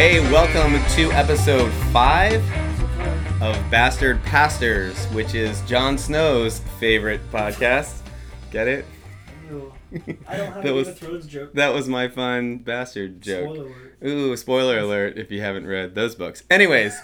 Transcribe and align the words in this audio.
Hey, 0.00 0.18
welcome 0.32 0.82
to 0.94 1.12
episode 1.12 1.70
five 1.92 2.42
of 3.42 3.54
Bastard 3.70 4.22
Pastors, 4.22 5.04
which 5.08 5.34
is 5.34 5.60
Jon 5.66 5.98
Snow's 5.98 6.60
favorite 6.78 7.20
podcast. 7.30 7.98
Get 8.50 8.66
it? 8.66 8.86
Ew. 9.50 9.70
I 10.26 10.38
don't 10.38 10.52
have 10.54 10.64
That 10.64 10.72
was- 10.72 10.88
of 10.88 10.98
Thrones 10.98 11.26
joke. 11.26 11.52
That 11.52 11.74
was 11.74 11.86
my 11.86 12.08
fun 12.08 12.56
bastard 12.60 13.20
joke. 13.20 13.54
Spoiler 13.54 13.66
alert. 13.66 13.98
Ooh, 14.06 14.36
spoiler 14.38 14.78
alert 14.78 15.18
if 15.18 15.30
you 15.30 15.42
haven't 15.42 15.66
read 15.66 15.94
those 15.94 16.14
books. 16.14 16.44
Anyways, 16.50 16.98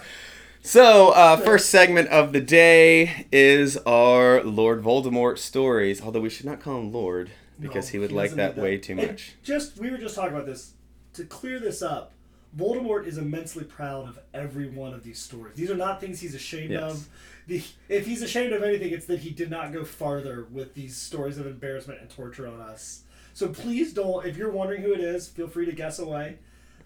so 0.63 1.09
uh, 1.09 1.37
first 1.37 1.69
segment 1.69 2.09
of 2.09 2.33
the 2.33 2.41
day 2.41 3.27
is 3.31 3.77
our 3.85 4.41
Lord 4.43 4.81
Voldemort 4.81 5.37
stories. 5.37 6.01
Although 6.01 6.21
we 6.21 6.31
should 6.31 6.47
not 6.47 6.61
call 6.61 6.79
him 6.79 6.91
Lord 6.91 7.29
because 7.59 7.89
No, 7.89 7.91
he 7.91 7.99
would 7.99 8.11
like 8.11 8.31
doesn't 8.31 8.55
that 8.55 8.57
way 8.57 8.79
too 8.79 8.93
And 8.97 9.07
much. 9.11 9.35
Just 9.43 9.77
we 9.77 9.91
were 9.91 9.99
just 9.99 10.15
talking 10.15 10.33
about 10.33 10.47
this. 10.47 10.73
To 11.13 11.23
clear 11.25 11.59
this 11.59 11.81
up, 11.81 12.13
Voldemort 12.55 13.05
is 13.05 13.17
immensely 13.17 13.63
proud 13.63 14.07
of 14.07 14.19
every 14.33 14.67
one 14.69 14.93
of 14.93 15.03
these 15.03 15.19
stories. 15.19 15.55
These 15.55 15.69
are 15.71 15.75
not 15.75 15.99
things 16.01 16.19
he's 16.19 16.35
ashamed 16.35 16.71
Yes. 16.71 16.91
of. 16.91 17.09
The, 17.47 17.63
if 17.87 18.05
he's 18.05 18.21
ashamed 18.21 18.51
of 18.53 18.63
anything, 18.63 18.91
it's 18.91 19.05
that 19.05 19.19
he 19.19 19.29
did 19.29 19.49
not 19.49 19.71
go 19.71 19.83
farther 19.85 20.47
with 20.51 20.73
these 20.73 20.97
stories 20.97 21.37
of 21.37 21.45
embarrassment 21.47 22.01
and 22.01 22.09
torture 22.09 22.47
on 22.47 22.59
us. 22.59 23.03
So 23.33 23.47
please 23.49 23.93
don't. 23.93 24.25
If 24.25 24.37
you're 24.37 24.49
wondering 24.51 24.81
who 24.81 24.93
it 24.93 24.99
is, 24.99 25.27
feel 25.27 25.47
free 25.47 25.65
to 25.65 25.71
guess 25.71 25.99
away. 25.99 26.37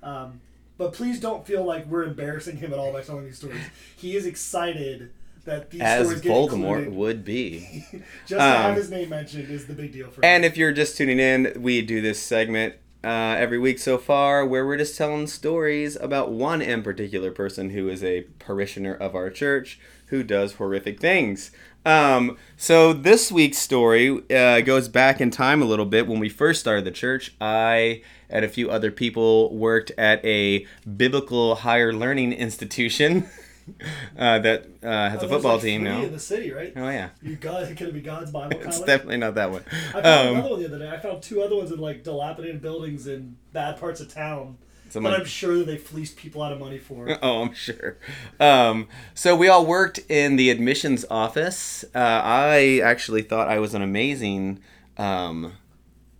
Um, 0.04 0.42
but 0.78 0.94
please 0.94 1.20
don't 1.20 1.46
feel 1.46 1.64
like 1.64 1.86
we're 1.88 2.04
embarrassing 2.04 2.58
him 2.58 2.74
at 2.74 2.80
all 2.80 2.92
by 2.92 3.02
telling 3.02 3.26
these 3.26 3.38
stories. 3.38 3.62
He 3.96 4.16
is 4.16 4.26
excited 4.26 5.12
that 5.46 5.72
these 5.72 5.82
As 5.82 6.06
stories 6.06 6.22
get 6.22 6.32
Voldemort 6.32 6.78
included. 6.80 6.94
would 6.94 7.26
be. 7.26 7.86
Just 8.28 8.30
to 8.30 8.42
have 8.42 8.70
Um, 8.72 8.76
his 8.76 8.90
name 8.92 9.10
mentioned 9.10 9.50
is 9.50 9.66
the 9.66 9.74
big 9.74 9.92
deal 9.94 10.10
for 10.10 10.24
And 10.26 10.44
if 10.46 10.58
you're 10.58 10.72
just 10.74 10.98
tuning 10.98 11.20
in, 11.20 11.54
we 11.60 11.82
do 11.82 12.02
this 12.02 12.20
segment 12.22 12.76
uh, 13.04 13.36
every 13.38 13.58
week 13.58 13.80
so 13.80 13.98
far 13.98 14.46
where 14.46 14.66
we're 14.66 14.78
just 14.78 14.98
telling 14.98 15.28
stories 15.28 15.96
about 15.96 16.32
one 16.32 16.62
in 16.62 16.84
particular 16.84 17.32
person 17.32 17.72
who 17.72 17.90
is 17.90 18.04
a 18.04 18.22
parishioner 18.40 18.94
of 18.94 19.16
our 19.16 19.30
church 19.30 19.80
who 20.08 20.24
does 20.24 20.54
horrific 20.54 21.00
things. 21.00 21.52
Um, 21.86 22.38
so 22.58 22.94
this 22.94 23.32
week's 23.32 23.58
story 23.58 24.22
uh, 24.30 24.62
goes 24.62 24.88
back 24.88 25.20
in 25.20 25.32
time 25.32 25.62
a 25.62 25.66
little 25.66 25.86
bit. 25.86 26.08
When 26.08 26.20
we 26.20 26.30
first 26.30 26.60
started 26.60 26.86
the 26.86 26.92
church, 26.92 27.34
I 27.42 28.04
and 28.30 28.46
a 28.46 28.50
few 28.50 28.70
other 28.70 28.92
people 28.92 29.56
worked 29.56 29.92
at 29.98 30.24
a 30.24 30.66
biblical 30.96 31.56
higher 31.56 31.92
learning 31.92 32.34
institution 32.34 33.28
uh, 34.18 34.40
that 34.40 34.66
uh, 34.84 35.10
has 35.10 35.22
Oh, 35.22 35.26
a 35.26 35.30
football 35.30 35.54
like 35.54 35.62
team 35.64 35.84
now. 35.84 36.02
in 36.02 36.12
the 36.12 36.20
city, 36.20 36.52
right? 36.52 36.74
Oh 36.76 36.90
yeah, 36.90 37.10
You 37.22 37.36
God, 37.36 37.68
could 37.78 37.88
it 37.90 37.94
be 37.94 38.02
God's 38.02 38.32
Bible 38.32 38.60
it's 38.62 38.80
definitely 38.82 39.18
not 39.18 39.36
that 39.36 39.52
one. 39.52 39.64
I 39.72 40.02
found 40.02 40.06
Um, 40.06 40.28
another 40.36 40.50
one 40.50 40.60
the 40.62 40.66
other 40.68 40.80
day. 40.80 40.90
I 40.90 41.00
found 41.00 41.22
two 41.24 41.42
other 41.42 41.56
ones 41.56 41.72
in 41.72 41.80
like 41.80 42.04
dilapidated 42.04 42.62
buildings 42.62 43.08
in 43.08 43.38
bad 43.54 43.80
parts 43.80 44.02
of 44.02 44.14
town. 44.14 44.58
someone- 44.90 45.14
But 45.14 45.20
I'm 45.22 45.26
sure 45.26 45.58
that 45.58 45.66
they 45.68 45.78
fleeced 45.78 46.18
people 46.18 46.42
out 46.42 46.52
of 46.52 46.60
money 46.60 46.78
for. 46.80 47.08
Oh, 47.22 47.42
I'm 47.44 47.54
sure. 47.54 47.98
Um, 48.40 48.88
so 49.14 49.36
we 49.36 49.48
all 49.48 49.66
worked 49.66 50.00
in 50.10 50.36
the 50.36 50.50
admissions 50.50 51.06
office. 51.10 51.84
Uh, 51.96 52.00
I 52.24 52.82
actually 52.84 53.22
thought 53.22 53.48
I 53.48 53.60
was 53.60 53.74
an 53.74 53.82
amazing 53.82 54.60
um, 54.98 55.54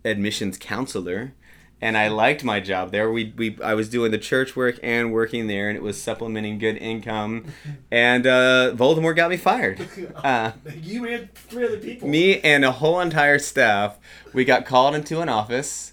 admissions 0.04 0.56
counselor, 0.58 1.34
and 1.82 1.98
I 1.98 2.06
liked 2.08 2.44
my 2.44 2.60
job 2.60 2.92
there. 2.92 3.10
We, 3.10 3.34
we 3.36 3.58
I 3.62 3.74
was 3.74 3.88
doing 3.90 4.12
the 4.12 4.18
church 4.18 4.54
work 4.54 4.78
and 4.82 5.12
working 5.12 5.48
there, 5.48 5.68
and 5.68 5.76
it 5.76 5.82
was 5.82 6.00
supplementing 6.00 6.58
good 6.58 6.76
income. 6.78 7.46
And 7.90 8.26
uh, 8.26 8.72
Voldemort 8.74 9.16
got 9.16 9.28
me 9.28 9.36
fired. 9.36 9.86
Uh, 10.24 10.52
you 10.80 11.04
and 11.06 11.34
three 11.34 11.66
other 11.66 11.78
people. 11.78 12.08
me 12.08 12.40
and 12.40 12.64
a 12.64 12.70
whole 12.70 13.00
entire 13.00 13.38
staff, 13.38 13.98
we 14.32 14.44
got 14.44 14.64
called 14.64 14.94
into 14.94 15.20
an 15.20 15.28
office 15.28 15.92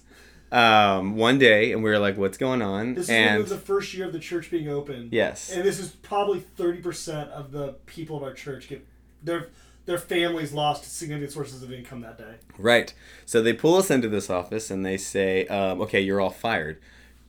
um, 0.52 1.16
one 1.16 1.38
day, 1.38 1.72
and 1.72 1.82
we 1.82 1.90
were 1.90 1.98
like, 1.98 2.16
"What's 2.16 2.38
going 2.38 2.62
on?" 2.62 2.94
This 2.94 3.04
is 3.04 3.10
when 3.10 3.18
it 3.18 3.26
and 3.28 3.40
was 3.42 3.50
the 3.50 3.56
first 3.58 3.92
year 3.94 4.06
of 4.06 4.12
the 4.12 4.18
church 4.18 4.50
being 4.50 4.68
open. 4.68 5.08
yes, 5.10 5.50
And 5.52 5.64
this 5.64 5.78
is 5.78 5.90
probably 5.90 6.40
thirty 6.40 6.80
percent 6.80 7.30
of 7.30 7.50
the 7.50 7.74
people 7.86 8.16
of 8.16 8.22
our 8.22 8.32
church 8.34 8.68
get 8.68 8.86
their 9.22 9.48
their 9.90 9.98
families 9.98 10.52
lost 10.52 10.84
significant 10.96 11.32
sources 11.32 11.64
of 11.64 11.72
income 11.72 12.00
that 12.02 12.16
day. 12.16 12.36
Right. 12.56 12.94
So 13.26 13.42
they 13.42 13.52
pull 13.52 13.74
us 13.74 13.90
into 13.90 14.08
this 14.08 14.30
office 14.30 14.70
and 14.70 14.86
they 14.86 14.96
say, 14.96 15.46
um, 15.48 15.80
"Okay, 15.82 16.00
you're 16.00 16.20
all 16.20 16.30
fired," 16.30 16.78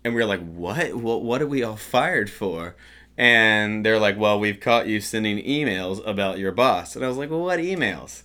and 0.04 0.14
we're 0.14 0.28
like, 0.28 0.42
"What? 0.42 0.94
What? 0.96 1.24
What 1.24 1.42
are 1.42 1.48
we 1.48 1.64
all 1.64 1.76
fired 1.76 2.30
for?" 2.30 2.76
And 3.18 3.84
they're 3.84 4.00
like, 4.00 4.18
"Well, 4.18 4.40
we've 4.40 4.60
caught 4.60 4.86
you 4.88 5.02
sending 5.02 5.40
emails 5.40 6.06
about 6.08 6.38
your 6.38 6.52
boss." 6.52 6.96
And 6.96 7.04
I 7.04 7.08
was 7.08 7.18
like, 7.18 7.32
"Well, 7.32 7.42
what 7.42 7.60
emails?" 7.60 8.22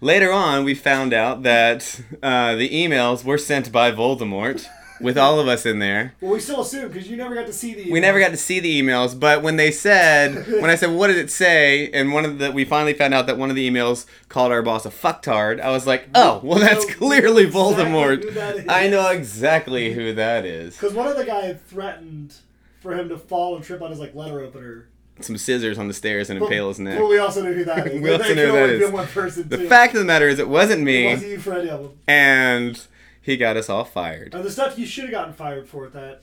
Later 0.00 0.32
on, 0.32 0.64
we 0.64 0.74
found 0.74 1.12
out 1.12 1.42
that 1.42 2.00
uh, 2.22 2.54
the 2.54 2.70
emails 2.70 3.24
were 3.24 3.38
sent 3.38 3.72
by 3.72 3.90
Voldemort, 3.90 4.66
with 5.02 5.18
all 5.18 5.40
of 5.40 5.48
us 5.48 5.66
in 5.66 5.78
there. 5.78 6.14
Well, 6.20 6.32
we 6.32 6.40
still 6.40 6.60
assume 6.60 6.88
because 6.88 7.08
you 7.08 7.16
never 7.16 7.34
got 7.34 7.46
to 7.46 7.52
see 7.52 7.74
the. 7.74 7.90
We 7.90 8.00
never 8.00 8.20
got 8.20 8.30
to 8.30 8.36
see 8.36 8.60
the 8.60 8.80
emails, 8.80 9.18
but 9.18 9.42
when 9.42 9.56
they 9.56 9.70
said, 9.70 10.46
when 10.60 10.70
I 10.70 10.74
said, 10.74 10.90
"What 10.90 11.08
did 11.08 11.16
it 11.16 11.30
say?" 11.30 11.90
and 11.90 12.12
one 12.12 12.24
of 12.24 12.38
the, 12.38 12.52
we 12.52 12.64
finally 12.64 12.94
found 12.94 13.14
out 13.14 13.26
that 13.26 13.38
one 13.38 13.50
of 13.50 13.56
the 13.56 13.68
emails 13.68 14.06
called 14.28 14.52
our 14.52 14.62
boss 14.62 14.86
a 14.86 14.90
fucktard. 14.90 15.60
I 15.60 15.70
was 15.70 15.86
like, 15.86 16.08
"Oh, 16.14 16.40
well, 16.42 16.58
that's 16.58 16.84
clearly 16.94 17.46
Voldemort." 17.46 18.66
I 18.68 18.88
know 18.88 19.10
exactly 19.10 19.92
who 19.92 20.14
that 20.14 20.44
is. 20.44 20.74
Because 20.76 20.94
one 20.94 21.06
other 21.06 21.24
guy 21.24 21.46
had 21.46 21.66
threatened 21.66 22.36
for 22.80 22.94
him 22.94 23.08
to 23.08 23.16
fall 23.16 23.54
and 23.56 23.64
trip 23.64 23.80
on 23.80 23.90
his 23.90 23.98
like 24.00 24.14
letter 24.14 24.40
opener. 24.40 24.88
Some 25.20 25.36
scissors 25.36 25.78
on 25.78 25.88
the 25.88 25.94
stairs 25.94 26.30
and 26.30 26.42
impale 26.42 26.68
his 26.68 26.80
neck. 26.80 26.98
Well, 26.98 27.08
we 27.08 27.18
also 27.18 27.42
know 27.42 27.52
who 27.52 27.64
that 27.64 27.86
is. 27.92 28.00
We 28.00 28.12
also 28.12 28.34
know 28.34 28.66
who 28.66 28.78
that 28.78 28.92
one 28.92 29.06
person 29.06 29.48
The 29.48 29.58
fact 29.58 29.94
of 29.94 30.00
the 30.00 30.06
matter 30.06 30.26
is, 30.26 30.38
it 30.38 30.48
wasn't 30.48 30.80
it 30.80 30.84
me, 30.84 31.06
wasn't 31.06 31.46
you 31.46 31.52
any 31.52 31.90
and 32.08 32.86
he 33.22 33.36
got 33.36 33.56
us 33.56 33.70
all 33.70 33.84
fired. 33.84 34.34
And 34.34 34.44
the 34.44 34.50
stuff 34.50 34.78
you 34.78 34.84
should 34.86 35.04
have 35.04 35.12
gotten 35.12 35.32
fired 35.34 35.68
for 35.68 35.86
at 35.86 35.92
that 35.94 36.22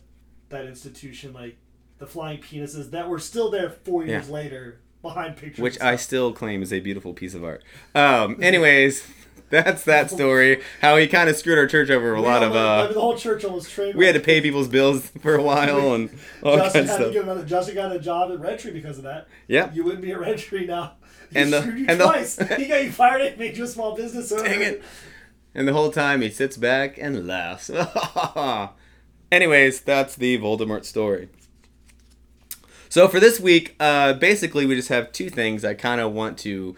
that 0.49 0.65
institution, 0.65 1.33
like 1.33 1.57
the 1.99 2.05
flying 2.07 2.39
penises 2.39 2.91
that 2.91 3.07
were 3.09 3.19
still 3.19 3.49
there 3.51 3.69
four 3.69 4.03
years 4.05 4.27
Yeah. 4.27 4.33
later 4.33 4.79
behind 5.01 5.37
pictures. 5.37 5.59
Which 5.61 5.79
I 5.81 5.95
still 5.95 6.33
claim 6.33 6.61
is 6.61 6.73
a 6.73 6.79
beautiful 6.79 7.13
piece 7.13 7.33
of 7.35 7.43
art. 7.43 7.63
Um, 7.95 8.37
anyways, 8.41 9.07
that's 9.49 9.83
that 9.85 10.09
story. 10.17 10.61
How 10.81 10.97
he 10.97 11.07
kind 11.07 11.29
of 11.29 11.35
screwed 11.35 11.57
our 11.57 11.67
church 11.67 11.89
over 11.89 12.13
a 12.15 12.21
We 12.21 12.27
lot 12.27 12.41
of. 12.43 12.51
almost- 12.55 12.57
I 12.67 12.79
Uh, 12.79 12.83
mean, 12.85 12.93
the 12.95 13.01
whole 13.01 13.17
church 13.17 13.43
almost 13.45 13.69
trained. 13.71 13.95
we 13.95 14.05
had 14.05 14.15
to 14.15 14.21
pay 14.21 14.41
people's 14.41 14.67
bills 14.67 15.09
for 15.21 15.35
a 15.35 15.41
while 15.43 15.93
and 15.93 16.09
all 16.43 16.57
Justin 16.57 16.85
had 16.87 16.97
to 16.97 17.01
stuff. 17.03 17.13
get 17.13 17.23
another. 17.23 17.45
Justin 17.45 17.75
got 17.75 17.95
a 17.95 17.99
job 17.99 18.31
at 18.31 18.39
Red 18.39 18.59
Tree 18.59 18.71
because 18.71 18.97
of 18.97 19.03
that. 19.03 19.27
Yeah. 19.47 19.71
You 19.73 19.83
wouldn't 19.83 20.01
be 20.01 20.11
at 20.11 20.19
Red 20.19 20.37
Tree 20.39 20.65
now. 20.65 20.93
He 21.31 21.37
And 21.39 21.53
the- 21.53 21.61
screwed 21.61 21.77
you 21.79 21.85
and 21.87 21.99
the- 21.99 22.55
he 22.57 22.65
got 22.67 22.83
you 22.83 22.91
fired 22.91 23.21
and 23.21 23.37
made 23.37 23.55
you 23.55 23.63
a 23.65 23.67
small 23.67 23.95
business 23.95 24.31
owner. 24.31 24.43
Dang 24.43 24.61
it. 24.63 24.83
And 25.53 25.67
the 25.67 25.73
whole 25.73 25.91
time 25.91 26.21
he 26.21 26.29
sits 26.29 26.57
back 26.57 26.97
and 26.97 27.27
laughs. 27.27 27.69
Anyways, 29.31 29.81
that's 29.81 30.15
the 30.15 30.37
Voldemort 30.39 30.85
story. 30.85 31.29
So 32.87 33.07
for 33.07 33.19
this 33.19 33.39
week, 33.39 33.75
uh, 33.79 34.13
basically 34.13 34.65
we 34.65 34.75
just 34.75 34.89
have 34.89 35.11
two 35.11 35.29
things 35.29 35.63
I 35.63 35.75
kind 35.75 36.01
of 36.01 36.11
want 36.11 36.37
to 36.39 36.75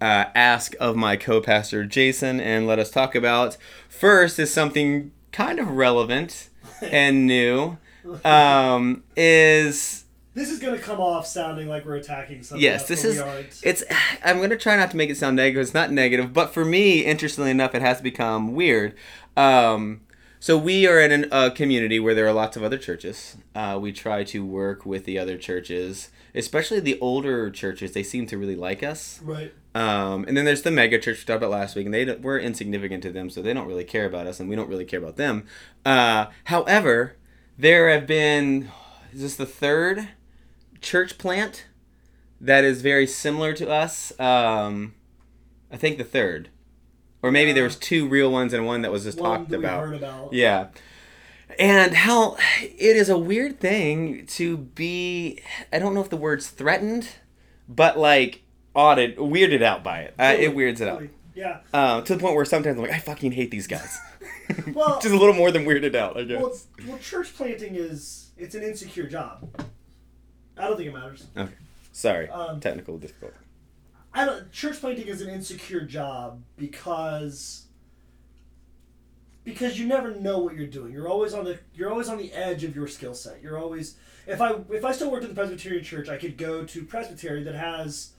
uh, 0.00 0.24
ask 0.34 0.74
of 0.80 0.96
my 0.96 1.16
co-pastor 1.16 1.84
Jason 1.84 2.40
and 2.40 2.66
let 2.66 2.80
us 2.80 2.90
talk 2.90 3.14
about. 3.14 3.56
First 3.88 4.40
is 4.40 4.52
something 4.52 5.12
kind 5.30 5.60
of 5.60 5.68
relevant 5.68 6.48
and 6.82 7.28
new. 7.28 7.78
Um, 8.24 9.04
is 9.16 10.01
This 10.34 10.50
is 10.50 10.58
going 10.60 10.74
to 10.74 10.80
come 10.80 10.98
off 11.00 11.26
sounding 11.26 11.68
like 11.68 11.84
we're 11.84 11.96
attacking 11.96 12.42
something. 12.42 12.62
Yes, 12.62 12.88
this 12.88 13.04
is- 13.04 13.20
it's 13.62 13.84
i'm 14.24 14.38
going 14.38 14.50
to 14.50 14.56
try 14.56 14.76
not 14.76 14.90
to 14.90 14.96
make 14.96 15.10
it 15.10 15.16
sound 15.16 15.36
negative 15.36 15.62
it's 15.62 15.74
not 15.74 15.90
negative 15.90 16.32
but 16.32 16.54
for 16.54 16.64
me 16.64 17.00
interestingly 17.00 17.50
enough 17.50 17.74
it 17.74 17.82
has 17.82 18.00
become 18.00 18.54
weird. 18.54 18.94
Um, 19.36 20.02
so 20.40 20.58
we 20.58 20.86
are 20.86 20.98
in 21.00 21.28
a 21.30 21.50
community 21.50 22.00
where 22.00 22.14
there 22.14 22.26
are 22.26 22.32
lots 22.32 22.56
of 22.56 22.64
other 22.64 22.78
churches. 22.78 23.36
Uh, 23.54 23.78
we 23.80 23.92
try 23.92 24.24
to 24.24 24.44
work 24.44 24.84
with 24.84 25.04
the 25.04 25.18
other 25.18 25.36
churches 25.36 26.08
especially 26.34 26.80
the 26.80 26.98
older 27.00 27.50
churches. 27.50 27.92
They 27.92 28.02
seem 28.02 28.26
to 28.28 28.38
really 28.38 28.56
like 28.56 28.82
us. 28.82 29.20
Right. 29.22 29.52
um, 29.74 30.24
and 30.26 30.36
then 30.36 30.44
there's 30.44 30.62
the 30.62 30.70
mega 30.70 30.98
church 30.98 31.18
we 31.18 31.24
talked 31.24 31.42
about 31.42 31.50
last 31.50 31.76
week 31.76 31.86
and 31.86 31.94
they 31.94 32.04
we're 32.16 32.38
insignificant 32.38 33.02
to 33.04 33.12
them 33.12 33.30
so 33.30 33.42
they 33.42 33.54
don't 33.54 33.66
really 33.66 33.84
care 33.84 34.06
about 34.06 34.26
us 34.26 34.40
and 34.40 34.48
we 34.48 34.56
don't 34.56 34.68
really 34.68 34.84
care 34.84 34.98
about 34.98 35.16
them. 35.16 35.46
Uh, 35.84 36.26
however 36.44 37.16
there 37.58 37.90
have 37.90 38.06
been 38.06 38.70
is 39.12 39.22
this 39.22 39.36
the 39.36 39.46
third 39.46 40.08
church 40.82 41.16
plant 41.18 41.66
that 42.40 42.64
is 42.64 42.82
very 42.82 43.06
similar 43.06 43.52
to 43.54 43.70
us. 43.70 44.12
Um, 44.20 44.94
I 45.70 45.76
think 45.76 45.96
the 45.98 46.04
third, 46.04 46.48
or 47.22 47.30
maybe 47.30 47.52
there 47.52 47.64
was 47.64 47.76
two 47.76 48.06
real 48.08 48.30
ones 48.30 48.52
and 48.52 48.66
one 48.66 48.82
that 48.82 48.92
was 48.92 49.04
just 49.04 49.18
One 49.18 49.40
talked 49.40 49.52
about. 49.52 49.94
about. 49.94 50.32
Yeah, 50.32 50.68
and 51.58 51.94
how 51.94 52.36
it 52.60 52.96
is 52.96 53.08
a 53.08 53.16
weird 53.18 53.60
thing 53.60 54.26
to 54.26 54.56
be. 54.56 55.40
I 55.72 55.78
don't 55.78 55.94
know 55.94 56.00
if 56.02 56.10
the 56.10 56.16
word's 56.16 56.48
threatened, 56.48 57.08
but 57.68 57.98
like 57.98 58.42
awed, 58.74 58.98
weirded 58.98 59.62
out 59.62 59.82
by 59.84 60.00
it. 60.00 60.14
Uh, 60.18 60.34
it 60.38 60.54
weirds 60.54 60.80
it 60.80 60.88
out. 60.88 61.02
Yeah. 61.34 61.60
Uh, 61.72 62.02
to 62.02 62.14
the 62.14 62.20
point 62.20 62.34
where 62.36 62.44
sometimes 62.44 62.76
I'm 62.76 62.82
like, 62.82 62.92
I 62.92 62.98
fucking 62.98 63.32
hate 63.32 63.50
these 63.50 63.66
guys. 63.66 63.98
Well- 64.74 64.98
just 65.02 65.14
a 65.14 65.16
little 65.18 65.32
more 65.34 65.50
than 65.50 65.64
weirded 65.64 65.94
out, 65.94 66.18
I 66.18 66.24
guess. 66.24 66.38
Well, 66.42 66.50
it's, 66.50 66.66
well, 66.86 66.98
church 66.98 67.34
planting 67.34 67.74
is 67.74 68.30
it's 68.36 68.54
an 68.54 68.62
insecure 68.62 69.06
job. 69.06 69.48
I 70.56 70.68
don't 70.68 70.76
think 70.76 70.88
it 70.88 70.92
matters. 70.94 71.26
okay, 71.36 71.52
sorry, 71.92 72.28
Um, 72.28 72.60
technical 72.60 72.98
difficulty. 72.98 73.36
I 74.14 74.26
don't. 74.26 74.50
Church 74.52 74.78
planting 74.80 75.06
is 75.08 75.22
an 75.22 75.30
insecure 75.30 75.80
job 75.82 76.42
because 76.56 77.66
because 79.44 79.78
you 79.78 79.86
never 79.86 80.14
know 80.14 80.38
what 80.38 80.54
you're 80.54 80.66
doing. 80.66 80.92
You're 80.92 81.08
always 81.08 81.34
on 81.34 81.44
the 81.44 81.58
you're 81.74 81.90
always 81.90 82.08
on 82.08 82.18
the 82.18 82.32
edge 82.32 82.62
of 82.64 82.76
your 82.76 82.86
skill 82.86 83.14
set. 83.14 83.42
You're 83.42 83.58
always 83.58 83.96
if 84.26 84.40
I 84.40 84.56
if 84.70 84.84
I 84.84 84.92
still 84.92 85.10
worked 85.10 85.24
at 85.24 85.30
the 85.30 85.34
Presbyterian 85.34 85.82
Church, 85.82 86.08
I 86.08 86.16
could 86.18 86.36
go 86.36 86.64
to 86.64 86.84
Presbytery 86.84 87.42
that 87.44 87.54
has 87.54 88.12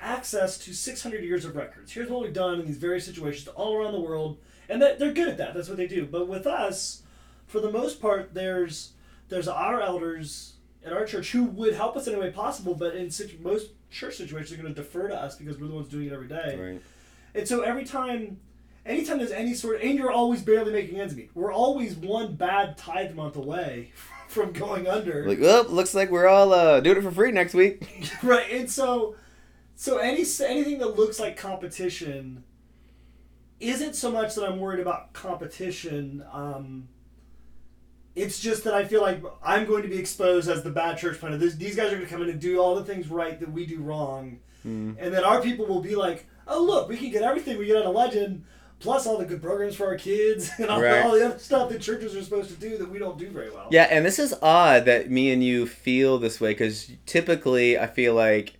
access 0.00 0.58
to 0.58 0.74
600 0.74 1.22
years 1.22 1.44
of 1.44 1.54
records. 1.54 1.92
Here's 1.92 2.10
what 2.10 2.22
we've 2.22 2.32
done 2.32 2.60
in 2.60 2.66
these 2.66 2.76
various 2.78 3.04
situations 3.06 3.46
all 3.48 3.76
around 3.76 3.92
the 3.92 4.00
world, 4.00 4.38
and 4.68 4.82
that 4.82 4.98
they're 4.98 5.12
good 5.12 5.28
at 5.28 5.36
that. 5.38 5.54
That's 5.54 5.68
what 5.68 5.76
they 5.76 5.86
do. 5.86 6.04
But 6.06 6.26
with 6.26 6.46
us, 6.46 7.02
for 7.46 7.60
the 7.60 7.70
most 7.70 8.00
part, 8.00 8.34
there's 8.34 8.92
there's 9.28 9.46
our 9.48 9.80
elders 9.80 10.53
at 10.84 10.92
our 10.92 11.04
church 11.04 11.32
who 11.32 11.44
would 11.44 11.74
help 11.74 11.96
us 11.96 12.06
in 12.06 12.12
any 12.14 12.22
way 12.22 12.30
possible, 12.30 12.74
but 12.74 12.94
in 12.94 13.10
situ- 13.10 13.38
most 13.40 13.70
church 13.90 14.16
situations, 14.16 14.50
they're 14.50 14.62
going 14.62 14.74
to 14.74 14.80
defer 14.80 15.08
to 15.08 15.14
us 15.14 15.36
because 15.36 15.58
we're 15.58 15.68
the 15.68 15.74
ones 15.74 15.88
doing 15.88 16.08
it 16.08 16.12
every 16.12 16.28
day. 16.28 16.58
Right. 16.60 16.82
And 17.34 17.48
so 17.48 17.62
every 17.62 17.84
time, 17.84 18.38
anytime 18.84 19.18
there's 19.18 19.30
any 19.30 19.54
sort, 19.54 19.80
and 19.80 19.98
you're 19.98 20.10
always 20.10 20.42
barely 20.42 20.72
making 20.72 21.00
ends 21.00 21.16
meet. 21.16 21.30
We're 21.34 21.52
always 21.52 21.94
one 21.94 22.34
bad 22.36 22.76
tithe 22.76 23.14
month 23.14 23.36
away 23.36 23.92
from 24.28 24.52
going 24.52 24.86
under. 24.86 25.26
Like, 25.26 25.40
oh, 25.42 25.66
looks 25.68 25.94
like 25.94 26.10
we're 26.10 26.28
all 26.28 26.52
uh, 26.52 26.80
doing 26.80 26.98
it 26.98 27.02
for 27.02 27.10
free 27.10 27.32
next 27.32 27.54
week. 27.54 28.12
right, 28.22 28.50
and 28.50 28.70
so, 28.70 29.16
so 29.74 29.98
any 29.98 30.24
anything 30.46 30.78
that 30.78 30.96
looks 30.96 31.18
like 31.18 31.36
competition 31.36 32.44
isn't 33.60 33.94
so 33.94 34.10
much 34.10 34.34
that 34.34 34.44
I'm 34.44 34.58
worried 34.58 34.80
about 34.80 35.12
competition. 35.12 36.24
Um, 36.30 36.88
it's 38.16 38.38
just 38.38 38.64
that 38.64 38.74
I 38.74 38.84
feel 38.84 39.02
like 39.02 39.22
I'm 39.42 39.66
going 39.66 39.82
to 39.82 39.88
be 39.88 39.98
exposed 39.98 40.48
as 40.48 40.62
the 40.62 40.70
bad 40.70 40.98
church 40.98 41.18
planter. 41.18 41.36
This, 41.38 41.54
these 41.54 41.74
guys 41.76 41.88
are 41.92 41.96
going 41.96 42.06
to 42.06 42.12
come 42.12 42.22
in 42.22 42.30
and 42.30 42.40
do 42.40 42.58
all 42.60 42.74
the 42.76 42.84
things 42.84 43.08
right 43.08 43.38
that 43.40 43.50
we 43.52 43.66
do 43.66 43.80
wrong, 43.80 44.38
Mm. 44.66 44.96
and 44.98 45.12
then 45.12 45.24
our 45.24 45.42
people 45.42 45.66
will 45.66 45.82
be 45.82 45.94
like, 45.94 46.26
"Oh, 46.48 46.62
look, 46.64 46.88
we 46.88 46.96
can 46.96 47.10
get 47.10 47.22
everything 47.22 47.58
we 47.58 47.66
get 47.66 47.76
out 47.76 47.84
of 47.84 47.94
Legend." 47.94 48.44
Plus 48.80 49.06
all 49.06 49.16
the 49.18 49.24
good 49.24 49.40
programs 49.42 49.76
for 49.76 49.86
our 49.86 49.96
kids 49.96 50.50
and 50.58 50.68
all, 50.68 50.80
Right. 50.80 51.02
all 51.04 51.12
the 51.12 51.24
other 51.26 51.38
stuff 51.38 51.68
that 51.70 51.80
churches 51.80 52.14
are 52.16 52.22
supposed 52.22 52.48
to 52.50 52.56
do 52.56 52.76
that 52.78 52.90
we 52.90 52.98
don't 52.98 53.16
do 53.18 53.28
very 53.30 53.48
well. 53.50 53.68
Yeah, 53.70 53.84
and 53.90 54.04
this 54.04 54.18
is 54.18 54.34
odd 54.42 54.84
that 54.86 55.10
me 55.10 55.32
and 55.32 55.42
you 55.44 55.66
feel 55.66 56.18
this 56.18 56.40
way 56.40 56.50
because 56.52 56.90
typically 57.06 57.78
I 57.78 57.86
feel 57.86 58.14
like 58.14 58.54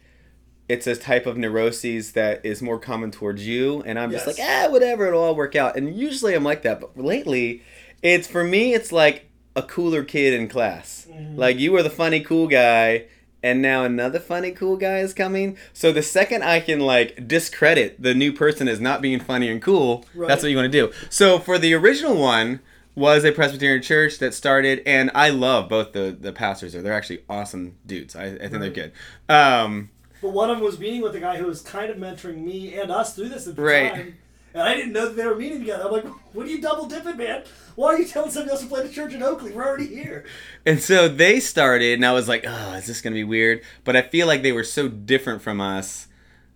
it's 0.68 0.86
a 0.86 0.94
type 0.96 1.26
of 1.26 1.36
neuroses 1.36 2.12
that 2.12 2.44
is 2.44 2.62
more 2.62 2.78
common 2.78 3.10
towards 3.10 3.46
you, 3.46 3.82
and 3.84 3.98
I'm 3.98 4.10
just 4.12 4.26
like, 4.26 4.36
ah, 4.40 4.68
whatever, 4.70 5.06
it'll 5.06 5.22
all 5.22 5.34
work 5.34 5.56
out. 5.56 5.76
And 5.76 5.94
usually 5.94 6.34
I'm 6.34 6.44
like 6.44 6.62
that, 6.62 6.80
but 6.80 6.96
lately, 6.96 7.62
it's 8.02 8.26
for 8.28 8.44
me, 8.44 8.72
it's 8.72 8.92
like 8.92 9.26
a 9.56 9.62
cooler 9.62 10.02
kid 10.04 10.32
in 10.34 10.48
class. 10.48 11.06
Mhm. 11.10 11.36
Like 11.36 11.58
you 11.58 11.72
were 11.72 11.82
the 11.82 11.90
funny 11.90 12.20
cool 12.20 12.48
guy, 12.48 13.04
and 13.42 13.60
now 13.62 13.84
another 13.84 14.18
funny 14.18 14.50
cool 14.50 14.76
guy 14.76 14.98
is 14.98 15.14
coming. 15.14 15.56
So 15.72 15.92
the 15.92 16.02
second 16.02 16.42
I 16.42 16.60
can 16.60 16.80
like 16.80 17.28
discredit 17.28 18.02
the 18.02 18.14
new 18.14 18.32
person 18.32 18.68
as 18.68 18.80
not 18.80 19.00
being 19.02 19.20
funny 19.20 19.48
and 19.48 19.62
cool, 19.62 20.04
Right. 20.14 20.28
that's 20.28 20.42
what 20.42 20.50
you 20.50 20.56
want 20.56 20.72
to 20.72 20.86
do. 20.86 20.92
So 21.10 21.38
for 21.38 21.58
the 21.58 21.74
original 21.74 22.16
one 22.16 22.60
was 22.96 23.24
a 23.24 23.32
Presbyterian 23.32 23.82
church 23.82 24.18
that 24.18 24.34
started, 24.34 24.80
and 24.86 25.10
I 25.14 25.30
love 25.30 25.68
both 25.68 25.92
the 25.92 26.16
the 26.18 26.32
pastors 26.32 26.72
there. 26.72 26.82
They're 26.82 26.92
actually 26.92 27.20
awesome 27.28 27.74
dudes. 27.86 28.16
I, 28.16 28.26
I 28.26 28.38
think 28.48 28.60
they're 28.60 28.70
good. 28.70 28.92
Um, 29.28 29.90
But 30.22 30.30
one 30.32 30.48
of 30.50 30.56
them 30.56 30.64
was 30.64 30.78
meeting 30.78 31.02
with 31.02 31.14
a 31.14 31.20
guy 31.20 31.36
who 31.36 31.46
was 31.46 31.60
kind 31.60 31.90
of 31.90 31.96
mentoring 31.98 32.42
me 32.44 32.74
and 32.74 32.90
us 32.90 33.14
through 33.14 33.28
this 33.28 33.46
at 33.46 33.56
the 33.56 33.62
Right. 33.62 33.92
time. 33.92 34.14
And 34.54 34.62
I 34.62 34.74
didn't 34.74 34.92
know 34.92 35.06
that 35.06 35.16
they 35.16 35.26
were 35.26 35.34
meeting 35.34 35.58
together. 35.58 35.84
I'm 35.84 35.92
like, 35.92 36.06
what 36.32 36.46
are 36.46 36.48
you 36.48 36.60
double 36.60 36.86
dipping, 36.86 37.16
man? 37.16 37.42
Why 37.74 37.88
are 37.88 37.98
you 37.98 38.06
telling 38.06 38.30
somebody 38.30 38.52
else 38.52 38.62
to 38.62 38.68
play 38.68 38.86
the 38.86 38.92
church 38.92 39.12
in 39.12 39.22
Oakley? 39.22 39.50
We're 39.50 39.66
already 39.66 39.88
here. 39.88 40.24
And 40.64 40.80
so 40.80 41.08
they 41.08 41.40
started, 41.40 41.94
and 41.94 42.06
I 42.06 42.12
was 42.12 42.28
like, 42.28 42.44
oh, 42.46 42.74
is 42.74 42.86
this 42.86 43.00
going 43.00 43.12
to 43.12 43.18
be 43.18 43.24
weird? 43.24 43.62
But 43.82 43.96
I 43.96 44.02
feel 44.02 44.28
like 44.28 44.42
they 44.42 44.52
were 44.52 44.62
so 44.62 44.86
different 44.86 45.42
from 45.42 45.60
us 45.60 46.06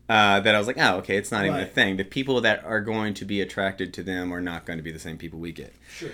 uh, 0.08 0.38
that 0.40 0.54
I 0.54 0.58
was 0.58 0.68
like, 0.68 0.78
oh, 0.78 0.98
okay, 0.98 1.16
it's 1.16 1.32
not 1.32 1.44
even 1.44 1.58
a 1.58 1.66
thing. 1.66 1.96
The 1.96 2.04
people 2.04 2.40
that 2.42 2.64
are 2.64 2.80
going 2.80 3.14
to 3.14 3.24
be 3.24 3.40
attracted 3.40 3.92
to 3.94 4.04
them 4.04 4.32
are 4.32 4.40
not 4.40 4.64
going 4.64 4.78
to 4.78 4.82
be 4.82 4.92
the 4.92 5.00
same 5.00 5.18
people 5.18 5.40
we 5.40 5.50
get. 5.50 5.74
Sure. 5.90 6.10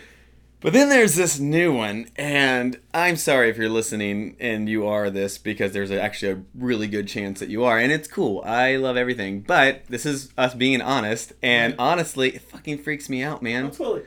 But 0.64 0.72
then 0.72 0.88
there's 0.88 1.14
this 1.14 1.38
new 1.38 1.74
one, 1.76 2.08
and 2.16 2.80
I'm 2.94 3.16
sorry 3.16 3.50
if 3.50 3.58
you're 3.58 3.68
listening 3.68 4.34
and 4.40 4.66
you 4.66 4.86
are 4.86 5.10
this 5.10 5.36
because 5.36 5.72
there's 5.72 5.90
actually 5.90 6.32
a 6.32 6.42
really 6.54 6.86
good 6.86 7.06
chance 7.06 7.40
that 7.40 7.50
you 7.50 7.64
are, 7.64 7.78
and 7.78 7.92
it's 7.92 8.08
cool. 8.08 8.42
I 8.46 8.76
love 8.76 8.96
everything, 8.96 9.40
but 9.42 9.82
this 9.90 10.06
is 10.06 10.32
us 10.38 10.54
being 10.54 10.80
honest, 10.80 11.34
and 11.42 11.74
mm-hmm. 11.74 11.82
honestly, 11.82 12.36
it 12.36 12.40
fucking 12.40 12.78
freaks 12.78 13.10
me 13.10 13.22
out, 13.22 13.40
Oh, 13.40 13.44
man. 13.44 13.70
totally. 13.72 14.04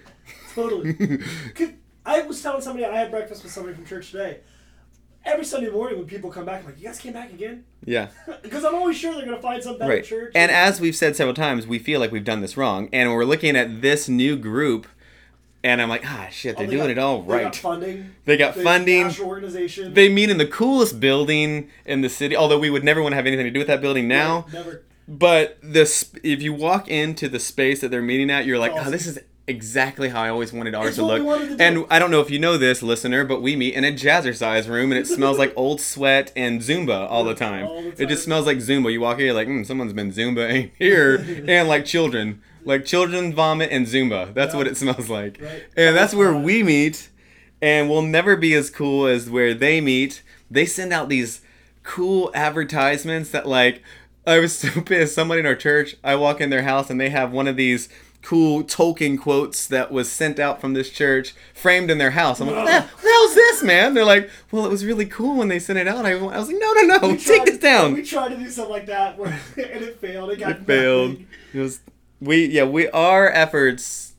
Totally. 0.55 1.19
I 2.07 2.21
was 2.23 2.41
telling 2.41 2.63
somebody, 2.63 2.85
I 2.85 2.97
had 2.97 3.11
breakfast 3.11 3.43
with 3.43 3.51
somebody 3.51 3.75
from 3.75 3.85
church 3.85 4.09
today. 4.09 4.39
Every 5.25 5.45
Sunday 5.45 5.69
morning 5.69 5.99
when 5.99 6.07
people 6.07 6.31
come 6.31 6.45
back, 6.45 6.61
I'm 6.61 6.65
like, 6.65 6.79
you 6.79 6.85
guys 6.87 6.97
came 6.99 7.13
back 7.13 7.31
again? 7.31 7.65
yeah. 7.85 8.07
Because 8.41 8.65
I'm 8.65 8.73
always 8.73 8.97
sure 8.97 9.13
they're 9.13 9.25
going 9.25 9.35
to 9.37 9.41
find 9.43 9.61
some 9.61 9.77
better 9.77 9.91
Right. 9.93 10.03
church. 10.03 10.31
And 10.33 10.49
as 10.49 10.81
we've 10.81 10.95
said 10.95 11.15
several 11.15 11.35
times, 11.35 11.67
we 11.67 11.77
feel 11.77 11.99
like 11.99 12.11
we've 12.11 12.23
done 12.23 12.41
this 12.41 12.57
wrong, 12.57 12.89
and 12.91 13.11
we're 13.13 13.25
looking 13.25 13.55
at 13.55 13.83
this 13.83 14.09
new 14.09 14.35
group, 14.37 14.87
and 15.63 15.81
I'm 15.81 15.89
like, 15.89 16.03
ah, 16.05 16.27
shit, 16.31 16.55
Oh, 16.55 16.59
they're 16.59 16.67
they 16.67 16.71
doing 16.75 16.83
got- 16.87 16.91
it 16.91 16.97
all 16.99 17.23
right. 17.23 17.37
They 17.39 17.43
got 17.45 17.55
funding. 17.55 18.09
They 18.25 18.37
got 18.37 18.55
They- 18.55 18.63
funding. 18.63 19.11
Organization. 19.19 19.93
They 19.93 20.09
meet 20.09 20.29
in 20.29 20.37
the 20.37 20.45
coolest 20.47 20.99
building 20.99 21.69
in 21.85 22.01
the 22.01 22.09
city, 22.09 22.35
although 22.35 22.59
we 22.59 22.69
would 22.69 22.83
never 22.83 23.01
want 23.01 23.13
to 23.13 23.15
have 23.17 23.25
anything 23.25 23.45
to 23.45 23.51
do 23.51 23.59
with 23.59 23.67
that 23.67 23.81
building 23.81 24.07
now. 24.07 24.45
Right, 24.47 24.53
Never. 24.53 24.81
But 25.09 25.57
the 25.63 25.85
sp- 25.87 26.19
if 26.23 26.41
you 26.41 26.53
walk 26.53 26.89
into 26.89 27.29
the 27.29 27.39
space 27.39 27.79
that 27.81 27.91
they're 27.91 28.01
meeting 28.01 28.29
at, 28.29 28.45
you're 28.45 28.59
like, 28.59 28.73
Awesome. 28.73 28.87
oh, 28.87 28.91
this 28.91 29.07
is 29.07 29.19
exactly 29.47 30.09
how 30.09 30.21
I 30.21 30.27
always 30.27 30.51
wanted 30.51 30.75
ours 30.75 30.89
It's 30.89 30.97
to 30.97 31.05
look. 31.05 31.23
to. 31.23 31.63
And 31.63 31.85
I 31.89 31.99
don't 31.99 32.11
know 32.11 32.19
if 32.19 32.29
you 32.29 32.37
know 32.39 32.57
this, 32.57 32.83
listener, 32.83 33.23
but 33.23 33.41
we 33.41 33.55
meet 33.55 33.73
in 33.75 33.85
a 33.85 33.93
jazzercise 33.93 34.67
room, 34.67 34.91
and 34.91 34.99
it 34.99 35.07
smells 35.07 35.37
like 35.39 35.53
old 35.55 35.79
sweat 35.79 36.33
and 36.35 36.59
Zumba 36.59 37.09
all 37.09 37.23
the 37.23 37.33
time. 37.33 37.65
All 37.65 37.81
the 37.81 38.03
It 38.03 38.09
just 38.09 38.23
smells 38.25 38.45
like 38.45 38.57
Zumba. 38.57 38.91
You 38.91 38.99
walk 38.99 39.19
in, 39.19 39.25
you're 39.25 39.33
like, 39.33 39.47
mm, 39.47 39.65
someone's 39.65 39.93
been 39.93 40.11
Zumba 40.11 40.71
here, 40.77 41.15
and 41.47 41.69
like 41.69 41.85
children, 41.85 42.41
like 42.67 42.85
children 42.85 43.33
vomit 43.33 43.71
and 43.71 43.87
Zumba. 43.87 44.33
That's 44.33 44.53
Yeah. 44.53 44.57
what 44.57 44.67
it 44.67 44.77
smells 44.77 45.09
like, 45.09 45.39
Right. 45.41 45.63
and 45.75 45.95
that's 45.95 46.13
where 46.13 46.33
we 46.33 46.61
meet. 46.63 47.09
And 47.61 47.89
we'll 47.89 48.03
never 48.03 48.35
be 48.35 48.53
as 48.53 48.69
cool 48.69 49.07
as 49.07 49.29
where 49.29 49.53
they 49.55 49.81
meet. 49.81 50.21
They 50.51 50.65
send 50.67 50.93
out 50.93 51.09
these 51.09 51.41
cool 51.83 52.29
advertisements 52.35 53.29
that 53.31 53.47
like 53.47 53.81
I 54.27 54.39
was 54.39 54.53
so 54.59 54.81
pissed. 54.81 55.15
Somebody 55.15 55.39
in 55.39 55.45
our 55.45 55.55
church, 55.55 55.95
I 56.03 56.15
walk 56.15 56.41
in 56.41 56.49
their 56.49 56.63
house 56.63 56.89
and 56.89 56.99
they 57.01 57.09
have 57.09 57.31
one 57.31 57.47
of 57.47 57.55
these 57.55 57.89
cool 58.21 58.63
Tolkien 58.63 59.17
quotes 59.19 59.67
that 59.67 59.89
was 59.91 60.11
sent 60.11 60.37
out 60.37 60.59
from 60.59 60.73
this 60.73 60.89
church 60.89 61.33
framed 61.53 61.89
in 61.89 61.97
their 61.97 62.11
house. 62.11 62.41
I'm 62.41 62.47
like, 62.47 62.57
what 62.57 62.65
the, 62.65 62.81
what 62.81 63.01
the 63.03 63.09
hell's 63.09 63.35
this, 63.35 63.63
man? 63.63 63.93
They're 63.93 64.03
like, 64.03 64.29
well, 64.51 64.65
it 64.65 64.69
was 64.69 64.83
really 64.83 65.05
cool 65.05 65.37
when 65.37 65.47
they 65.47 65.59
sent 65.59 65.79
it 65.79 65.87
out. 65.87 66.05
I, 66.05 66.11
I 66.11 66.37
was 66.37 66.47
like, 66.49 66.57
no, 66.59 66.73
no, 66.73 66.97
no, 66.97 67.07
We 67.07 67.17
take 67.17 67.25
tried- 67.37 67.47
this 67.47 67.57
down. 67.59 67.93
We 67.93 68.03
tried 68.03 68.29
to 68.29 68.35
do 68.37 68.49
something 68.49 68.71
like 68.73 68.85
that, 68.87 69.17
where, 69.17 69.29
and 69.55 69.83
it 69.83 69.99
failed. 70.01 70.29
It 70.31 70.39
got 70.39 70.51
it 70.51 70.65
failed. 70.65 71.17
It 71.53 71.59
was 71.59 71.79
we 72.19 72.45
yeah 72.47 72.63
we 72.63 72.89
our 72.89 73.29
efforts 73.29 74.13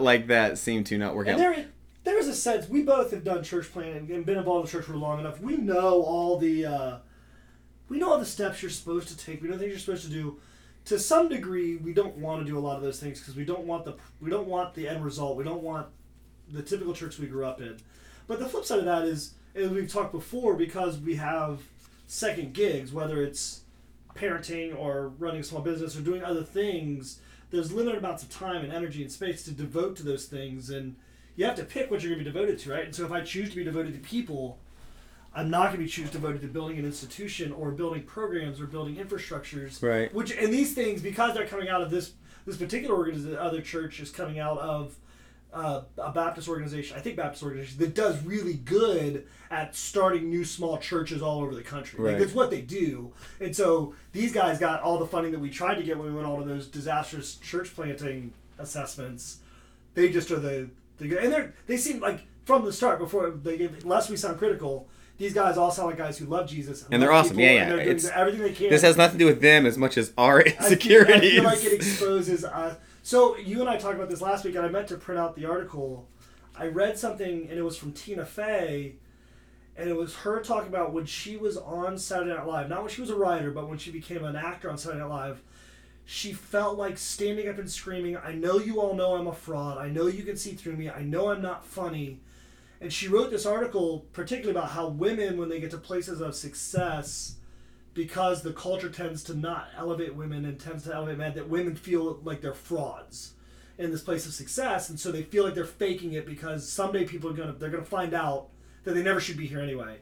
like 0.00 0.26
that 0.28 0.58
seem 0.58 0.84
to 0.84 0.98
not 0.98 1.14
work 1.14 1.26
And 1.26 1.36
out. 1.36 1.38
there, 1.38 1.66
there 2.04 2.18
is 2.18 2.28
a 2.28 2.34
sense 2.34 2.68
we 2.68 2.82
both 2.82 3.10
have 3.10 3.24
done 3.24 3.42
church 3.42 3.70
planting 3.72 4.10
and 4.14 4.24
been 4.26 4.38
involved 4.38 4.66
in 4.68 4.72
church 4.72 4.86
for 4.86 4.96
long 4.96 5.20
enough. 5.20 5.40
We 5.40 5.56
know 5.56 6.02
all 6.02 6.38
the, 6.38 6.66
uh, 6.66 6.96
we 7.88 7.98
know 7.98 8.12
all 8.12 8.18
the 8.18 8.24
steps 8.26 8.62
you're 8.62 8.70
supposed 8.70 9.08
to 9.08 9.16
take. 9.16 9.42
We 9.42 9.48
know 9.48 9.58
things 9.58 9.70
you're 9.70 9.78
supposed 9.78 10.04
to 10.04 10.10
do. 10.10 10.38
To 10.86 10.98
some 10.98 11.28
degree, 11.28 11.76
we 11.76 11.92
don't 11.94 12.16
want 12.16 12.44
to 12.44 12.50
do 12.50 12.58
a 12.58 12.60
lot 12.60 12.76
of 12.76 12.82
those 12.82 12.98
things 13.00 13.18
because 13.20 13.36
we 13.36 13.44
don't 13.44 13.64
want 13.66 13.84
the 13.84 13.94
we 14.20 14.30
don't 14.30 14.46
want 14.48 14.74
the 14.74 14.88
end 14.88 15.04
result. 15.04 15.36
We 15.36 15.44
don't 15.44 15.62
want 15.62 15.86
the 16.50 16.62
typical 16.62 16.92
church 16.92 17.18
we 17.18 17.26
grew 17.26 17.46
up 17.46 17.60
in. 17.60 17.78
But 18.26 18.38
the 18.38 18.46
flip 18.46 18.64
side 18.64 18.80
of 18.80 18.84
that 18.86 19.04
is, 19.04 19.34
as 19.54 19.70
we've 19.70 19.90
talked 19.90 20.12
before, 20.12 20.54
because 20.54 20.98
we 20.98 21.14
have 21.16 21.60
second 22.06 22.52
gigs, 22.52 22.92
whether 22.92 23.22
it's 23.22 23.60
parenting 24.14 24.76
or 24.78 25.08
running 25.18 25.40
a 25.40 25.44
small 25.44 25.62
business 25.62 25.96
or 25.96 26.00
doing 26.00 26.22
other 26.22 26.42
things, 26.42 27.20
there's 27.50 27.72
limited 27.72 27.98
amounts 27.98 28.22
of 28.22 28.30
time 28.30 28.64
and 28.64 28.72
energy 28.72 29.02
and 29.02 29.10
space 29.10 29.44
to 29.44 29.50
devote 29.50 29.96
to 29.96 30.02
those 30.02 30.26
things, 30.26 30.70
and 30.70 30.96
you 31.36 31.44
have 31.44 31.56
to 31.56 31.64
pick 31.64 31.90
what 31.90 32.02
you're 32.02 32.14
going 32.14 32.24
to 32.24 32.30
be 32.30 32.32
devoted 32.32 32.58
to, 32.60 32.70
right? 32.70 32.84
And 32.84 32.94
so 32.94 33.04
if 33.04 33.12
I 33.12 33.20
choose 33.20 33.50
to 33.50 33.56
be 33.56 33.64
devoted 33.64 33.94
to 33.94 34.00
people, 34.00 34.58
I'm 35.34 35.50
not 35.50 35.66
going 35.66 35.78
to 35.78 35.84
be 35.84 35.88
choose 35.88 36.10
devoted 36.10 36.42
to 36.42 36.48
building 36.48 36.78
an 36.78 36.84
institution 36.84 37.52
or 37.52 37.72
building 37.72 38.04
programs 38.04 38.60
or 38.60 38.66
building 38.66 38.96
infrastructures. 38.96 39.82
Right. 39.82 40.14
Which 40.14 40.30
and 40.30 40.52
these 40.52 40.74
things 40.74 41.02
because 41.02 41.34
they're 41.34 41.46
coming 41.46 41.68
out 41.68 41.82
of 41.82 41.90
this 41.90 42.12
this 42.46 42.56
particular 42.56 42.94
organization, 42.94 43.36
other 43.36 43.60
church 43.60 44.00
is 44.00 44.10
coming 44.10 44.38
out 44.38 44.58
of 44.58 44.96
uh, 45.54 45.82
a 45.98 46.10
Baptist 46.12 46.48
organization. 46.48 46.96
I 46.96 47.00
think 47.00 47.16
Baptist 47.16 47.42
organization 47.42 47.78
that 47.78 47.94
does 47.94 48.22
really 48.24 48.54
good 48.54 49.26
at 49.50 49.74
starting 49.76 50.28
new 50.28 50.44
small 50.44 50.78
churches 50.78 51.22
all 51.22 51.40
over 51.42 51.54
the 51.54 51.62
country. 51.62 51.98
Like 51.98 52.12
Right. 52.14 52.18
that's 52.18 52.34
what 52.34 52.50
they 52.50 52.60
do. 52.60 53.12
And 53.40 53.54
so 53.54 53.94
these 54.12 54.32
guys 54.32 54.58
got 54.58 54.82
all 54.82 54.98
the 54.98 55.06
funding 55.06 55.32
that 55.32 55.38
we 55.38 55.50
tried 55.50 55.76
to 55.76 55.82
get 55.84 55.96
when 55.96 56.08
we 56.08 56.12
went 56.14 56.26
all 56.26 56.38
to 56.38 56.44
those 56.44 56.66
disastrous 56.66 57.36
church 57.36 57.74
planting 57.74 58.32
assessments. 58.58 59.38
They 59.94 60.08
just 60.08 60.30
are 60.30 60.40
the, 60.40 60.68
the 60.98 61.18
and 61.22 61.32
they 61.32 61.48
they 61.66 61.76
seem 61.76 62.00
like 62.00 62.20
from 62.44 62.64
the 62.64 62.72
start 62.72 62.98
before 62.98 63.30
they 63.30 63.56
gave 63.56 63.84
lest 63.84 64.10
we 64.10 64.16
sound 64.16 64.38
critical. 64.38 64.88
These 65.16 65.32
guys 65.32 65.56
all 65.56 65.70
sound 65.70 65.90
like 65.90 65.98
guys 65.98 66.18
who 66.18 66.26
love 66.26 66.48
Jesus 66.48 66.84
And 66.90 67.00
they're 67.00 67.12
awesome. 67.12 67.38
Yeah, 67.38 67.52
yeah. 67.52 67.68
they're 67.68 67.78
It's- 67.80 68.10
everything 68.12 68.42
they 68.42 68.52
can. 68.52 68.70
This 68.70 68.82
has 68.82 68.96
nothing 68.96 69.16
to 69.20 69.24
do 69.24 69.26
with 69.26 69.40
them 69.40 69.64
as 69.66 69.78
much 69.78 69.96
as 69.96 70.12
our 70.18 70.40
I 70.40 70.42
feel- 70.50 70.56
insecurities. 70.64 71.32
I 71.32 71.34
feel 71.36 71.44
like 71.44 71.64
it 71.64 71.72
exposes 71.72 72.44
us. 72.44 72.76
So 73.04 73.36
you 73.36 73.60
and 73.60 73.68
I 73.68 73.76
talked 73.76 73.96
about 73.96 74.08
this 74.08 74.22
last 74.22 74.46
week, 74.46 74.54
and 74.54 74.64
I 74.64 74.70
meant 74.70 74.88
to 74.88 74.96
print 74.96 75.20
out 75.20 75.36
the 75.36 75.44
article. 75.44 76.08
I 76.56 76.68
read 76.68 76.98
something, 76.98 77.48
and 77.50 77.58
it 77.58 77.60
was 77.60 77.76
from 77.76 77.92
Tina 77.92 78.24
Fey, 78.24 78.94
and 79.76 79.90
it 79.90 79.94
was 79.94 80.16
her 80.16 80.40
talking 80.40 80.70
about 80.70 80.94
when 80.94 81.04
she 81.04 81.36
was 81.36 81.58
on 81.58 81.98
Saturday 81.98 82.34
Night 82.34 82.46
Live. 82.46 82.70
Not 82.70 82.80
when 82.80 82.90
she 82.90 83.02
was 83.02 83.10
a 83.10 83.14
writer, 83.14 83.50
but 83.50 83.68
when 83.68 83.76
she 83.76 83.90
became 83.90 84.24
an 84.24 84.36
actor 84.36 84.70
on 84.70 84.78
Saturday 84.78 85.00
Night 85.00 85.10
Live. 85.10 85.42
she 86.06 86.32
felt 86.32 86.78
like 86.78 86.96
standing 86.96 87.46
up 87.46 87.58
and 87.58 87.70
screaming, 87.70 88.16
I 88.16 88.32
know 88.32 88.58
you 88.58 88.80
all 88.80 88.94
know 88.94 89.16
I'm 89.16 89.26
a 89.26 89.34
fraud. 89.34 89.76
I 89.76 89.90
know 89.90 90.06
you 90.06 90.22
can 90.22 90.38
see 90.38 90.52
through 90.52 90.76
me. 90.76 90.88
I 90.88 91.02
know 91.02 91.30
I'm 91.30 91.42
not 91.42 91.66
funny. 91.66 92.20
And 92.80 92.90
she 92.90 93.08
wrote 93.08 93.30
this 93.30 93.44
article 93.44 94.06
particularly 94.14 94.58
about 94.58 94.70
how 94.70 94.88
women, 94.88 95.36
when 95.36 95.50
they 95.50 95.60
get 95.60 95.72
to 95.72 95.78
places 95.78 96.22
of 96.22 96.34
success, 96.34 97.36
because 97.94 98.42
the 98.42 98.52
culture 98.52 98.90
tends 98.90 99.22
to 99.24 99.34
not 99.34 99.68
elevate 99.76 100.14
women 100.14 100.44
and 100.44 100.58
tends 100.58 100.84
to 100.84 100.94
elevate 100.94 101.18
men, 101.18 101.34
that 101.34 101.48
women 101.48 101.76
feel 101.76 102.20
like 102.24 102.40
they're 102.40 102.52
frauds 102.52 103.34
in 103.78 103.90
this 103.90 104.02
place 104.02 104.26
of 104.26 104.32
success, 104.32 104.88
and 104.88 104.98
so 104.98 105.10
they 105.10 105.22
feel 105.22 105.44
like 105.44 105.54
they're 105.54 105.64
faking 105.64 106.12
it 106.12 106.26
because 106.26 106.68
someday 106.68 107.04
people 107.04 107.30
are 107.30 107.34
gonna 107.34 107.52
they're 107.52 107.70
gonna 107.70 107.84
find 107.84 108.14
out 108.14 108.48
that 108.84 108.94
they 108.94 109.02
never 109.02 109.20
should 109.20 109.36
be 109.36 109.46
here 109.46 109.60
anyway. 109.60 109.98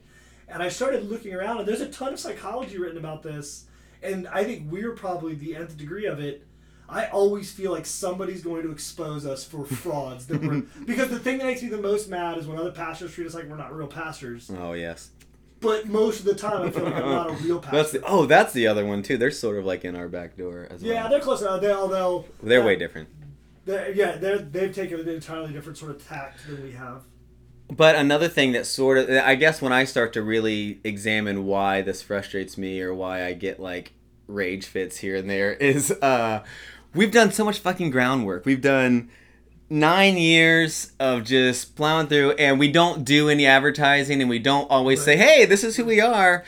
And 0.49 0.62
I 0.62 0.68
started 0.68 1.08
looking 1.08 1.34
around, 1.34 1.58
and 1.58 1.68
there's 1.68 1.80
a 1.80 1.88
ton 1.88 2.12
of 2.12 2.20
psychology 2.20 2.78
written 2.78 2.99
about 2.99 3.22
this, 3.22 3.66
and 4.02 4.26
I 4.28 4.44
think 4.44 4.70
we're 4.70 4.92
probably 4.92 5.34
the 5.34 5.56
nth 5.56 5.76
degree 5.76 6.06
of 6.06 6.18
it. 6.20 6.46
I 6.88 7.06
always 7.06 7.50
feel 7.50 7.72
like 7.72 7.87
somebody's 7.87 8.42
going 8.42 8.64
to 8.64 8.70
expose 8.70 9.25
us 9.25 9.44
for 9.44 9.64
frauds 9.82 10.26
that 10.26 10.42
we're 10.42 10.62
because 10.84 11.08
the 11.08 11.18
thing 11.18 11.38
that 11.38 11.46
makes 11.46 11.62
me 11.62 11.68
the 11.68 11.78
most 11.78 12.08
mad 12.08 12.37
is 12.37 12.46
when 12.46 12.58
other 12.58 12.72
pastors 12.72 13.14
treat 13.14 13.26
us 13.26 13.34
like 13.34 13.49
we're 13.49 13.56
not 13.56 13.75
real 13.75 13.87
pastors. 13.87 14.50
Oh 14.58 14.72
yes. 14.72 15.11
But 15.62 15.87
most 15.87 16.19
of 16.19 16.25
the 16.26 16.35
time, 16.35 16.66
I 16.66 16.71
feel 16.71 16.85
like 16.85 16.95
I'm 16.97 17.09
not 17.09 17.31
a 17.31 17.35
real 17.35 17.61
pastor. 17.61 17.76
That's 17.76 17.92
the, 17.92 18.02
oh, 18.04 18.26
that's 18.26 18.52
the 18.52 18.66
other 18.66 18.85
one 18.85 19.02
too. 19.02 19.16
They're 19.16 19.31
sort 19.31 19.59
of 19.59 19.64
like 19.64 19.85
in 19.85 19.95
our 19.95 20.09
back 20.09 20.37
door 20.37 20.66
as 20.71 20.83
yeah, 20.83 21.02
well. 21.02 21.11
they're 21.11 21.21
close 21.21 21.40
enough. 21.40 21.61
They'll, 21.61 21.88
they'll, 21.88 22.26
They're 22.42 22.59
yeah, 22.59 22.66
way 22.66 22.76
different. 22.76 23.09
They're, 23.64 23.92
yeah, 23.92 24.16
they're, 24.16 24.38
they've 24.38 24.75
taken 24.75 24.99
an 24.99 25.09
entirely 25.09 25.52
different 25.52 25.78
sort 25.78 25.92
of 25.92 26.07
tact 26.07 26.47
than 26.49 26.62
we 26.62 26.73
have. 26.73 27.04
But 27.71 27.95
another 27.95 28.28
thing 28.28 28.52
that 28.52 28.66
sort 28.66 28.99
of, 28.99 29.09
I 29.09 29.35
guess, 29.37 29.62
when 29.62 29.73
I 29.73 29.85
start 29.85 30.12
to 30.14 30.23
really 30.23 30.81
examine 30.85 31.47
why 31.47 31.81
this 31.81 32.02
frustrates 32.02 32.59
me 32.59 32.81
or 32.83 32.92
why 32.92 33.25
I 33.25 33.33
get 33.33 33.61
like 33.61 33.92
rage 34.26 34.66
fits 34.66 34.99
here 34.99 35.16
and 35.16 35.31
there 35.31 35.52
is, 35.52 35.90
uh, 36.02 36.42
we've 36.95 37.12
done 37.12 37.31
so 37.33 37.45
much 37.45 37.61
fucking 37.61 37.90
groundwork. 37.90 38.45
We've 38.45 38.61
done 38.61 39.11
nine 39.73 40.19
years 40.19 40.93
of 41.00 41.25
just 41.25 41.75
plowing 41.75 42.07
through, 42.07 42.33
and 42.33 42.59
we 42.59 42.71
don't 42.71 43.05
do 43.05 43.31
any 43.31 43.47
advertising, 43.47 44.21
and 44.21 44.29
we 44.29 44.38
don't 44.38 44.71
always 44.71 45.02
say, 45.02 45.17
"Hey, 45.17 45.47
this 45.47 45.64
is 45.64 45.76
who 45.76 45.85
we 45.85 46.00
are." 46.00 46.45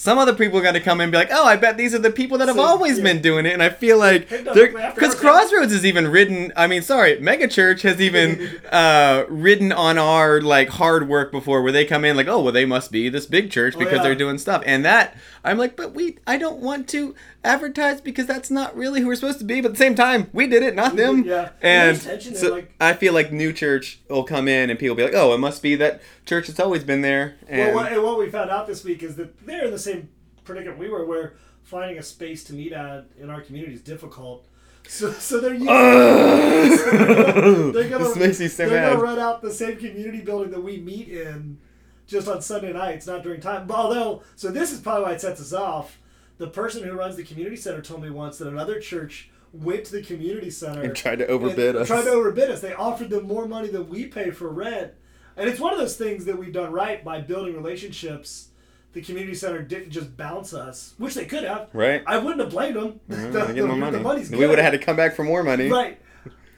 Some 0.00 0.16
other 0.16 0.32
people 0.32 0.56
are 0.60 0.62
going 0.62 0.74
to 0.74 0.80
come 0.80 1.00
in 1.00 1.04
and 1.06 1.12
be 1.12 1.18
like, 1.18 1.30
"Oh, 1.32 1.44
I 1.44 1.56
bet 1.56 1.76
these 1.76 1.92
are 1.92 1.98
the 1.98 2.12
people 2.12 2.38
that 2.38 2.46
have 2.46 2.56
So, 2.56 2.62
always 2.62 2.98
yeah. 2.98 3.02
been 3.02 3.20
doing 3.20 3.46
it," 3.46 3.52
and 3.52 3.60
I 3.60 3.68
feel 3.68 3.98
like 3.98 4.28
because 4.28 5.16
Crossroads 5.16 5.72
has 5.72 5.84
even 5.84 6.06
ridden. 6.06 6.52
I 6.54 6.68
mean, 6.68 6.82
sorry, 6.82 7.16
Megachurch 7.16 7.80
has 7.82 8.00
even 8.00 8.60
uh, 8.70 9.24
ridden 9.28 9.72
on 9.72 9.98
our 9.98 10.40
like 10.40 10.68
hard 10.68 11.08
work 11.08 11.32
before, 11.32 11.62
where 11.62 11.72
they 11.72 11.84
come 11.84 12.04
in 12.04 12.16
like, 12.16 12.28
"Oh, 12.28 12.40
well, 12.40 12.52
they 12.52 12.64
must 12.64 12.92
be 12.92 13.08
this 13.08 13.26
big 13.26 13.50
church 13.50 13.74
Oh, 13.74 13.80
because 13.80 13.96
yeah. 13.96 14.02
they're 14.04 14.14
doing 14.14 14.38
stuff," 14.38 14.62
and 14.66 14.84
that 14.84 15.16
I'm 15.44 15.58
like, 15.58 15.74
"But 15.74 15.94
we, 15.94 16.18
I 16.28 16.38
don't 16.38 16.60
want 16.60 16.88
to 16.90 17.16
advertise 17.42 18.00
because 18.00 18.26
that's 18.26 18.50
not 18.52 18.76
really 18.76 19.00
who 19.00 19.08
we're 19.08 19.16
supposed 19.16 19.40
to 19.40 19.44
be." 19.44 19.60
But 19.60 19.70
at 19.70 19.74
the 19.74 19.78
same 19.78 19.96
time, 19.96 20.28
we 20.32 20.46
did 20.46 20.62
it, 20.62 20.76
not 20.76 20.92
We 20.92 20.98
them. 20.98 21.24
yeah. 21.24 21.48
And 21.60 21.96
There's 21.96 22.04
tension 22.04 22.32
there, 22.34 22.40
so 22.42 22.52
like- 22.52 22.72
I 22.80 22.92
feel 22.92 23.14
like 23.14 23.32
new 23.32 23.52
church 23.52 23.98
will 24.08 24.22
come 24.22 24.46
in 24.46 24.70
and 24.70 24.78
people 24.78 24.94
will 24.94 25.04
be 25.04 25.10
like, 25.12 25.20
"Oh, 25.20 25.34
it 25.34 25.38
must 25.38 25.60
be 25.60 25.74
that 25.74 26.00
church 26.28 26.46
that's 26.46 26.60
always 26.60 26.84
been 26.84 27.00
there." 27.00 27.36
And 27.48 27.74
Well, 27.74 27.84
what, 27.84 27.92
and 27.92 28.02
what 28.02 28.18
we 28.18 28.30
found 28.30 28.50
out 28.50 28.66
this 28.66 28.84
week 28.84 29.02
is 29.02 29.16
that 29.16 29.46
they're 29.46 29.64
in 29.64 29.70
the 29.70 29.78
same 29.78 30.08
predicament 30.44 30.78
we 30.78 30.88
were, 30.88 31.04
where 31.04 31.34
finding 31.62 31.98
a 31.98 32.02
space 32.02 32.44
to 32.44 32.54
meet 32.54 32.72
at 32.72 33.06
in 33.18 33.30
our 33.30 33.40
community 33.40 33.74
is 33.74 33.82
difficult. 33.82 34.46
So, 34.86 35.12
so 35.12 35.38
they're 35.40 35.52
using, 35.52 35.68
Ugh. 35.68 36.78
they're 37.74 37.90
gonna, 37.90 38.04
this 38.04 38.16
makes 38.16 38.40
me 38.40 38.48
so 38.48 38.68
they're 38.68 38.80
mad. 38.80 38.92
gonna 38.94 39.02
rent 39.02 39.18
out 39.18 39.42
the 39.42 39.52
same 39.52 39.76
community 39.76 40.22
building 40.22 40.50
that 40.50 40.62
we 40.62 40.78
meet 40.78 41.08
in 41.08 41.58
just 42.06 42.26
on 42.26 42.40
Sunday 42.40 42.72
nights, 42.72 43.06
not 43.06 43.22
during 43.22 43.40
time. 43.40 43.66
But 43.66 43.76
although, 43.76 44.22
so 44.34 44.50
this 44.50 44.72
is 44.72 44.80
probably 44.80 45.04
why 45.04 45.12
it 45.12 45.20
sets 45.20 45.40
us 45.40 45.52
off. 45.52 45.98
The 46.38 46.46
person 46.46 46.84
who 46.84 46.92
runs 46.92 47.16
the 47.16 47.24
community 47.24 47.56
center 47.56 47.82
told 47.82 48.02
me 48.02 48.10
once 48.10 48.38
that 48.38 48.48
another 48.48 48.80
church 48.80 49.28
went 49.52 49.84
to 49.86 49.92
the 49.92 50.02
community 50.02 50.50
center 50.50 50.82
and 50.82 50.96
tried 50.96 51.18
to 51.18 51.26
overbid 51.26 51.76
us. 51.76 51.86
Tried 51.88 52.04
to 52.04 52.10
overbid 52.10 52.50
us. 52.50 52.60
They 52.60 52.72
offered 52.72 53.10
them 53.10 53.26
more 53.26 53.46
money 53.46 53.68
than 53.68 53.88
we 53.88 54.06
pay 54.06 54.30
for 54.30 54.48
rent. 54.48 54.92
And 55.38 55.48
it's 55.48 55.60
one 55.60 55.72
of 55.72 55.78
those 55.78 55.96
things 55.96 56.24
that 56.24 56.36
we've 56.36 56.52
done 56.52 56.72
right 56.72 57.02
by 57.04 57.20
building 57.20 57.54
relationships. 57.54 58.48
The 58.94 59.02
community 59.02 59.34
center 59.34 59.62
didn't 59.62 59.90
just 59.90 60.16
bounce 60.16 60.52
us, 60.52 60.94
which 60.98 61.14
they 61.14 61.26
could 61.26 61.44
have. 61.44 61.68
right? 61.72 62.02
I 62.06 62.18
wouldn't 62.18 62.40
have 62.40 62.50
blamed 62.50 62.74
them. 62.76 63.00
Mm, 63.08 63.32
the, 63.32 63.42
I 63.42 63.52
get 63.52 63.64
more 63.64 63.74
the- 63.74 63.80
money. 63.80 63.96
the 63.98 64.02
money's 64.02 64.30
we 64.30 64.46
would 64.46 64.58
have 64.58 64.72
had 64.72 64.78
to 64.80 64.84
come 64.84 64.96
back 64.96 65.14
for 65.14 65.24
more 65.24 65.42
money. 65.44 65.68
Right. 65.70 66.00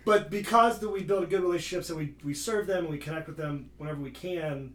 But 0.06 0.30
because 0.30 0.78
that 0.78 0.88
we 0.88 1.02
build 1.02 1.28
good 1.28 1.42
relationships 1.42 1.90
and 1.90 1.98
we, 1.98 2.14
we 2.24 2.32
serve 2.32 2.66
them 2.66 2.84
and 2.84 2.88
we 2.88 2.98
connect 2.98 3.26
with 3.26 3.36
them 3.36 3.68
whenever 3.76 4.00
we 4.00 4.10
can, 4.10 4.72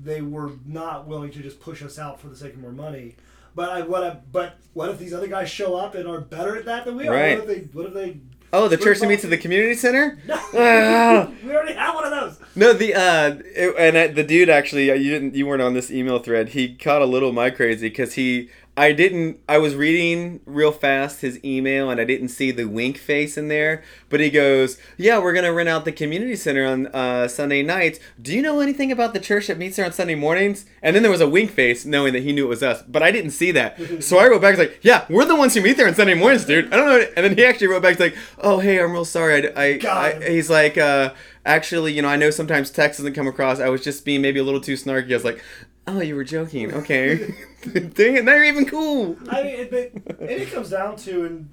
they 0.00 0.20
were 0.20 0.52
not 0.66 1.06
willing 1.06 1.30
to 1.30 1.38
just 1.40 1.58
push 1.60 1.82
us 1.82 1.98
out 1.98 2.20
for 2.20 2.28
the 2.28 2.36
sake 2.36 2.52
of 2.52 2.58
more 2.60 2.72
money. 2.72 3.16
But 3.54 3.70
I 3.70 3.80
what 3.82 4.02
I, 4.04 4.18
but 4.30 4.58
what 4.74 4.90
if 4.90 4.98
these 4.98 5.14
other 5.14 5.26
guys 5.28 5.48
show 5.48 5.74
up 5.76 5.94
and 5.94 6.06
are 6.06 6.20
better 6.20 6.54
at 6.56 6.66
that 6.66 6.84
than 6.84 6.96
we 6.96 7.08
are? 7.08 7.12
Right. 7.14 7.38
What 7.38 7.48
if 7.48 7.56
they 7.72 7.78
what 7.78 7.86
if 7.86 7.94
they 7.94 8.20
Oh, 8.52 8.68
the 8.68 8.76
church 8.76 9.00
that 9.00 9.08
meets 9.08 9.24
at 9.24 9.30
the 9.30 9.38
community 9.38 9.74
center. 9.74 10.18
No, 10.26 10.36
Ah. 10.54 11.30
we 11.44 11.50
already 11.54 11.72
have 11.72 11.94
one 11.94 12.04
of 12.04 12.10
those. 12.10 12.38
No, 12.58 12.72
the 12.72 12.94
uh, 12.94 13.36
it- 13.54 13.74
and 13.78 13.96
uh, 13.96 14.14
the 14.14 14.24
dude 14.24 14.48
actually, 14.48 14.90
uh, 14.90 14.94
you 14.94 15.10
didn't, 15.10 15.34
you 15.34 15.46
weren't 15.46 15.60
on 15.62 15.74
this 15.74 15.90
email 15.90 16.18
thread. 16.18 16.50
He 16.50 16.74
caught 16.74 17.02
a 17.02 17.06
little 17.06 17.32
my 17.32 17.50
crazy 17.50 17.88
because 17.90 18.14
he, 18.14 18.48
I 18.78 18.92
didn't, 18.92 19.40
I 19.48 19.56
was 19.56 19.74
reading 19.74 20.40
real 20.44 20.70
fast 20.70 21.22
his 21.22 21.42
email 21.42 21.88
and 21.88 21.98
I 21.98 22.04
didn't 22.04 22.28
see 22.28 22.50
the 22.50 22.66
wink 22.66 22.98
face 22.98 23.38
in 23.38 23.48
there. 23.48 23.82
But 24.08 24.20
he 24.20 24.30
goes, 24.30 24.78
"Yeah, 24.98 25.18
we're 25.18 25.32
gonna 25.32 25.52
rent 25.52 25.68
out 25.68 25.84
the 25.84 25.92
community 25.92 26.36
center 26.36 26.64
on 26.66 26.88
uh, 26.88 27.26
Sunday 27.26 27.62
nights. 27.62 27.98
Do 28.20 28.34
you 28.34 28.42
know 28.42 28.60
anything 28.60 28.92
about 28.92 29.14
the 29.14 29.20
church 29.20 29.46
that 29.46 29.58
meets 29.58 29.76
there 29.76 29.86
on 29.86 29.92
Sunday 29.92 30.14
mornings?" 30.14 30.66
And 30.82 30.94
then 30.94 31.02
there 31.02 31.10
was 31.10 31.20
a 31.20 31.28
wink 31.28 31.50
face, 31.50 31.84
knowing 31.84 32.12
that 32.12 32.22
he 32.22 32.32
knew 32.32 32.44
it 32.44 32.48
was 32.48 32.62
us. 32.62 32.82
But 32.82 33.02
I 33.02 33.10
didn't 33.10 33.30
see 33.30 33.50
that, 33.52 34.02
so 34.02 34.18
I 34.18 34.28
wrote 34.28 34.42
back 34.42 34.58
like, 34.58 34.78
"Yeah, 34.82 35.06
we're 35.08 35.24
the 35.24 35.34
ones 35.36 35.54
who 35.54 35.62
meet 35.62 35.76
there 35.76 35.88
on 35.88 35.94
Sunday 35.94 36.14
mornings, 36.14 36.44
dude." 36.44 36.72
I 36.72 36.76
don't 36.76 36.86
know. 36.86 37.06
And 37.16 37.24
then 37.24 37.36
he 37.36 37.44
actually 37.44 37.68
wrote 37.68 37.82
back 37.82 37.98
like, 37.98 38.16
"Oh, 38.38 38.58
hey, 38.58 38.80
I'm 38.80 38.92
real 38.92 39.04
sorry. 39.04 39.54
I, 39.56 39.80
I, 39.86 40.12
I 40.20 40.30
he's 40.30 40.50
like, 40.50 40.76
uh, 40.78 41.14
actually, 41.44 41.92
you 41.94 42.02
know, 42.02 42.08
I 42.08 42.16
know 42.16 42.30
sometimes 42.30 42.70
text 42.70 42.98
doesn't 42.98 43.14
come 43.14 43.26
across. 43.26 43.58
I 43.58 43.70
was 43.70 43.82
just 43.82 44.04
being 44.04 44.20
maybe 44.20 44.38
a 44.38 44.44
little 44.44 44.60
too 44.60 44.74
snarky. 44.74 45.10
I 45.10 45.14
was 45.14 45.24
like, 45.24 45.42
oh, 45.86 46.00
you 46.00 46.14
were 46.16 46.24
joking. 46.24 46.72
Okay. 46.74 47.34
Dang 47.72 48.16
it, 48.16 48.24
now 48.24 48.34
you're 48.34 48.44
even 48.44 48.66
cool. 48.66 49.16
I 49.28 49.42
mean, 49.42 49.54
it, 49.54 49.70
but, 49.70 50.18
and 50.20 50.30
it 50.30 50.52
comes 50.52 50.70
down 50.70 50.96
to, 50.98 51.24
and 51.24 51.48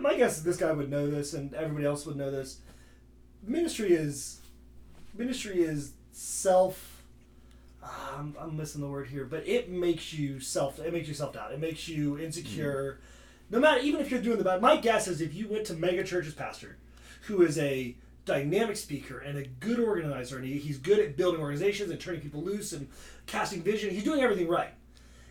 my 0.00 0.16
guess 0.16 0.38
is 0.38 0.42
this 0.44 0.56
guy 0.56 0.72
would 0.72 0.90
know 0.90 1.08
this, 1.08 1.32
and 1.34 1.54
everybody 1.54 1.86
else 1.86 2.04
would 2.06 2.16
know 2.16 2.30
this. 2.30 2.58
Ministry 3.46 3.92
is, 3.92 4.40
ministry 5.16 5.62
is 5.62 5.92
self. 6.10 7.04
ah, 7.84 8.16
I'm, 8.18 8.34
I'm 8.40 8.56
missing 8.56 8.80
the 8.80 8.88
word 8.88 9.06
here, 9.08 9.24
but 9.26 9.46
it 9.46 9.70
makes 9.70 10.12
you 10.12 10.40
self. 10.40 10.80
It 10.80 10.92
makes 10.92 11.06
you 11.06 11.14
self 11.14 11.34
doubt. 11.34 11.52
It 11.52 11.60
makes 11.60 11.86
you 11.88 12.18
insecure. 12.18 12.98
No 13.50 13.60
matter, 13.60 13.80
even 13.80 14.00
if 14.00 14.10
you're 14.10 14.22
doing 14.22 14.38
the 14.38 14.44
bad. 14.44 14.60
My 14.60 14.76
guess 14.76 15.06
is 15.06 15.20
if 15.20 15.34
you 15.34 15.46
went 15.46 15.66
to 15.66 15.74
mega 15.74 16.02
church's 16.02 16.34
pastor, 16.34 16.78
who 17.28 17.42
is 17.42 17.58
a 17.58 17.94
dynamic 18.24 18.76
speaker 18.76 19.18
and 19.18 19.38
a 19.38 19.44
good 19.44 19.80
organizer, 19.80 20.36
and 20.36 20.46
he, 20.46 20.58
he's 20.58 20.78
good 20.78 20.98
at 20.98 21.16
building 21.16 21.40
organizations 21.40 21.90
and 21.90 22.00
turning 22.00 22.20
people 22.20 22.42
loose 22.42 22.72
and 22.72 22.88
casting 23.26 23.62
vision. 23.62 23.90
He's 23.90 24.04
doing 24.04 24.20
everything 24.20 24.48
right 24.48 24.72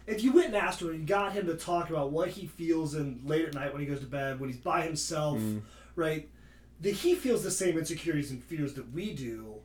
if 0.05 0.23
you 0.23 0.33
went 0.33 0.47
and 0.47 0.55
asked 0.55 0.81
him 0.81 0.89
and 0.89 1.07
got 1.07 1.33
him 1.33 1.47
to 1.47 1.55
talk 1.55 1.89
about 1.89 2.12
what 2.12 2.29
he 2.29 2.45
feels 2.45 2.95
in 2.95 3.21
late 3.25 3.45
at 3.45 3.53
night 3.53 3.71
when 3.71 3.81
he 3.81 3.88
goes 3.88 4.00
to 4.00 4.05
bed, 4.05 4.39
when 4.39 4.50
he's 4.50 4.59
by 4.59 4.81
himself, 4.81 5.39
mm. 5.39 5.62
right? 5.95 6.29
That 6.81 6.91
he 6.91 7.15
feels 7.15 7.43
the 7.43 7.51
same 7.51 7.77
insecurities 7.77 8.31
and 8.31 8.43
fears 8.43 8.73
that 8.73 8.91
we 8.91 9.13
do. 9.13 9.55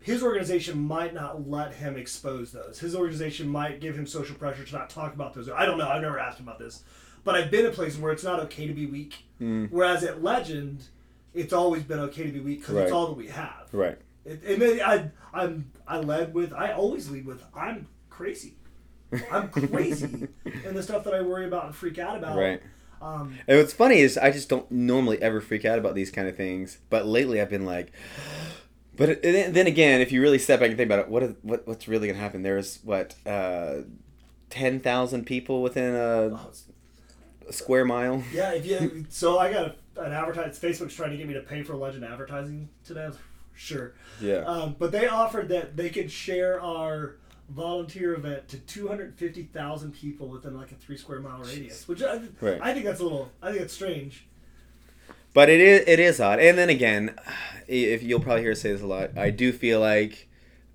His 0.00 0.22
organization 0.22 0.78
might 0.78 1.12
not 1.12 1.48
let 1.48 1.74
him 1.74 1.96
expose 1.96 2.52
those. 2.52 2.78
His 2.78 2.94
organization 2.94 3.48
might 3.48 3.80
give 3.80 3.98
him 3.98 4.06
social 4.06 4.36
pressure 4.36 4.64
to 4.64 4.74
not 4.74 4.88
talk 4.88 5.12
about 5.12 5.34
those. 5.34 5.50
I 5.50 5.66
don't 5.66 5.76
know. 5.76 5.88
I've 5.88 6.02
never 6.02 6.18
asked 6.18 6.38
him 6.38 6.46
about 6.46 6.58
this, 6.58 6.84
but 7.24 7.34
I've 7.34 7.50
been 7.50 7.66
in 7.66 7.72
places 7.72 7.98
where 7.98 8.12
it's 8.12 8.24
not 8.24 8.40
okay 8.40 8.66
to 8.66 8.72
be 8.72 8.86
weak. 8.86 9.24
Mm. 9.40 9.70
Whereas 9.70 10.04
at 10.04 10.22
Legend, 10.22 10.84
it's 11.34 11.52
always 11.52 11.82
been 11.82 12.00
okay 12.00 12.24
to 12.24 12.32
be 12.32 12.40
weak 12.40 12.60
because 12.60 12.74
Right. 12.74 12.82
it's 12.84 12.92
all 12.92 13.06
that 13.08 13.16
we 13.16 13.28
have. 13.28 13.68
Right. 13.72 13.98
It, 14.24 14.42
and 14.44 14.60
then 14.62 14.80
I, 14.80 15.10
I'm, 15.32 15.70
I 15.86 15.98
led 16.00 16.34
with, 16.34 16.52
I 16.52 16.72
always 16.72 17.10
lead 17.10 17.26
with, 17.26 17.42
I'm 17.54 17.86
crazy. 18.10 18.54
I'm 19.32 19.48
crazy. 19.48 20.04
and 20.66 20.76
the 20.76 20.82
stuff 20.82 21.04
that 21.04 21.14
I 21.14 21.22
worry 21.22 21.46
about 21.46 21.66
and 21.66 21.74
freak 21.74 21.98
out 21.98 22.16
about. 22.18 22.36
Right. 22.36 22.62
Um, 23.00 23.38
And 23.46 23.58
what's 23.58 23.72
funny 23.72 24.00
is 24.00 24.18
I 24.18 24.30
just 24.32 24.48
don't 24.48 24.70
normally 24.70 25.22
ever 25.22 25.40
freak 25.40 25.64
out 25.64 25.78
about 25.78 25.94
these 25.94 26.10
kind 26.10 26.28
of 26.28 26.36
things, 26.36 26.78
but 26.90 27.06
lately 27.06 27.40
I've 27.40 27.48
been 27.50 27.64
like, 27.64 27.92
but 28.96 29.08
it- 29.10 29.22
then 29.22 29.52
then 29.52 29.66
again, 29.66 30.00
if 30.00 30.10
you 30.12 30.20
really 30.20 30.38
step 30.38 30.60
back 30.60 30.68
and 30.70 30.76
think 30.76 30.88
about 30.88 30.98
it, 30.98 31.08
what 31.08 31.22
is, 31.22 31.34
what 31.42 31.66
what's 31.66 31.86
really 31.88 32.08
gonna 32.08 32.18
happen? 32.18 32.42
There's 32.42 32.80
what 32.82 33.14
uh, 33.24 33.82
ten 34.50 34.80
thousand 34.80 35.26
people 35.26 35.62
within 35.62 35.94
a, 35.94 36.34
oh, 36.34 36.50
square 37.50 37.84
mile. 37.84 38.22
yeah, 38.32 38.52
if 38.52 38.66
you, 38.66 39.06
so 39.08 39.38
I 39.38 39.52
got 39.52 39.66
a, 39.68 39.74
an 39.98 40.12
advertise. 40.12 40.58
Facebook's 40.58 40.94
trying 40.94 41.10
to 41.10 41.16
get 41.16 41.26
me 41.26 41.34
to 41.34 41.40
pay 41.40 41.62
for 41.62 41.74
Legend 41.76 42.04
advertising 42.04 42.68
was 42.88 42.96
like, 42.96 43.14
Sure. 43.54 43.92
Yeah. 44.20 44.38
Um, 44.44 44.76
but 44.78 44.92
they 44.92 45.08
offered 45.08 45.48
that 45.48 45.76
they 45.76 45.90
could 45.90 46.10
share 46.12 46.60
our 46.60 47.16
volunteer 47.50 48.14
event 48.14 48.46
to 48.48 48.58
250,000 48.58 49.92
people 49.92 50.28
within 50.28 50.56
like 50.56 50.70
a 50.70 50.74
three 50.76 50.96
square 50.96 51.20
mile 51.20 51.40
radius, 51.40 51.88
which 51.88 52.02
I, 52.02 52.20
Right. 52.40 52.58
I 52.62 52.72
think 52.72 52.84
that's 52.84 53.00
a 53.00 53.02
little, 53.02 53.30
I 53.42 53.50
think 53.50 53.62
it's 53.62 53.74
strange. 53.74 54.26
But 55.34 55.48
it 55.50 55.60
is 55.60 55.84
it 55.86 55.98
is 56.00 56.20
odd. 56.20 56.38
And 56.40 56.56
then 56.56 56.68
again, 56.68 57.14
if 57.66 58.02
you'll 58.02 58.20
probably 58.20 58.42
hear 58.42 58.52
us 58.52 58.60
say 58.62 58.72
this 58.72 58.80
a 58.80 58.86
lot, 58.86 59.16
I 59.16 59.30
do 59.30 59.52
feel 59.52 59.78
like 59.80 60.28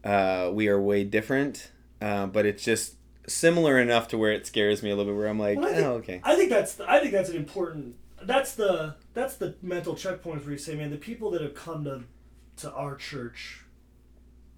uh, 0.04 0.52
we 0.54 0.68
are 0.68 0.80
way 0.80 1.04
different. 1.04 1.72
Uh, 2.02 2.28
but 2.28 2.46
it's 2.46 2.64
just 2.64 2.96
similar 3.28 3.80
enough 3.80 4.10
to 4.10 4.18
where 4.18 4.32
it 4.32 4.46
scares 4.46 4.84
me 4.84 4.90
a 4.92 4.96
little 4.96 5.12
bit. 5.14 5.18
Where 5.18 5.28
I'm 5.28 5.40
like, 5.40 5.58
Well, 5.58 5.70
think- 5.74 5.86
oh, 5.86 5.94
okay. 5.96 6.22
I 6.24 6.36
think 6.36 6.50
that's 6.50 6.80
I 6.82 7.00
think 7.00 7.14
that's 7.14 7.30
an 7.30 7.36
important 7.38 7.96
that's 8.26 8.56
the 8.56 8.96
that's 9.14 9.36
the 9.36 9.56
mental 9.62 9.96
checkpoint 9.96 10.44
where 10.44 10.54
you 10.54 10.58
say, 10.58 10.76
man, 10.76 10.92
the 10.92 10.98
people 10.98 11.32
that 11.32 11.42
have 11.42 11.56
come 11.56 11.84
to 11.86 12.04
to 12.58 12.72
our 12.74 12.96
church, 12.96 13.62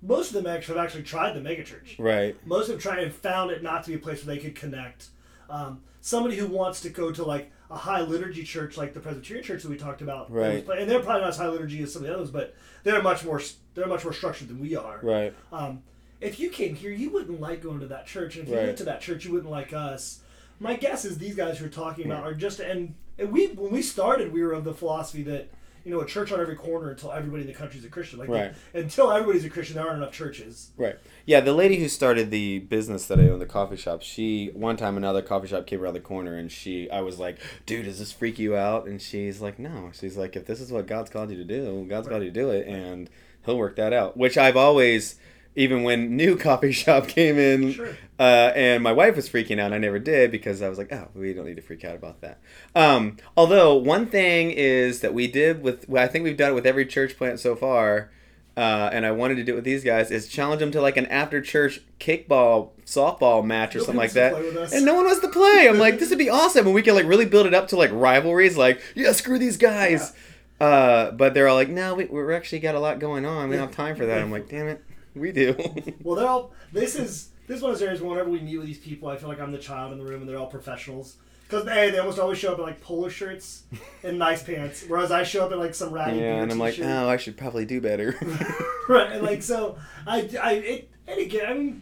most 0.01 0.33
of 0.33 0.43
them 0.43 0.47
actually 0.47 0.77
have 0.77 0.85
actually 0.85 1.03
tried 1.03 1.33
the 1.33 1.39
megachurch. 1.39 1.95
Right. 1.97 2.35
Most 2.45 2.69
have 2.69 2.81
tried 2.81 2.99
and 2.99 3.13
found 3.13 3.51
it 3.51 3.63
not 3.63 3.83
to 3.83 3.89
be 3.91 3.95
a 3.95 3.99
place 3.99 4.25
where 4.25 4.35
they 4.35 4.41
could 4.41 4.55
connect. 4.55 5.09
Um, 5.49 5.81
somebody 6.01 6.35
who 6.35 6.47
wants 6.47 6.81
to 6.81 6.89
go 6.89 7.11
to 7.11 7.23
like 7.23 7.51
a 7.69 7.77
high 7.77 8.01
liturgy 8.01 8.43
church 8.43 8.77
like 8.77 8.93
the 8.93 8.99
Presbyterian 8.99 9.43
church 9.43 9.63
that 9.63 9.69
we 9.69 9.77
talked 9.77 10.01
about, 10.01 10.31
Right. 10.31 10.67
And 10.67 10.89
they're 10.89 10.99
probably 10.99 11.21
not 11.21 11.29
as 11.29 11.37
high 11.37 11.47
liturgy 11.47 11.81
as 11.83 11.93
some 11.93 12.03
of 12.03 12.07
the 12.07 12.13
others, 12.13 12.31
but 12.31 12.55
they're 12.83 13.01
much 13.01 13.23
more 13.23 13.41
they're 13.73 13.87
much 13.87 14.03
more 14.03 14.13
structured 14.13 14.47
than 14.47 14.59
we 14.59 14.75
are. 14.75 14.99
Right. 15.01 15.33
Um, 15.51 15.83
if 16.21 16.39
you 16.39 16.49
came 16.49 16.75
here, 16.75 16.91
you 16.91 17.09
wouldn't 17.09 17.41
like 17.41 17.61
going 17.61 17.81
to 17.81 17.87
that 17.87 18.07
church, 18.07 18.35
and 18.35 18.47
if 18.47 18.49
you 18.49 18.55
went 18.55 18.77
to 18.77 18.85
that 18.85 19.01
church, 19.01 19.25
you 19.25 19.33
wouldn't 19.33 19.51
like 19.51 19.73
us. 19.73 20.21
My 20.59 20.75
guess 20.75 21.03
is 21.03 21.17
these 21.17 21.35
guys 21.35 21.57
who 21.57 21.65
are 21.65 21.69
talking 21.69 22.05
about 22.05 22.23
are 22.23 22.33
just 22.33 22.59
and, 22.59 22.95
and 23.17 23.31
we 23.31 23.47
when 23.47 23.71
we 23.71 23.81
started, 23.81 24.31
we 24.33 24.43
were 24.43 24.51
of 24.53 24.63
the 24.63 24.73
philosophy 24.73 25.23
that 25.23 25.49
you 25.83 25.91
know 25.91 25.99
a 26.01 26.05
church 26.05 26.31
on 26.31 26.39
every 26.39 26.55
corner 26.55 26.89
until 26.89 27.11
everybody 27.11 27.41
in 27.43 27.47
the 27.47 27.53
country 27.53 27.77
is 27.79 27.85
a 27.85 27.89
Christian. 27.89 28.17
Like 28.19 28.29
Right. 28.29 28.53
until 28.73 29.11
everybody's 29.11 29.45
a 29.45 29.49
Christian, 29.49 29.75
there 29.75 29.85
aren't 29.85 29.97
enough 30.01 30.13
churches. 30.13 30.71
Right. 30.77 30.95
Yeah, 31.27 31.41
the 31.41 31.53
lady 31.53 31.77
who 31.77 31.87
started 31.87 32.31
the 32.31 32.59
business 32.59 33.05
that 33.05 33.19
I 33.19 33.29
own, 33.29 33.37
the 33.39 33.45
coffee 33.45 33.75
shop, 33.77 34.01
she 34.01 34.49
one 34.53 34.77
time 34.77 34.97
another 34.97 35.21
coffee 35.21 35.47
shop 35.47 35.67
came 35.67 35.81
around 35.81 35.93
the 35.93 35.99
corner 35.99 36.35
and 36.35 36.51
she 36.51 36.89
I 36.89 37.01
was 37.01 37.19
like, 37.19 37.37
Dude, 37.67 37.85
does 37.85 37.99
this 37.99 38.11
freak 38.11 38.39
you 38.39 38.55
out? 38.55 38.87
And 38.87 38.99
she's 39.01 39.41
like, 39.41 39.59
No. 39.59 39.91
She's 39.93 40.17
like, 40.17 40.35
If 40.35 40.45
this 40.45 40.59
is 40.59 40.71
what 40.71 40.87
God's 40.87 41.11
called 41.11 41.29
you 41.29 41.37
to 41.37 41.43
do, 41.43 41.85
God's 41.87 42.07
called 42.07 42.23
you 42.23 42.29
to 42.31 42.33
do 42.33 42.49
it 42.49 42.67
and 42.67 43.09
he'll 43.45 43.57
work 43.57 43.75
that 43.75 43.93
out. 43.93 44.17
Which 44.17 44.37
I've 44.39 44.57
always 44.57 45.17
even 45.55 45.83
when 45.83 46.15
new 46.15 46.35
coffee 46.47 46.71
shop 46.71 47.07
came 47.07 47.37
in 47.37 47.73
Sure. 47.73 47.95
uh, 48.19 48.51
and 48.55 48.83
my 48.83 48.91
wife 48.91 49.15
was 49.15 49.29
freaking 49.29 49.59
out. 49.59 49.71
I 49.73 49.77
never 49.77 49.99
did 49.99 50.31
because 50.31 50.61
I 50.61 50.69
was 50.69 50.77
like, 50.77 50.91
oh, 50.91 51.07
we 51.15 51.33
don't 51.33 51.45
need 51.45 51.55
to 51.55 51.61
freak 51.61 51.83
out 51.85 51.95
about 51.95 52.21
that. 52.21 52.39
Um, 52.75 53.17
although 53.37 53.75
one 53.75 54.05
thing 54.07 54.51
is 54.51 55.01
that 55.01 55.13
we 55.13 55.27
did 55.27 55.61
with, 55.63 55.87
well, 55.89 56.03
I 56.03 56.07
think 56.07 56.23
we've 56.23 56.37
done 56.37 56.51
it 56.51 56.55
with 56.55 56.65
every 56.67 56.85
church 56.85 57.17
plant 57.17 57.39
so 57.39 57.55
far, 57.55 58.11
uh, 58.57 58.89
and 58.93 59.05
I 59.05 59.11
wanted 59.11 59.35
to 59.35 59.43
do 59.43 59.51
it 59.51 59.55
with 59.55 59.63
these 59.65 59.83
guys 59.83 60.11
is 60.11 60.29
challenge 60.29 60.59
them 60.61 60.71
to 60.71 60.79
like 60.81 60.95
an 60.95 61.07
after 61.07 61.41
church 61.41 61.81
kickball 61.99 62.69
softball 62.85 63.43
match 63.43 63.75
or 63.75 63.79
Nobody 63.79 63.85
something 63.85 63.95
like 63.97 64.11
that. 64.13 64.31
play 64.33 64.43
with 64.43 64.55
us. 64.55 64.73
And 64.73 64.85
no 64.85 64.93
one 64.95 65.03
wants 65.05 65.19
to 65.21 65.27
play. 65.27 65.67
I'm 65.69 65.77
like, 65.77 65.99
this 65.99 66.09
would 66.09 66.17
be 66.19 66.29
awesome, 66.29 66.65
and 66.65 66.73
we 66.73 66.81
can 66.81 66.95
like 66.95 67.05
really 67.05 67.25
build 67.25 67.47
it 67.47 67.53
up 67.53 67.67
to 67.69 67.75
like 67.75 67.91
rivalries. 67.91 68.55
Like, 68.57 68.81
yeah, 68.95 69.11
screw 69.11 69.37
these 69.39 69.57
guys. 69.57 70.13
Uh, 70.59 71.11
but 71.11 71.33
they're 71.33 71.49
all 71.49 71.55
like, 71.55 71.67
no, 71.67 71.95
we, 71.95 72.05
we're 72.05 72.31
actually 72.31 72.59
got 72.59 72.75
a 72.75 72.79
lot 72.79 72.97
going 72.99 73.25
on. 73.25 73.49
We 73.49 73.57
don't 73.57 73.67
have 73.67 73.75
time 73.75 73.95
for 73.97 74.05
that. 74.05 74.21
I'm 74.21 74.31
like, 74.31 74.47
damn 74.47 74.67
it, 74.69 74.81
we 75.15 75.31
do. 75.31 75.55
Well, 76.03 76.15
they're 76.15 76.27
all. 76.27 76.51
This 76.71 76.95
is 76.95 77.29
this 77.47 77.61
one 77.61 77.71
of 77.71 77.77
those 77.77 77.85
areas 77.85 78.01
where 78.01 78.11
whenever 78.11 78.29
we 78.29 78.39
meet 78.39 78.57
with 78.57 78.67
these 78.67 78.79
people, 78.79 79.07
I 79.07 79.17
feel 79.17 79.29
like 79.29 79.39
I'm 79.39 79.51
the 79.51 79.57
child 79.57 79.93
in 79.93 79.99
the 79.99 80.05
room, 80.05 80.21
and 80.21 80.29
they're 80.29 80.37
all 80.37 80.47
professionals. 80.47 81.17
Because 81.47 81.67
hey, 81.67 81.91
they 81.91 81.99
almost 81.99 82.17
always 82.17 82.39
show 82.39 82.53
up 82.53 82.57
in 82.57 82.63
like 82.63 82.81
polo 82.81 83.07
shirts 83.07 83.63
and 84.03 84.17
nice 84.17 84.41
pants, 84.41 84.83
whereas 84.87 85.11
I 85.11 85.23
show 85.23 85.45
up 85.45 85.51
in 85.51 85.59
like 85.59 85.75
some 85.75 85.93
ratty 85.93 86.17
yeah, 86.17 86.41
and 86.41 86.51
I'm 86.51 86.57
like, 86.57 86.75
t-shirt. 86.75 86.89
oh, 86.89 87.07
I 87.07 87.17
should 87.17 87.37
probably 87.37 87.65
do 87.65 87.79
better. 87.79 88.15
right, 88.89 89.11
and 89.11 89.23
like 89.23 89.43
so, 89.43 89.77
I, 90.07 90.29
I, 90.41 90.51
it, 90.53 90.89
and 91.07 91.19
again, 91.19 91.45
I 91.47 91.53
mean, 91.53 91.81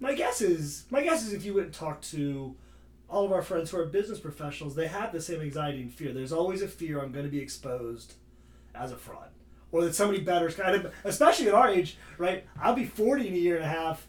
my 0.00 0.14
guess 0.14 0.40
is, 0.40 0.86
my 0.90 1.02
guess 1.02 1.26
is, 1.26 1.34
if 1.34 1.44
you 1.44 1.54
went 1.54 1.66
and 1.66 1.74
talked 1.74 2.10
to 2.12 2.56
all 3.10 3.26
of 3.26 3.32
our 3.32 3.42
friends 3.42 3.70
who 3.70 3.78
are 3.78 3.84
business 3.84 4.18
professionals, 4.18 4.74
they 4.74 4.86
have 4.86 5.12
the 5.12 5.20
same 5.20 5.42
anxiety 5.42 5.82
and 5.82 5.92
fear. 5.92 6.14
There's 6.14 6.32
always 6.32 6.62
a 6.62 6.68
fear 6.68 7.02
I'm 7.02 7.12
going 7.12 7.26
to 7.26 7.30
be 7.30 7.40
exposed 7.40 8.14
as 8.74 8.92
a 8.92 8.96
fraud, 8.96 9.28
or 9.72 9.82
that 9.84 9.94
somebody 9.94 10.20
better 10.20 10.46
is 10.46 10.54
kind 10.54 10.76
of, 10.76 10.92
especially 11.04 11.48
at 11.48 11.54
our 11.54 11.68
age, 11.68 11.96
right? 12.18 12.46
I'll 12.60 12.74
be 12.74 12.84
40 12.84 13.26
in 13.26 13.34
a 13.34 13.38
year 13.38 13.56
and 13.56 13.64
a 13.64 13.68
half. 13.68 14.06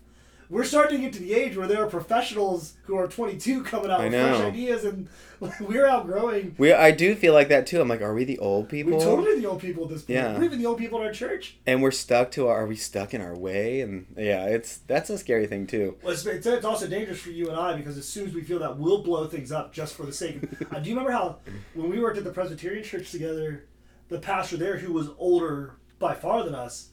We're 0.50 0.66
starting 0.66 0.98
to 0.98 1.04
get 1.04 1.14
to 1.14 1.20
the 1.20 1.34
age 1.34 1.58
where 1.58 1.68
there 1.68 1.84
are 1.84 1.90
professionals 1.90 2.74
who 2.84 2.96
are 2.96 3.08
22 3.08 3.64
coming 3.64 3.90
out 3.90 4.04
with 4.04 4.12
fresh 4.12 4.42
ideas, 4.42 4.84
and 4.84 5.08
we're 5.60 5.88
outgrowing. 5.88 6.54
we, 6.60 6.72
I 6.72 6.92
do 6.92 7.16
feel 7.16 7.34
like 7.34 7.48
that 7.48 7.66
too. 7.66 7.82
I'm 7.82 7.88
like, 7.88 8.02
are 8.02 8.14
we 8.14 8.24
the 8.24 8.38
old 8.38 8.70
people? 8.70 8.94
We're 8.94 9.00
totally 9.04 9.40
the 9.40 9.48
old 9.48 9.62
people 9.62 9.86
at 9.86 9.90
this 9.90 10.04
point. 10.04 10.16
Yeah. 10.16 10.38
We're 10.38 10.44
even 10.44 10.60
the 10.60 10.68
old 10.68 10.78
people 10.78 11.00
in 11.00 11.08
our 11.08 11.14
church. 11.14 11.58
and 11.66 11.82
we're 11.82 11.92
stuck 11.92 12.30
to 12.32 12.48
our, 12.50 12.64
are 12.64 12.68
we 12.68 12.76
stuck 12.76 13.16
in 13.16 13.22
our 13.22 13.36
way? 13.36 13.82
And 13.82 14.06
yeah, 14.16 14.46
it's 14.46 14.78
that's 14.86 15.10
a 15.10 15.18
scary 15.18 15.48
thing 15.48 15.66
too. 15.66 15.98
Well, 16.04 16.14
it's, 16.14 16.26
it's, 16.26 16.46
it's 16.46 16.66
also 16.66 16.88
dangerous 16.88 17.20
for 17.20 17.32
you 17.32 17.50
and 17.50 17.58
I 17.60 17.76
because 17.76 17.98
as 17.98 18.08
soon 18.08 18.28
as 18.28 18.36
we 18.36 18.42
feel 18.42 18.60
that, 18.60 18.78
we'll 18.78 19.02
blow 19.02 19.26
things 19.26 19.52
up 19.52 19.74
just 19.74 19.96
for 19.96 20.06
the 20.06 20.14
sake 20.14 20.44
of. 20.44 20.62
uh, 20.72 20.80
do 20.80 20.90
you 20.90 20.96
remember 20.96 21.12
how 21.12 21.38
when 21.74 21.90
we 21.90 22.00
worked 22.00 22.20
at 22.20 22.26
the 22.26 22.32
Presbyterian 22.32 22.84
church 22.84 23.10
together, 23.10 23.66
the 24.10 24.20
pastor 24.20 24.58
there, 24.58 24.78
who 24.78 24.94
was 24.94 25.10
older 25.18 25.76
by 26.00 26.14
far 26.14 26.44
than 26.44 26.56
us, 26.56 26.90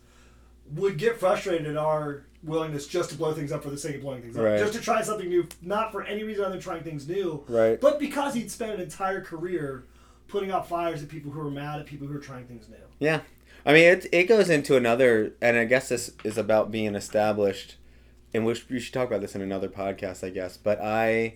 would 0.75 0.97
get 0.99 1.19
frustrated 1.19 1.67
at 1.67 1.77
our 1.77 2.27
willingness 2.43 2.87
just 2.87 3.11
to 3.11 3.17
blow 3.17 3.33
things 3.35 3.53
up 3.53 3.63
for 3.63 3.71
the 3.71 3.77
sake 3.77 3.97
of 3.97 4.03
blowing 4.03 4.23
things 4.23 4.37
up, 4.37 4.45
Right. 4.45 4.59
just 4.59 4.73
to 4.75 4.81
try 4.81 5.03
something 5.03 5.29
new, 5.29 5.47
not 5.61 5.93
for 5.93 6.03
any 6.05 6.23
reason 6.23 6.45
other 6.45 6.55
than 6.55 6.63
trying 6.63 6.83
things 6.83 7.07
new, 7.09 7.45
Right. 7.49 7.79
but 7.81 7.99
because 7.99 8.35
he'd 8.35 8.51
spent 8.51 8.73
an 8.73 8.81
entire 8.81 9.21
career 9.21 9.85
putting 10.29 10.51
out 10.51 10.69
fires 10.69 11.03
at 11.03 11.09
people 11.09 11.33
who 11.33 11.41
were 11.41 11.51
mad 11.51 11.81
at 11.81 11.87
people 11.87 12.07
who 12.07 12.15
were 12.15 12.21
trying 12.21 12.47
things 12.47 12.69
new. 12.69 12.77
Yeah, 13.01 13.23
I 13.67 13.73
mean 13.75 13.85
it. 13.85 14.07
It 14.13 14.25
goes 14.25 14.49
into 14.49 14.77
another, 14.77 15.33
and 15.43 15.57
I 15.57 15.65
guess 15.65 15.89
this 15.89 16.13
is 16.25 16.39
about 16.39 16.71
being 16.71 16.95
established, 16.95 17.77
and 18.33 18.47
we 18.47 18.55
should 18.55 18.95
talk 18.95 19.09
about 19.09 19.21
this 19.23 19.35
in 19.35 19.43
another 19.43 19.69
podcast, 19.69 20.25
I 20.25 20.31
guess. 20.31 20.57
But 20.57 20.81
I, 20.81 21.35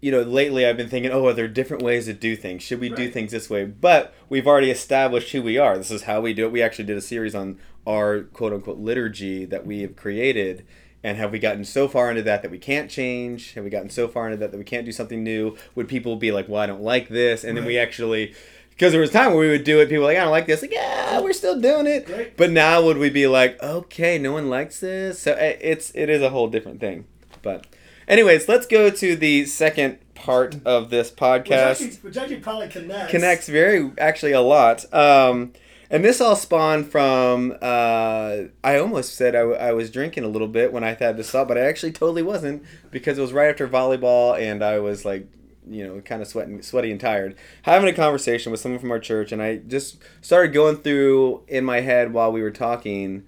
you 0.00 0.12
know, 0.12 0.22
lately 0.22 0.66
I've 0.66 0.76
been 0.76 0.88
thinking, 0.88 1.10
oh, 1.10 1.26
are 1.26 1.32
there 1.32 1.48
different 1.48 1.82
ways 1.82 2.04
to 2.06 2.12
do 2.12 2.36
things? 2.36 2.62
Should 2.62 2.80
we 2.80 2.88
do 2.88 3.10
things 3.10 3.32
this 3.32 3.48
way? 3.48 3.64
But 3.64 4.14
we've 4.28 4.46
already 4.46 4.70
established 4.70 5.32
who 5.32 5.42
we 5.42 5.58
are. 5.58 5.76
This 5.78 5.90
is 5.90 6.02
how 6.02 6.20
we 6.20 6.34
do 6.34 6.44
it. 6.44 6.52
We 6.52 6.62
actually 6.62 6.84
did 6.84 6.98
a 6.98 7.02
series 7.02 7.34
on 7.34 7.58
our 7.86 8.22
quote 8.22 8.52
unquote 8.52 8.78
liturgy 8.78 9.44
that 9.46 9.66
we 9.66 9.80
have 9.82 9.96
created. 9.96 10.66
And 11.02 11.16
have 11.18 11.30
we 11.30 11.38
gotten 11.38 11.64
so 11.64 11.88
far 11.88 12.10
into 12.10 12.22
that 12.22 12.42
that 12.42 12.50
we 12.50 12.58
can't 12.58 12.90
change? 12.90 13.54
Have 13.54 13.64
we 13.64 13.70
gotten 13.70 13.90
so 13.90 14.08
far 14.08 14.26
into 14.26 14.38
that 14.38 14.50
that 14.50 14.58
we 14.58 14.64
can't 14.64 14.84
do 14.84 14.92
something 14.92 15.22
new? 15.22 15.56
Would 15.76 15.88
people 15.88 16.16
be 16.16 16.32
like, 16.32 16.48
"Well, 16.48 16.60
I 16.60 16.66
don't 16.66 16.82
like 16.82 17.08
this," 17.08 17.44
and 17.44 17.56
then 17.56 17.64
we 17.64 17.78
actually, 17.78 18.34
because 18.70 18.90
there 18.90 19.00
was 19.00 19.10
a 19.10 19.12
time 19.12 19.30
where 19.30 19.40
we 19.40 19.48
would 19.48 19.62
do 19.62 19.80
it, 19.80 19.88
people 19.88 20.00
were 20.02 20.08
like, 20.08 20.16
"I 20.16 20.22
don't 20.24 20.32
like 20.32 20.46
this." 20.46 20.62
Like, 20.62 20.72
yeah, 20.72 21.20
we're 21.20 21.32
still 21.32 21.60
doing 21.60 21.86
it. 21.86 22.08
Right. 22.08 22.36
But 22.36 22.50
now 22.50 22.82
would 22.82 22.98
we 22.98 23.08
be 23.08 23.28
like, 23.28 23.62
"Okay, 23.62 24.18
no 24.18 24.32
one 24.32 24.48
likes 24.50 24.80
this," 24.80 25.20
so 25.20 25.34
eh, 25.34 25.56
it's 25.60 25.92
it 25.94 26.10
is 26.10 26.22
a 26.22 26.30
whole 26.30 26.48
different 26.48 26.80
thing. 26.80 27.04
But, 27.40 27.66
anyways, 28.08 28.48
let's 28.48 28.66
go 28.66 28.90
to 28.90 29.16
the 29.16 29.44
second 29.46 29.98
part 30.14 30.56
of 30.64 30.90
this 30.90 31.10
Which 31.10 31.18
podcast 31.18 31.50
actually, 31.52 31.90
which 32.02 32.16
actually 32.16 32.40
probably 32.40 32.68
connects. 32.68 33.10
connects 33.10 33.48
very 33.48 33.92
actually 33.98 34.32
a 34.32 34.40
lot. 34.40 34.92
Um, 34.92 35.52
and 35.88 36.04
this 36.04 36.20
all 36.20 36.34
spawned 36.34 36.90
from 36.90 37.52
uh, 37.62 38.44
I 38.64 38.78
almost 38.78 39.14
said 39.14 39.36
I, 39.36 39.40
w- 39.40 39.58
I 39.58 39.72
was 39.72 39.90
drinking 39.90 40.24
a 40.24 40.28
little 40.28 40.48
bit 40.48 40.72
when 40.72 40.82
I 40.82 40.94
had 40.94 41.16
this 41.16 41.28
stop, 41.28 41.46
but 41.46 41.56
I 41.56 41.62
actually 41.62 41.92
totally 41.92 42.22
wasn't 42.22 42.64
because 42.90 43.18
it 43.18 43.22
was 43.22 43.32
right 43.32 43.48
after 43.48 43.68
volleyball 43.68 44.36
and 44.38 44.64
I 44.64 44.80
was 44.80 45.04
like, 45.04 45.28
you 45.68 45.86
know, 45.86 46.00
kind 46.00 46.22
of 46.22 46.28
sweating, 46.28 46.62
sweaty 46.62 46.90
and 46.90 47.00
tired. 47.00 47.36
Having 47.62 47.88
a 47.88 47.92
conversation 47.92 48.50
with 48.52 48.60
someone 48.60 48.80
from 48.80 48.90
our 48.90 49.00
church, 49.00 49.32
and 49.32 49.42
I 49.42 49.56
just 49.56 49.98
started 50.20 50.52
going 50.52 50.76
through 50.76 51.42
in 51.48 51.64
my 51.64 51.80
head 51.80 52.12
while 52.12 52.30
we 52.30 52.40
were 52.40 52.52
talking 52.52 53.24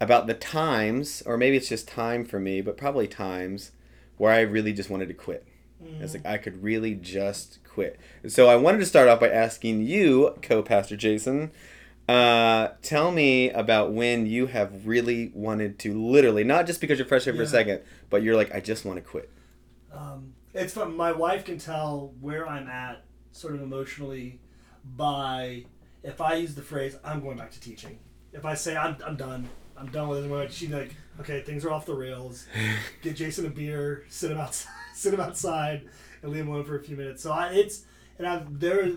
about 0.00 0.26
the 0.26 0.34
times, 0.34 1.22
or 1.26 1.36
maybe 1.36 1.56
it's 1.56 1.68
just 1.68 1.86
time 1.86 2.24
for 2.24 2.40
me, 2.40 2.60
but 2.62 2.76
probably 2.78 3.06
times 3.06 3.72
where 4.16 4.32
I 4.32 4.40
really 4.40 4.72
just 4.72 4.90
wanted 4.90 5.08
to 5.08 5.14
quit. 5.14 5.46
It's 6.00 6.14
like 6.14 6.24
I 6.24 6.38
could 6.38 6.62
really 6.62 6.94
just 6.94 7.58
quit. 7.64 8.00
And 8.22 8.32
so 8.32 8.48
I 8.48 8.56
wanted 8.56 8.78
to 8.78 8.86
start 8.86 9.08
off 9.08 9.20
by 9.20 9.28
asking 9.28 9.82
you, 9.82 10.34
co-pastor 10.40 10.96
Jason, 10.96 11.50
uh, 12.08 12.68
tell 12.82 13.12
me 13.12 13.50
about 13.50 13.92
when 13.92 14.26
you 14.26 14.46
have 14.46 14.86
really 14.86 15.30
wanted 15.34 15.78
to 15.80 15.92
literally, 15.92 16.44
not 16.44 16.66
just 16.66 16.80
because 16.80 16.98
you're 16.98 17.06
frustrated 17.06 17.38
for 17.38 17.44
a 17.44 17.46
second, 17.46 17.80
but 18.10 18.22
you're 18.22 18.36
like, 18.36 18.54
I 18.54 18.60
just 18.60 18.84
want 18.84 18.96
to 18.96 19.02
quit. 19.02 19.30
Um, 19.92 20.34
it's 20.54 20.72
fun. 20.72 20.96
My 20.96 21.12
wife 21.12 21.44
can 21.44 21.58
tell 21.58 22.14
where 22.20 22.48
I'm 22.48 22.68
at, 22.68 23.04
sort 23.32 23.54
of 23.54 23.62
emotionally, 23.62 24.40
by 24.96 25.64
if 26.02 26.20
I 26.20 26.34
use 26.34 26.54
the 26.54 26.62
phrase 26.62 26.96
"I'm 27.04 27.20
going 27.20 27.36
back 27.36 27.50
to 27.52 27.60
teaching." 27.60 27.98
If 28.32 28.44
I 28.44 28.54
say 28.54 28.76
I'm, 28.76 28.96
I'm 29.06 29.16
done, 29.16 29.48
I'm 29.76 29.86
done 29.86 30.08
with 30.08 30.30
it. 30.30 30.52
She's 30.52 30.70
like, 30.70 30.94
"Okay, 31.20 31.42
things 31.42 31.64
are 31.64 31.70
off 31.70 31.86
the 31.86 31.94
rails. 31.94 32.46
Get 33.02 33.16
Jason 33.16 33.46
a 33.46 33.50
beer, 33.50 34.04
sit 34.08 34.30
him 34.30 34.38
outside, 34.38 34.72
sit 34.94 35.14
him 35.14 35.20
outside, 35.20 35.88
and 36.22 36.32
leave 36.32 36.42
him 36.42 36.48
alone 36.48 36.64
for 36.64 36.76
a 36.76 36.82
few 36.82 36.96
minutes." 36.96 37.22
So 37.22 37.32
I, 37.32 37.48
it's 37.48 37.84
and 38.18 38.26
I 38.26 38.42
there. 38.50 38.90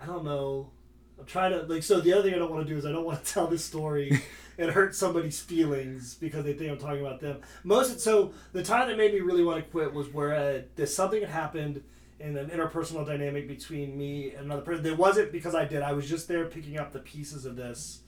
I 0.00 0.06
don't 0.06 0.24
know. 0.24 0.70
I'm 1.18 1.26
trying 1.26 1.52
to 1.52 1.62
like. 1.62 1.82
So 1.82 2.00
the 2.00 2.12
other 2.12 2.22
thing 2.22 2.34
I 2.34 2.38
don't 2.38 2.50
want 2.50 2.66
to 2.66 2.72
do 2.72 2.78
is 2.78 2.84
I 2.84 2.92
don't 2.92 3.04
want 3.04 3.24
to 3.24 3.32
tell 3.32 3.46
this 3.46 3.64
story 3.64 4.20
and 4.58 4.70
hurt 4.70 4.94
somebody's 4.94 5.40
feelings 5.40 6.14
because 6.14 6.44
they 6.44 6.52
think 6.54 6.70
I'm 6.70 6.78
talking 6.78 7.00
about 7.00 7.20
them. 7.20 7.40
Most 7.62 8.00
so 8.00 8.32
the 8.52 8.62
time 8.62 8.88
that 8.88 8.96
made 8.96 9.12
me 9.12 9.20
really 9.20 9.44
want 9.44 9.64
to 9.64 9.70
quit 9.70 9.92
was 9.92 10.08
where 10.12 10.34
uh, 10.34 10.62
there's 10.76 10.94
something 10.94 11.20
had 11.20 11.30
happened 11.30 11.82
in 12.20 12.36
an 12.36 12.48
interpersonal 12.48 13.06
dynamic 13.06 13.48
between 13.48 13.96
me 13.98 14.30
and 14.30 14.46
another 14.46 14.62
person. 14.62 14.86
It 14.86 14.96
wasn't 14.96 15.32
because 15.32 15.54
I 15.54 15.64
did. 15.64 15.82
I 15.82 15.92
was 15.92 16.08
just 16.08 16.28
there 16.28 16.46
picking 16.46 16.78
up 16.78 16.92
the 16.92 17.00
pieces 17.00 17.44
of 17.44 17.56
this 17.56 18.00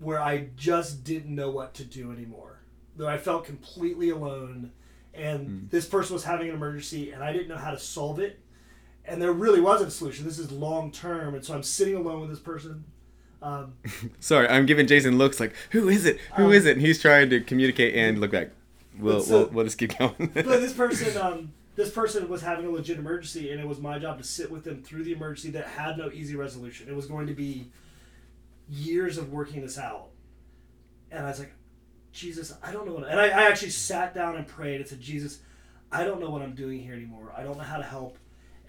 where 0.00 0.20
I 0.20 0.48
just 0.56 1.04
didn't 1.04 1.32
know 1.34 1.50
what 1.50 1.74
to 1.74 1.84
do 1.84 2.10
anymore. 2.10 2.58
Though 2.96 3.06
I 3.08 3.18
felt 3.18 3.44
completely 3.44 4.10
alone, 4.10 4.72
and 5.14 5.68
this 5.70 5.86
person 5.86 6.14
was 6.14 6.24
having 6.24 6.48
an 6.48 6.54
emergency, 6.56 7.12
and 7.12 7.22
I 7.22 7.32
didn't 7.32 7.48
know 7.48 7.56
how 7.56 7.70
to 7.70 7.78
solve 7.78 8.18
it. 8.18 8.40
And 9.04 9.20
there 9.22 9.32
really 9.32 9.60
wasn't 9.60 9.88
a 9.88 9.92
solution. 9.92 10.24
This 10.26 10.38
is 10.38 10.50
long 10.50 10.90
term, 10.90 11.34
and 11.34 11.44
so 11.44 11.54
I'm 11.54 11.62
sitting 11.62 11.94
alone 11.94 12.20
with 12.20 12.30
this 12.30 12.38
person. 12.40 12.84
Um, 13.42 13.74
Sorry, 14.20 14.46
I'm 14.48 14.66
giving 14.66 14.86
Jason 14.86 15.16
looks 15.18 15.40
like, 15.40 15.54
who 15.70 15.88
is 15.88 16.04
it? 16.04 16.18
Who 16.36 16.46
Um, 16.46 16.52
is 16.52 16.66
it? 16.66 16.72
And 16.76 16.80
he's 16.84 17.00
trying 17.00 17.30
to 17.30 17.40
communicate 17.40 17.94
and 17.94 18.20
look 18.20 18.32
back. 18.32 18.50
we'll, 18.98 19.20
so- 19.22 19.38
we'll, 19.44 19.48
we'll 19.48 19.64
just 19.64 19.78
keep 19.78 19.96
going. 19.98 20.14
but 20.34 20.44
this 20.44 20.72
person 20.74 21.16
um 21.20 21.52
this 21.76 21.90
person 21.90 22.28
was 22.28 22.42
having 22.42 22.66
a 22.66 22.70
legit 22.70 22.98
emergency 22.98 23.50
and 23.50 23.58
it 23.60 23.66
was 23.66 23.78
my 23.80 23.98
job 23.98 24.18
to 24.18 24.24
sit 24.24 24.50
with 24.50 24.64
them 24.64 24.82
through 24.82 25.04
the 25.04 25.12
emergency 25.12 25.50
that 25.50 25.64
had 25.66 25.96
no 25.96 26.10
easy 26.12 26.36
resolution 26.36 26.86
it 26.90 26.94
was 26.94 27.06
going 27.06 27.26
to 27.26 27.32
be 27.32 27.70
years 28.70 29.18
of 29.18 29.32
working 29.32 29.62
this 29.62 29.78
out. 29.78 30.08
And 31.10 31.24
i 31.24 31.28
was 31.28 31.40
like 31.40 31.52
jesus 32.12 32.52
i 32.62 32.72
don't 32.72 32.86
know 32.86 32.92
what 32.94 33.08
and 33.08 33.20
i, 33.20 33.26
I 33.26 33.42
actually 33.44 33.70
sat 33.70 34.14
down 34.14 34.36
and 34.36 34.46
prayed. 34.46 34.80
And 34.80 34.88
said 34.88 35.00
jesus 35.00 35.40
i 35.92 36.04
don't 36.04 36.20
know 36.20 36.30
what 36.30 36.42
i'm 36.42 36.54
doing 36.54 36.80
here 36.80 36.94
anymore. 36.94 37.32
I 37.36 37.42
don't 37.42 37.56
know 37.58 37.64
how 37.64 37.78
to 37.78 37.82
help 37.82 38.16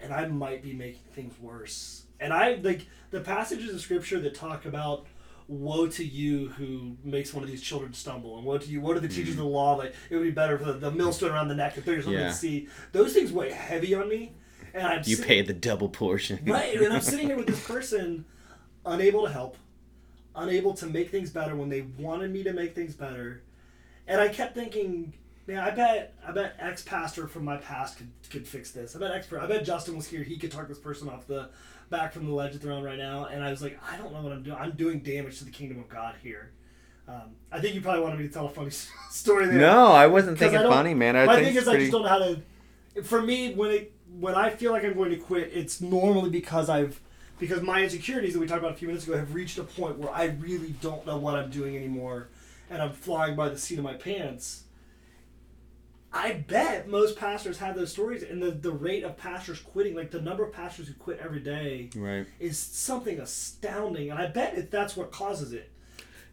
and 0.00 0.12
i 0.12 0.26
might 0.26 0.62
be 0.62 0.72
making 0.72 1.02
things 1.12 1.34
worse. 1.40 2.04
And 2.20 2.32
i 2.32 2.54
like 2.54 2.86
the 3.10 3.20
passages 3.20 3.74
of 3.74 3.80
scripture 3.80 4.20
that 4.20 4.34
talk 4.34 4.64
about 4.64 5.06
woe 5.48 5.86
to 5.86 6.04
you 6.04 6.48
who 6.50 6.96
makes 7.04 7.34
one 7.34 7.42
of 7.42 7.50
these 7.50 7.62
children 7.62 7.92
stumble 7.92 8.36
and 8.38 8.46
woe 8.46 8.58
to 8.58 8.68
you 8.68 8.80
woe 8.80 8.94
to 8.94 9.00
the 9.00 9.08
teachers 9.08 9.30
of 9.30 9.36
the 9.36 9.42
mm-hmm. 9.42 9.52
law 9.52 9.74
like 9.74 9.94
it 10.08 10.16
would 10.16 10.22
be 10.22 10.30
better 10.30 10.56
for 10.56 10.64
the, 10.64 10.72
the 10.74 10.90
millstone 10.90 11.30
around 11.30 11.48
the 11.48 11.54
neck 11.54 11.76
if 11.76 11.84
there's 11.84 12.04
something 12.04 12.20
Yeah. 12.20 12.28
to 12.28 12.34
see. 12.34 12.68
Those 12.92 13.12
things 13.12 13.32
weigh 13.32 13.50
heavy 13.52 13.94
on 13.94 14.08
me 14.08 14.32
and 14.74 14.86
i'm 14.86 15.02
you 15.04 15.16
sit- 15.16 15.26
pay 15.26 15.42
the 15.42 15.52
double 15.52 15.88
portion. 15.88 16.40
right 16.46 16.80
and 16.80 16.92
i'm 16.92 17.00
sitting 17.00 17.26
here 17.26 17.36
with 17.36 17.46
this 17.46 17.64
person 17.66 18.24
unable 18.86 19.24
to 19.24 19.32
help 19.32 19.56
unable 20.34 20.74
to 20.74 20.86
make 20.86 21.10
things 21.10 21.30
better 21.30 21.54
when 21.56 21.68
they 21.68 21.82
wanted 21.98 22.32
me 22.32 22.42
to 22.44 22.52
make 22.52 22.74
things 22.74 22.94
better. 22.94 23.42
And 24.06 24.20
i 24.20 24.28
kept 24.28 24.54
thinking 24.54 25.12
man 25.46 25.58
i 25.58 25.70
bet 25.70 26.14
i 26.26 26.32
bet 26.32 26.54
ex-pastor 26.58 27.26
from 27.28 27.44
my 27.44 27.56
past 27.56 27.98
could, 27.98 28.08
could 28.30 28.46
fix 28.46 28.70
this. 28.70 28.96
I 28.96 28.98
bet 28.98 29.10
ex 29.12 29.32
i 29.32 29.46
bet 29.46 29.64
justin 29.64 29.96
was 29.96 30.06
here 30.06 30.22
he 30.22 30.36
could 30.38 30.50
talk 30.52 30.68
this 30.68 30.78
person 30.78 31.08
off 31.08 31.26
the 31.26 31.48
back 31.90 32.12
from 32.12 32.26
the 32.26 32.32
ledge 32.32 32.54
of 32.54 32.60
the 32.60 32.66
throne 32.66 32.82
right 32.82 32.98
now. 32.98 33.26
And 33.26 33.42
i 33.44 33.50
was 33.50 33.62
like 33.62 33.78
i 33.90 33.96
don't 33.96 34.12
know 34.12 34.22
what 34.22 34.32
i'm 34.32 34.42
doing. 34.42 34.56
I'm 34.58 34.72
doing 34.72 35.00
damage 35.00 35.38
to 35.38 35.44
the 35.44 35.50
kingdom 35.50 35.78
of 35.78 35.88
god 35.88 36.14
here. 36.22 36.50
Um, 37.08 37.34
i 37.50 37.60
think 37.60 37.74
you 37.74 37.80
probably 37.80 38.02
wanted 38.02 38.18
me 38.20 38.28
to 38.28 38.32
tell 38.32 38.46
a 38.46 38.50
funny 38.50 38.70
story 39.10 39.46
there. 39.46 39.58
No, 39.58 39.86
I 39.92 40.06
wasn't 40.06 40.38
thinking 40.38 40.60
don't- 40.60 40.72
funny, 40.72 40.94
man. 40.94 41.16
I 41.16 41.26
my 41.26 41.34
think 41.36 41.48
thing 41.48 41.56
is, 41.56 41.68
I 41.68 41.76
just 41.78 41.92
don't 41.92 42.02
know 42.02 42.08
how 42.08 42.18
to. 42.18 42.40
For 43.02 43.20
me, 43.22 43.54
when 43.54 43.70
it 43.70 43.92
when 44.20 44.34
I 44.34 44.50
feel 44.50 44.72
like 44.72 44.84
I'm 44.84 44.94
going 44.94 45.10
to 45.10 45.16
quit, 45.16 45.50
it's 45.54 45.80
normally 45.80 46.28
because 46.30 46.68
I've 46.68 47.00
because 47.42 47.60
my 47.60 47.82
insecurities 47.82 48.34
that 48.34 48.38
we 48.38 48.46
talked 48.46 48.60
about 48.60 48.70
a 48.70 48.76
few 48.76 48.86
minutes 48.86 49.04
ago 49.04 49.16
have 49.18 49.34
reached 49.34 49.58
a 49.58 49.64
point 49.64 49.98
where 49.98 50.12
I 50.12 50.26
really 50.26 50.76
don't 50.80 51.04
know 51.04 51.16
what 51.16 51.34
I'm 51.34 51.50
doing 51.50 51.76
anymore, 51.76 52.28
and 52.70 52.80
I'm 52.80 52.92
flying 52.92 53.34
by 53.34 53.48
the 53.48 53.58
seat 53.58 53.78
of 53.78 53.84
my 53.84 53.94
pants. 53.94 54.62
I 56.12 56.34
bet 56.34 56.86
most 56.88 57.16
pastors 57.18 57.58
have 57.58 57.74
those 57.74 57.90
stories, 57.90 58.22
and 58.22 58.40
the, 58.40 58.52
the 58.52 58.70
rate 58.70 59.02
of 59.02 59.16
pastors 59.16 59.58
quitting, 59.60 59.96
like 59.96 60.12
the 60.12 60.20
number 60.20 60.44
of 60.44 60.52
pastors 60.52 60.86
who 60.86 60.94
quit 60.94 61.18
every 61.20 61.40
day, 61.40 61.90
Right. 61.96 62.26
is 62.38 62.58
something 62.58 63.18
astounding, 63.18 64.08
and 64.10 64.20
I 64.20 64.28
bet 64.28 64.56
it, 64.56 64.70
that's 64.70 64.96
what 64.96 65.10
causes 65.10 65.52
it. 65.52 65.68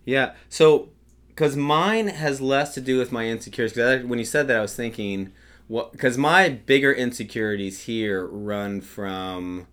Yeah. 0.06 0.34
So, 0.48 0.90
because 1.30 1.56
mine 1.56 2.08
has 2.10 2.40
less 2.40 2.76
to 2.76 2.82
do 2.82 3.00
with 3.00 3.12
my 3.12 3.28
insecurities. 3.30 3.76
Because 3.76 4.04
when 4.06 4.20
you 4.20 4.26
said 4.26 4.48
that, 4.50 4.58
I 4.58 4.62
was 4.62 4.76
thinking, 4.76 5.32
what? 5.68 5.92
Because 5.92 6.20
my 6.20 6.50
bigger 6.50 6.94
insecurities 6.94 7.84
here 7.84 8.28
run 8.28 8.82
from 8.82 9.66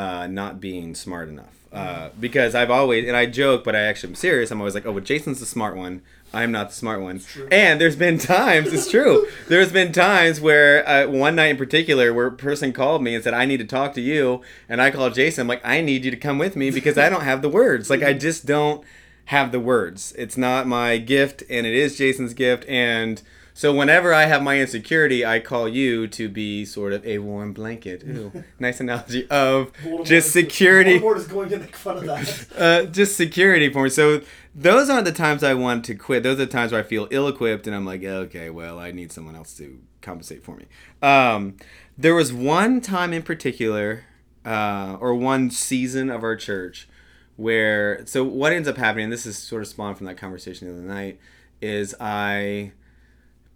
uh, 0.00 0.26
not 0.26 0.60
being 0.60 0.94
smart 0.94 1.28
enough. 1.28 1.56
Uh, 1.72 2.08
because 2.18 2.54
I've 2.54 2.70
always, 2.70 3.06
and 3.06 3.16
I 3.16 3.26
joke, 3.26 3.62
but 3.62 3.76
I 3.76 3.80
actually 3.80 4.10
am 4.10 4.14
serious. 4.16 4.50
I'm 4.50 4.60
always 4.60 4.74
like, 4.74 4.86
oh, 4.86 4.92
but 4.92 5.04
Jason's 5.04 5.38
the 5.38 5.46
smart 5.46 5.76
one. 5.76 6.02
I'm 6.32 6.50
not 6.50 6.70
the 6.70 6.74
smart 6.74 7.00
one. 7.00 7.20
And 7.52 7.80
there's 7.80 7.96
been 7.96 8.18
times, 8.18 8.72
it's 8.72 8.90
true. 8.90 9.28
There's 9.48 9.72
been 9.72 9.92
times 9.92 10.40
where 10.40 10.88
uh, 10.88 11.08
one 11.08 11.36
night 11.36 11.50
in 11.50 11.56
particular, 11.56 12.14
where 12.14 12.28
a 12.28 12.32
person 12.32 12.72
called 12.72 13.02
me 13.02 13.14
and 13.14 13.22
said, 13.22 13.34
I 13.34 13.44
need 13.44 13.58
to 13.58 13.64
talk 13.64 13.94
to 13.94 14.00
you. 14.00 14.40
And 14.68 14.80
I 14.80 14.90
called 14.90 15.14
Jason. 15.14 15.42
I'm 15.42 15.48
like, 15.48 15.64
I 15.64 15.80
need 15.80 16.04
you 16.04 16.10
to 16.10 16.16
come 16.16 16.38
with 16.38 16.56
me 16.56 16.70
because 16.70 16.96
I 16.96 17.08
don't 17.08 17.22
have 17.22 17.42
the 17.42 17.48
words. 17.48 17.90
Like, 17.90 18.02
I 18.02 18.12
just 18.12 18.46
don't 18.46 18.82
have 19.26 19.52
the 19.52 19.60
words. 19.60 20.14
It's 20.16 20.36
not 20.36 20.66
my 20.66 20.98
gift, 20.98 21.42
and 21.50 21.66
it 21.66 21.74
is 21.74 21.98
Jason's 21.98 22.34
gift. 22.34 22.64
And 22.68 23.22
so 23.60 23.74
whenever 23.74 24.14
I 24.14 24.24
have 24.24 24.42
my 24.42 24.58
insecurity, 24.58 25.22
I 25.22 25.38
call 25.38 25.68
you 25.68 26.08
to 26.08 26.30
be 26.30 26.64
sort 26.64 26.94
of 26.94 27.06
a 27.06 27.18
warm 27.18 27.52
blanket. 27.52 28.02
Nice 28.58 28.80
analogy 28.80 29.28
of 29.28 29.70
Voldemort 29.74 30.06
just 30.06 30.28
is- 30.28 30.32
security 30.32 30.98
Voldemort 30.98 31.16
is 31.18 31.26
going 31.26 31.50
to 31.50 31.58
make 31.58 31.76
fun 31.76 31.98
of 31.98 32.04
that. 32.06 32.46
uh, 32.58 32.84
just 32.86 33.18
security 33.18 33.70
for 33.70 33.82
me. 33.82 33.90
So 33.90 34.22
those 34.54 34.88
aren't 34.88 35.04
the 35.04 35.12
times 35.12 35.44
I 35.44 35.52
want 35.52 35.84
to 35.84 35.94
quit. 35.94 36.22
Those 36.22 36.36
are 36.40 36.46
the 36.46 36.46
times 36.46 36.72
where 36.72 36.80
I 36.80 36.84
feel 36.84 37.06
ill-equipped 37.10 37.66
and 37.66 37.76
I'm 37.76 37.84
like, 37.84 38.02
okay, 38.02 38.48
well, 38.48 38.78
I 38.78 38.92
need 38.92 39.12
someone 39.12 39.36
else 39.36 39.54
to 39.58 39.78
compensate 40.00 40.42
for 40.42 40.56
me. 40.56 40.64
Um, 41.02 41.58
there 41.98 42.14
was 42.14 42.32
one 42.32 42.80
time 42.80 43.12
in 43.12 43.22
particular, 43.22 44.04
uh, 44.42 44.96
or 45.00 45.14
one 45.14 45.50
season 45.50 46.08
of 46.08 46.22
our 46.22 46.34
church, 46.34 46.88
where 47.36 48.06
so 48.06 48.24
what 48.24 48.54
ends 48.54 48.68
up 48.68 48.78
happening. 48.78 49.04
And 49.04 49.12
this 49.12 49.26
is 49.26 49.36
sort 49.36 49.60
of 49.60 49.68
spawned 49.68 49.98
from 49.98 50.06
that 50.06 50.16
conversation 50.16 50.66
the 50.66 50.72
other 50.72 50.82
night. 50.82 51.20
Is 51.60 51.94
I 52.00 52.72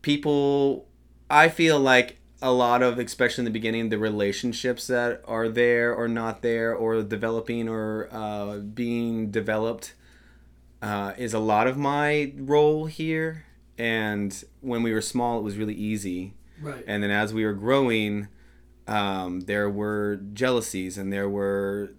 people 0.04 0.86
I 1.30 1.48
feel 1.48 1.80
like 1.80 2.18
a 2.42 2.52
lot 2.52 2.82
of, 2.82 2.98
especially 2.98 3.40
in 3.40 3.46
the 3.46 3.50
beginning, 3.50 3.88
the 3.88 3.98
relationships 3.98 4.86
that 4.88 5.22
are 5.26 5.48
there 5.48 5.94
or 5.94 6.06
not 6.08 6.42
there 6.42 6.74
or 6.74 7.02
developing 7.02 7.68
or 7.70 8.08
uh, 8.12 8.58
being 8.58 9.30
developed 9.30 9.94
uh, 10.82 11.14
is 11.16 11.32
a 11.32 11.38
lot 11.38 11.66
of 11.66 11.78
my 11.78 12.32
role 12.36 12.84
here. 12.84 13.46
And 13.78 14.30
when 14.60 14.82
we 14.82 14.92
were 14.92 15.00
small, 15.00 15.38
it 15.38 15.42
was 15.42 15.56
really 15.56 15.74
easy. 15.74 16.34
Right. 16.60 16.84
And 16.86 17.02
then 17.02 17.10
as 17.10 17.32
we 17.32 17.42
were 17.46 17.54
growing, 17.54 18.28
um, 18.86 19.40
there 19.40 19.70
were 19.70 20.20
jealousies 20.34 20.98
and 20.98 21.10
there 21.10 21.28
were, 21.30 21.92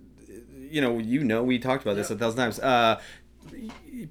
you 0.69 0.79
know, 0.79 0.99
you 0.99 1.23
know, 1.23 1.43
we 1.43 1.57
talked 1.57 1.81
about 1.83 1.95
this 1.95 2.11
Yeah. 2.11 2.17
a 2.17 2.19
thousand 2.19 2.37
times. 2.37 2.59
Uh, 2.59 3.01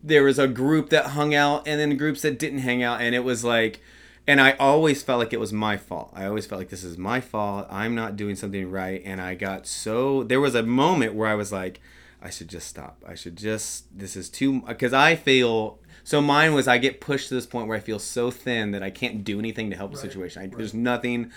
there 0.03 0.23
was 0.23 0.39
a 0.39 0.49
group 0.49 0.91
that 0.91 1.07
hung 1.09 1.35
out 1.35 1.67
and 1.67 1.81
then 1.81 1.97
groups 1.97 2.23
that 2.23 2.39
didn't 2.39 2.61
hang 2.61 2.83
out 2.83 3.01
and 3.01 3.15
it 3.15 3.25
was 3.25 3.45
like 3.45 3.81
and 4.27 4.41
i 4.41 4.53
always 4.53 5.03
felt 5.03 5.19
like 5.19 5.33
it 5.33 5.41
was 5.41 5.53
my 5.53 5.77
fault. 5.77 6.11
I 6.15 6.27
always 6.27 6.47
felt 6.47 6.61
like 6.61 6.71
this 6.71 6.85
is 6.85 6.97
my 6.97 7.21
fault. 7.21 7.67
I'm 7.71 7.95
not 7.95 8.17
doing 8.17 8.37
something 8.37 8.71
right. 8.71 9.03
And 9.05 9.21
i 9.21 9.35
got 9.35 9.67
so 9.67 10.23
there 10.25 10.41
was 10.41 10.55
a 10.55 10.63
moment 10.63 11.15
where 11.15 11.29
i 11.29 11.35
was 11.35 11.53
like 11.53 11.81
i 12.23 12.31
should 12.31 12.49
just 12.49 12.69
stop. 12.69 13.03
I 13.07 13.15
should 13.15 13.37
just 13.37 13.97
this 13.97 14.17
is 14.17 14.29
too 14.29 14.61
because 14.63 14.93
i 14.93 15.15
feel 15.15 15.79
so 16.03 16.21
mine 16.21 16.55
was 16.55 16.69
i 16.69 16.79
get 16.79 17.01
pushed 17.01 17.29
to 17.29 17.35
this 17.35 17.47
point 17.47 17.69
where 17.69 17.77
i 17.77 17.81
feel 17.81 17.99
so 17.99 18.31
thin 18.31 18.71
that 18.73 18.83
i 18.83 18.91
can't 18.91 19.25
do 19.25 19.39
anything 19.39 19.71
to 19.71 19.77
help 19.77 19.93
the 19.93 19.99
situation. 19.99 20.41
I, 20.41 20.45
right. 20.47 20.57
there's 20.57 20.75
nothing 20.75 21.31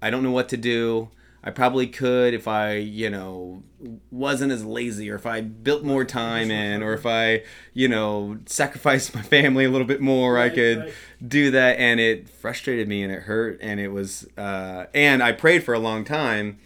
i 0.00 0.10
don't 0.10 0.22
know 0.22 0.32
what 0.32 0.48
to 0.50 0.56
do 0.56 1.10
I 1.44 1.50
probably 1.50 1.88
could 1.88 2.34
if 2.34 2.46
I, 2.46 2.74
you 2.74 3.10
know, 3.10 3.62
wasn't 4.10 4.52
as 4.52 4.64
lazy 4.64 5.10
or 5.10 5.16
if 5.16 5.26
I 5.26 5.40
built 5.40 5.82
more 5.82 6.04
time 6.04 6.50
in 6.50 6.82
or 6.82 6.92
if 6.94 7.04
I, 7.04 7.42
you 7.74 7.88
know, 7.88 8.38
sacrificed 8.46 9.14
my 9.14 9.22
family 9.22 9.64
a 9.64 9.70
little 9.70 9.86
bit 9.86 10.00
more, 10.00 10.38
I 10.38 10.50
could 10.50 10.78
right. 10.78 10.94
do 11.26 11.50
that. 11.50 11.78
And 11.78 11.98
it 11.98 12.28
frustrated 12.28 12.86
me 12.86 13.02
and 13.02 13.12
it 13.12 13.22
hurt. 13.22 13.58
And 13.60 13.80
it 13.80 13.88
was, 13.88 14.28
uh, 14.38 14.86
and 14.94 15.22
I 15.22 15.32
prayed 15.32 15.64
for 15.64 15.74
a 15.74 15.80
long 15.80 16.04
time. 16.04 16.60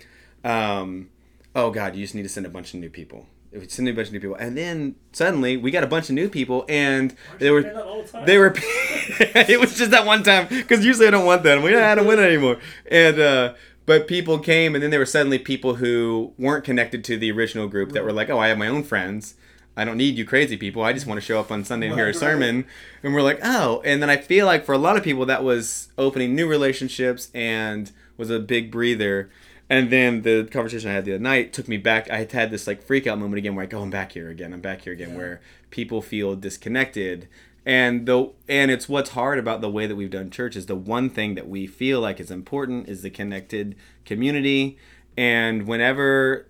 Um, 0.45 1.09
oh 1.55 1.71
God, 1.71 1.97
you 1.97 2.05
just 2.05 2.15
need 2.15 2.25
to 2.25 2.29
send 2.29 2.45
a 2.45 2.51
bunch 2.51 2.75
of 2.75 2.81
new 2.81 2.91
people. 2.91 3.27
Send 3.69 3.89
a 3.89 3.93
bunch 3.93 4.09
of 4.09 4.13
new 4.13 4.21
people. 4.21 4.37
And 4.37 4.59
then 4.59 4.97
suddenly 5.13 5.57
we 5.57 5.71
got 5.71 5.85
a 5.85 5.87
bunch 5.87 6.11
of 6.11 6.15
new 6.15 6.29
people 6.29 6.67
and 6.69 7.17
they 7.39 7.51
were, 7.51 7.63
saying 7.63 7.75
that 7.75 7.87
all 7.87 8.03
the 8.03 8.23
they 8.27 8.37
were 8.37 8.53
it 8.59 9.59
was 9.59 9.79
just 9.79 9.93
that 9.93 10.05
one 10.05 10.23
time 10.23 10.47
because 10.47 10.85
usually 10.85 11.07
i 11.07 11.11
don't 11.11 11.25
want 11.25 11.43
that 11.43 11.63
we 11.63 11.71
don't 11.71 12.07
win 12.07 12.19
it 12.19 12.23
anymore 12.23 12.59
and 12.91 13.19
uh 13.19 13.55
but 13.87 14.07
people 14.07 14.39
came 14.39 14.75
and 14.75 14.83
then 14.83 14.91
there 14.91 15.01
were 15.01 15.07
suddenly 15.07 15.39
people 15.39 15.77
who 15.77 16.33
weren't 16.39 16.65
connected 16.65 17.03
to 17.05 17.17
the 17.17 17.31
original 17.31 17.69
group 17.69 17.93
that 17.93 18.05
were 18.05 18.13
like 18.13 18.29
oh 18.29 18.39
i 18.39 18.49
have 18.49 18.59
my 18.59 18.69
own 18.69 18.83
friends 18.83 19.35
i 19.77 19.85
don't 19.85 19.97
need 19.97 20.17
you 20.19 20.25
crazy 20.25 20.57
people 20.57 20.83
i 20.83 20.93
just 20.93 21.07
want 21.07 21.19
to 21.21 21.25
show 21.27 21.39
up 21.41 21.51
on 21.51 21.65
sunday 21.65 21.87
and 21.87 21.97
hear 21.97 22.09
a 22.09 22.15
sermon 22.15 22.67
and 23.03 23.15
we're 23.15 23.23
like 23.23 23.39
oh 23.43 23.81
and 23.85 24.03
then 24.03 24.11
i 24.11 24.17
feel 24.17 24.45
like 24.47 24.65
for 24.65 24.73
a 24.75 24.79
lot 24.79 24.97
of 24.97 25.03
people 25.05 25.25
that 25.27 25.43
was 25.45 25.89
opening 25.97 26.35
new 26.35 26.47
relationships 26.49 27.31
and 27.35 27.93
was 28.17 28.31
a 28.31 28.39
big 28.39 28.71
breather 28.71 29.31
and 29.69 29.91
then 29.91 30.23
the 30.23 30.49
conversation 30.53 30.89
I 30.91 30.93
had 30.93 31.05
the 31.07 31.15
other 31.15 31.23
night 31.25 31.53
took 31.53 31.67
me 31.67 31.77
back. 31.77 32.09
I 32.09 32.19
had 32.19 32.31
had 32.31 32.53
this 32.53 32.69
like 32.69 32.85
freak 32.85 33.05
out 33.09 33.19
moment 33.19 33.39
again 33.39 33.57
where 33.57 33.65
I 33.65 33.67
go, 33.67 33.83
I'm 33.83 33.91
back 33.91 34.13
here 34.13 34.31
again. 34.31 34.53
I'm 34.53 34.61
back 34.61 34.83
here 34.83 34.93
again, 34.93 35.11
Yeah. 35.11 35.17
where 35.17 35.41
people 35.71 36.01
feel 36.03 36.37
disconnected. 36.37 37.27
And 37.67 38.07
the 38.07 38.31
and 38.49 38.71
it's 38.71 38.89
what's 38.89 39.11
hard 39.11 39.41
about 39.41 39.61
the 39.61 39.69
way 39.69 39.89
that 39.89 39.97
we've 39.97 40.09
done 40.09 40.31
church 40.31 40.55
is 40.55 40.67
the 40.67 40.77
one 40.77 41.11
thing 41.11 41.35
that 41.35 41.49
we 41.49 41.67
feel 41.67 42.01
like 42.01 42.21
is 42.21 42.31
important 42.31 42.89
is 42.89 43.03
the 43.03 43.11
connected 43.11 43.75
community. 44.05 44.79
And 45.19 45.67
whenever 45.67 46.47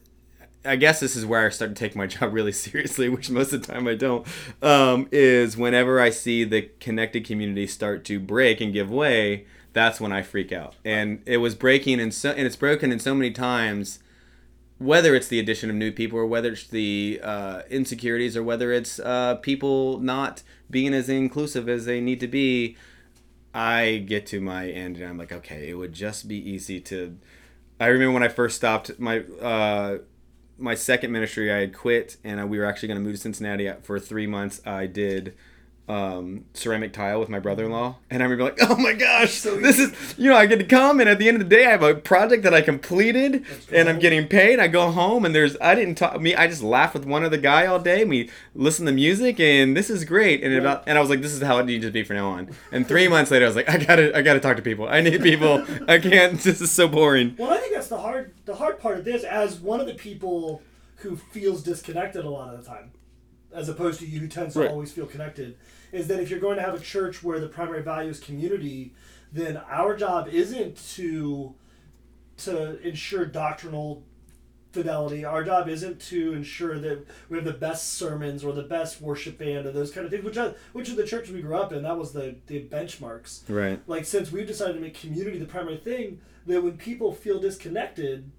I 0.66 0.76
guess 0.76 1.00
this 1.00 1.16
is 1.16 1.24
where 1.24 1.46
I 1.46 1.48
start 1.50 1.70
to 1.70 1.74
take 1.74 1.96
my 1.96 2.06
job 2.06 2.34
really 2.34 2.52
seriously, 2.52 3.08
which 3.08 3.30
most 3.30 3.54
of 3.54 3.62
the 3.62 3.72
time 3.72 3.88
I 3.88 3.94
don't. 3.94 4.26
Um, 4.60 5.08
is 5.10 5.56
whenever 5.56 6.00
I 6.00 6.10
see 6.10 6.44
the 6.44 6.70
connected 6.80 7.24
community 7.24 7.66
start 7.66 8.04
to 8.06 8.20
break 8.20 8.60
and 8.60 8.72
give 8.72 8.90
way, 8.90 9.46
that's 9.72 10.00
when 10.00 10.12
I 10.12 10.22
freak 10.22 10.52
out. 10.52 10.74
And 10.84 11.22
it 11.24 11.38
was 11.38 11.54
breaking, 11.54 11.98
and 11.98 12.12
so 12.12 12.30
and 12.30 12.46
it's 12.46 12.56
broken 12.56 12.92
in 12.92 12.98
so 12.98 13.14
many 13.14 13.30
times. 13.30 14.00
Whether 14.78 15.14
it's 15.14 15.28
the 15.28 15.38
addition 15.38 15.70
of 15.70 15.76
new 15.76 15.90
people, 15.90 16.18
or 16.18 16.26
whether 16.26 16.52
it's 16.52 16.66
the 16.66 17.18
uh, 17.22 17.62
insecurities, 17.70 18.36
or 18.36 18.42
whether 18.42 18.72
it's 18.72 19.00
uh, 19.00 19.36
people 19.36 19.98
not 20.00 20.42
being 20.70 20.94
as 20.94 21.08
inclusive 21.08 21.68
as 21.68 21.84
they 21.84 22.00
need 22.00 22.20
to 22.20 22.28
be, 22.28 22.76
I 23.54 24.04
get 24.06 24.26
to 24.26 24.40
my 24.40 24.68
end 24.68 24.96
and 24.96 25.06
I'm 25.06 25.18
like, 25.18 25.32
okay, 25.32 25.68
it 25.68 25.74
would 25.74 25.92
just 25.92 26.28
be 26.28 26.36
easy 26.36 26.80
to. 26.80 27.16
I 27.80 27.86
remember 27.86 28.12
when 28.12 28.22
I 28.22 28.28
first 28.28 28.56
stopped 28.56 28.98
my 28.98 29.20
uh, 29.40 29.98
my 30.58 30.74
second 30.74 31.12
ministry, 31.12 31.52
I 31.52 31.58
had 31.58 31.74
quit, 31.74 32.16
and 32.24 32.40
uh, 32.40 32.46
we 32.46 32.58
were 32.58 32.64
actually 32.64 32.88
going 32.88 32.98
to 32.98 33.04
move 33.04 33.14
to 33.14 33.20
Cincinnati 33.20 33.70
for 33.82 33.98
three 34.00 34.26
months. 34.26 34.60
I 34.66 34.86
did 34.86 35.34
um, 35.88 36.44
ceramic 36.52 36.92
tile 36.92 37.20
with 37.20 37.28
my 37.28 37.38
brother-in-law, 37.38 37.96
and 38.10 38.20
I 38.22 38.26
remember 38.26 38.44
like, 38.44 38.58
oh 38.68 38.76
my 38.76 38.92
gosh, 38.92 39.34
So 39.34 39.56
this 39.56 39.78
is 39.78 39.92
you 40.18 40.28
know 40.30 40.36
I 40.36 40.46
get 40.46 40.58
to 40.58 40.64
come, 40.64 40.98
and 40.98 41.08
at 41.08 41.18
the 41.20 41.28
end 41.28 41.40
of 41.40 41.48
the 41.48 41.54
day, 41.56 41.64
I 41.66 41.70
have 41.70 41.82
a 41.84 41.94
project 41.94 42.42
that 42.42 42.52
I 42.52 42.60
completed, 42.60 43.44
and 43.72 43.88
I'm 43.88 43.98
getting 44.00 44.26
paid. 44.26 44.58
I 44.58 44.66
go 44.66 44.90
home, 44.90 45.24
and 45.24 45.32
there's 45.34 45.56
I 45.60 45.74
didn't 45.76 45.94
talk 45.94 46.20
me. 46.20 46.34
I 46.34 46.48
just 46.48 46.62
laughed 46.62 46.94
with 46.94 47.04
one 47.04 47.22
other 47.24 47.36
guy 47.36 47.66
all 47.66 47.78
day. 47.78 48.04
We 48.04 48.30
listen 48.54 48.84
to 48.86 48.92
music, 48.92 49.38
and 49.38 49.76
this 49.76 49.88
is 49.88 50.04
great. 50.04 50.42
And 50.42 50.52
Right. 50.52 50.60
about 50.60 50.84
and 50.88 50.98
I 50.98 51.00
was 51.00 51.08
like, 51.10 51.20
this 51.22 51.32
is 51.32 51.40
how 51.42 51.58
it 51.58 51.66
needs 51.66 51.84
to 51.84 51.92
be 51.92 52.02
from 52.02 52.16
now 52.16 52.30
on. 52.30 52.50
And 52.72 52.86
three 52.88 53.06
months 53.06 53.30
later, 53.30 53.44
I 53.44 53.48
was 53.48 53.56
like, 53.56 53.68
I 53.68 53.76
gotta 53.78 54.16
I 54.16 54.22
gotta 54.22 54.40
talk 54.40 54.56
to 54.56 54.62
people. 54.62 54.88
I 54.88 55.00
need 55.00 55.22
people. 55.22 55.64
I 55.88 55.98
can't. 55.98 56.40
This 56.46 56.60
is 56.60 56.70
so 56.72 56.88
boring. 56.88 57.36
Well, 57.38 57.50
I 57.52 57.58
think 57.58 57.74
that's 57.74 57.88
the 57.88 57.98
hard 57.98 58.34
the 58.44 58.54
hard 58.56 58.78
part 58.80 58.98
of 58.98 59.04
this. 59.04 59.22
As 59.24 59.60
one 59.60 59.80
of 59.80 59.86
the 59.86 59.94
people 59.94 60.62
who 60.96 61.16
feels 61.16 61.62
disconnected 61.62 62.24
a 62.24 62.30
lot 62.30 62.52
of 62.54 62.62
the 62.64 62.68
time, 62.68 62.90
as 63.52 63.68
opposed 63.68 64.00
to 64.00 64.06
you 64.06 64.18
who 64.20 64.28
tends 64.28 64.54
to 64.54 64.68
always 64.68 64.90
feel 64.92 65.06
connected, 65.06 65.56
is 65.92 66.08
that 66.08 66.20
if 66.20 66.30
you're 66.30 66.40
going 66.40 66.56
to 66.56 66.62
have 66.62 66.74
a 66.74 66.80
church 66.80 67.22
where 67.22 67.40
the 67.40 67.48
primary 67.48 67.82
value 67.82 68.10
is 68.10 68.20
community, 68.20 68.92
then 69.32 69.56
our 69.70 69.96
job 69.96 70.28
isn't 70.28 70.76
to 70.94 71.54
to 72.38 72.78
ensure 72.86 73.24
doctrinal 73.24 74.02
fidelity. 74.72 75.24
Our 75.24 75.42
job 75.42 75.68
isn't 75.70 76.00
to 76.02 76.34
ensure 76.34 76.78
that 76.78 77.06
we 77.30 77.38
have 77.38 77.46
the 77.46 77.52
best 77.54 77.94
sermons 77.94 78.44
or 78.44 78.52
the 78.52 78.62
best 78.62 79.00
worship 79.00 79.38
band 79.38 79.64
or 79.66 79.72
those 79.72 79.90
kind 79.90 80.04
of 80.04 80.10
things, 80.12 80.22
which 80.22 80.36
are, 80.36 80.54
which 80.74 80.90
are 80.90 80.94
the 80.96 81.06
church 81.06 81.30
we 81.30 81.40
grew 81.40 81.56
up 81.56 81.72
in. 81.72 81.82
That 81.82 81.96
was 81.96 82.12
the, 82.12 82.36
the 82.46 82.62
benchmarks 82.64 83.40
Right. 83.48 83.80
like 83.86 84.04
since 84.04 84.30
we've 84.30 84.46
decided 84.46 84.74
to 84.74 84.80
make 84.80 84.98
community 85.00 85.38
the 85.38 85.46
primary 85.46 85.78
thing 85.78 86.20
that 86.46 86.62
when 86.62 86.76
people 86.76 87.12
feel 87.12 87.40
disconnected 87.40 88.30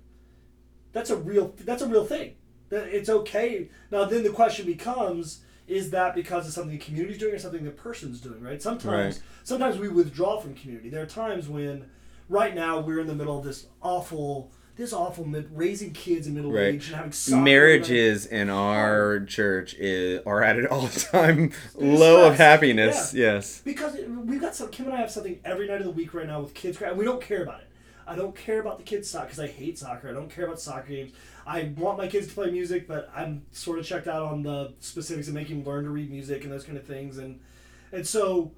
that's 0.94 1.10
a 1.10 1.16
real 1.16 1.54
that's 1.62 1.82
a 1.82 1.88
real 1.88 2.06
thing 2.06 2.36
that 2.70 2.88
it's 2.88 3.10
okay 3.10 3.70
now 3.92 4.06
then 4.06 4.22
the 4.24 4.30
question 4.30 4.66
becomes 4.68 5.42
is 5.68 5.90
that 5.92 6.16
because 6.16 6.48
of 6.48 6.54
something 6.54 6.72
the 6.72 6.84
community's 6.84 7.18
doing 7.18 7.34
or 7.36 7.40
something 7.40 7.64
the 7.66 7.72
person's 7.72 8.22
doing 8.22 8.42
right 8.42 8.62
sometimes 8.62 9.16
Right. 9.18 9.24
sometimes 9.44 9.78
we 9.78 9.90
withdraw 9.90 10.40
from 10.40 10.54
community 10.56 10.90
there 10.90 11.04
are 11.04 11.08
times 11.08 11.48
when 11.50 11.86
right 12.30 12.56
now 12.56 12.80
we're 12.80 13.00
in 13.02 13.08
the 13.08 13.16
middle 13.16 13.38
of 13.38 13.44
this 13.46 13.68
awful 13.82 14.52
this 14.76 14.94
awful 14.94 15.26
mid, 15.26 15.50
raising 15.58 15.92
kids 15.92 16.28
in 16.28 16.36
middle 16.36 16.52
Right. 16.52 16.76
age 16.76 16.88
and 16.90 16.96
having 16.98 17.12
soccer, 17.12 17.42
Marriages 17.42 18.28
in 18.28 18.50
our 18.52 19.22
church 19.22 19.74
is 19.74 20.22
are 20.26 20.44
at 20.44 20.56
an 20.58 20.68
all 20.68 20.88
time 20.88 21.52
low 21.76 22.28
of 22.28 22.36
stressed. 22.36 22.38
happiness. 22.38 23.12
Yes. 23.14 23.62
because 23.66 23.96
we've 24.26 24.40
got 24.40 24.54
some 24.56 24.70
Kim 24.70 24.86
and 24.86 24.94
I 24.94 24.98
have 25.00 25.10
something 25.10 25.40
every 25.44 25.68
night 25.68 25.80
of 25.82 25.86
the 25.86 25.92
week 25.92 26.14
right 26.14 26.28
now 26.28 26.42
with 26.42 26.54
kids 26.54 26.80
and 26.80 26.96
we 26.96 27.06
don't 27.06 27.20
care 27.22 27.42
about 27.42 27.62
it. 27.62 27.67
I 28.08 28.16
don't 28.16 28.36
care 28.36 28.60
about 28.62 28.78
the 28.78 28.84
kids 28.84 29.10
soccer 29.10 29.26
because 29.26 29.40
I 29.40 29.48
hate 29.48 29.78
soccer. 29.78 30.10
I 30.10 30.14
don't 30.14 30.30
care 30.30 30.46
about 30.46 30.60
soccer 30.60 30.88
games. 30.88 31.12
I 31.46 31.74
want 31.78 31.98
my 31.98 32.08
kids 32.08 32.28
to 32.28 32.34
play 32.34 32.50
music, 32.52 32.88
but 32.88 33.10
I'm 33.16 33.46
sort 33.52 33.80
of 33.80 33.86
checked 33.86 34.08
out 34.08 34.24
on 34.24 34.44
the 34.44 34.74
specifics 34.80 35.28
of 35.28 35.34
making 35.34 35.64
them 35.64 35.72
learn 35.72 35.84
to 35.84 35.90
read 35.90 36.10
music 36.10 36.44
and 36.44 36.52
those 36.52 36.64
kind 36.64 36.78
of 36.78 36.86
things. 36.86 37.18
And 37.18 37.40
and 37.92 38.08
so 38.08 38.52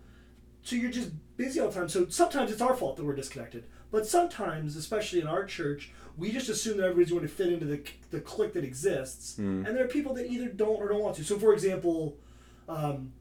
so 0.61 0.75
you're 0.75 0.91
just 0.91 1.11
busy 1.37 1.59
all 1.59 1.69
the 1.69 1.73
time. 1.73 1.89
So 1.89 2.07
sometimes 2.09 2.51
it's 2.51 2.61
our 2.61 2.75
fault 2.75 2.97
that 2.97 3.05
we're 3.05 3.15
disconnected. 3.15 3.65
But 3.91 4.05
sometimes, 4.05 4.75
especially 4.75 5.19
in 5.19 5.27
our 5.27 5.45
church, 5.45 5.91
we 6.15 6.31
just 6.31 6.49
assume 6.49 6.77
that 6.77 6.83
everybody's 6.83 7.09
going 7.11 7.23
to 7.23 7.27
fit 7.27 7.51
into 7.51 7.65
the, 7.65 7.81
the 8.11 8.19
clique 8.19 8.53
that 8.53 8.63
exists. 8.63 9.37
And 9.65 9.75
there 9.75 9.83
are 9.83 9.87
people 9.87 10.13
that 10.15 10.27
either 10.29 10.47
don't 10.49 10.75
or 10.79 10.89
don't 10.89 11.01
want 11.01 11.15
to. 11.15 11.23
So, 11.23 11.39
for 11.39 11.53
example, 11.53 12.17
um, 12.67 13.13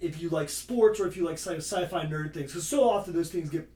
if 0.00 0.20
you 0.20 0.30
like 0.30 0.48
sports 0.48 0.98
or 0.98 1.06
if 1.06 1.16
you 1.16 1.24
like 1.24 1.38
sci- 1.38 1.56
sci-fi 1.58 2.06
nerd 2.06 2.32
things, 2.34 2.52
because 2.52 2.66
so 2.66 2.88
often 2.88 3.12
those 3.12 3.30
things 3.30 3.50
get 3.50 3.68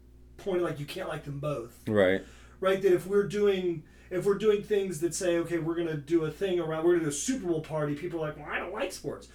pointed 0.44 0.62
like 0.62 0.78
you 0.80 0.86
can't 0.86 1.08
like 1.08 1.24
them 1.24 1.38
both, 1.38 1.78
Right. 1.86 2.22
right? 2.60 2.80
That 2.82 2.92
if 2.92 3.06
we're 3.06 3.26
doing 3.26 3.84
if 4.10 4.26
we're 4.26 4.36
doing 4.38 4.62
things 4.62 5.00
that 5.00 5.14
say, 5.14 5.38
okay, 5.38 5.58
we're 5.58 5.74
gonna 5.74 5.96
do 5.96 6.24
a 6.24 6.30
thing 6.30 6.60
around, 6.60 6.84
we're 6.84 6.92
gonna 6.92 7.04
do 7.04 7.08
a 7.08 7.12
Super 7.12 7.46
Bowl 7.46 7.60
party, 7.62 7.94
people 7.94 8.22
are 8.22 8.28
like, 8.28 8.36
well, 8.36 8.48
I 8.50 8.58
don't 8.58 8.72
like 8.72 8.92
sports. 8.92 9.28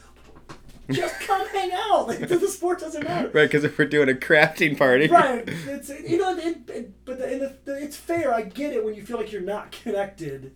Just 0.90 1.20
come 1.28 1.46
hang 1.50 1.72
out. 1.74 2.08
Like 2.08 2.20
the 2.28 2.48
sport 2.48 2.80
doesn't 2.80 3.04
matter. 3.04 3.28
Right. 3.30 3.44
Because 3.46 3.64
if 3.64 3.78
we're 3.78 3.86
doing 3.86 4.08
a 4.10 4.14
crafting 4.14 4.78
party. 4.78 5.08
Right. 5.08 5.44
It's 5.48 5.90
you 5.90 6.18
know, 6.18 6.38
it, 6.38 6.70
it, 6.70 7.06
but 7.06 7.18
the, 7.18 7.26
and 7.28 7.42
the, 7.42 7.58
the, 7.66 7.84
it's 7.84 7.98
fair. 7.98 8.34
I 8.34 8.44
get 8.44 8.74
it 8.74 8.86
when 8.86 8.94
you 8.94 9.04
feel 9.04 9.18
like 9.18 9.32
you're 9.32 9.42
not 9.42 9.72
connected. 9.72 10.54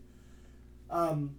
Um, 0.90 1.36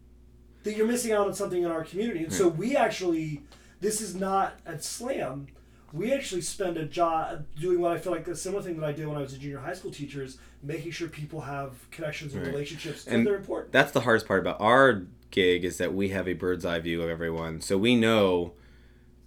that 0.65 0.77
you're 0.77 0.87
missing 0.87 1.13
out 1.13 1.27
on 1.27 1.35
something 1.35 1.63
in 1.63 1.71
our 1.71 1.85
community, 1.85 2.23
and 2.25 2.33
so 2.33 2.47
we 2.49 2.77
actually, 2.77 3.43
this 3.81 4.01
is 4.01 4.15
not 4.15 4.59
a 4.65 4.79
slam. 4.81 5.49
We 5.93 6.13
actually 6.13 6.41
spend 6.41 6.77
a 6.79 6.85
job 6.87 7.45
doing 7.61 7.81
what 7.81 7.93
I 7.93 7.99
feel 7.99 8.13
like 8.13 8.27
a 8.27 8.35
similar 8.35 8.63
thing 8.63 8.79
that 8.81 8.87
I 8.87 8.93
did 8.93 9.07
when 9.07 9.17
I 9.17 9.21
was 9.21 9.35
a 9.35 9.39
junior 9.39 9.59
high 9.59 9.75
school 9.75 9.91
teacher 9.91 10.23
is 10.23 10.39
making 10.63 10.93
sure 10.93 11.09
people 11.09 11.43
have 11.43 11.73
connections 11.91 12.33
and 12.35 12.43
Right. 12.43 12.53
relationships 12.53 13.07
And 13.07 13.27
they're 13.27 13.37
important. 13.37 13.73
That's 13.73 13.93
the 13.93 14.01
hardest 14.01 14.27
part 14.27 14.41
about 14.41 14.61
our 14.61 15.03
gig 15.31 15.65
is 15.65 15.79
that 15.79 15.93
we 15.95 16.09
have 16.09 16.27
a 16.29 16.33
bird's 16.33 16.65
eye 16.65 16.79
view 16.79 17.03
of 17.03 17.11
everyone. 17.11 17.61
So 17.61 17.77
we 17.77 17.95
know 17.97 18.53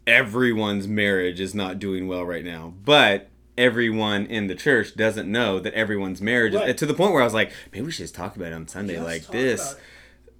everyone's 0.07 0.87
marriage 0.87 1.39
is 1.39 1.53
not 1.55 1.79
doing 1.79 2.07
well 2.07 2.25
right 2.25 2.45
now. 2.45 2.73
But 2.83 3.29
everyone 3.57 4.25
in 4.25 4.47
the 4.47 4.55
church 4.55 4.95
doesn't 4.95 5.31
know 5.31 5.59
that 5.59 5.73
everyone's 5.73 6.21
marriage 6.21 6.53
Right. 6.55 6.69
is 6.69 6.75
to 6.77 6.85
the 6.85 6.93
point 6.93 7.13
where 7.13 7.21
I 7.21 7.25
was 7.25 7.33
like, 7.33 7.51
maybe 7.71 7.85
we 7.85 7.91
should 7.91 8.03
just 8.03 8.15
talk 8.15 8.35
about 8.35 8.47
it 8.51 8.53
on 8.53 8.67
Sunday 8.67 8.95
Just 8.95 9.05
like 9.05 9.27
this. 9.27 9.75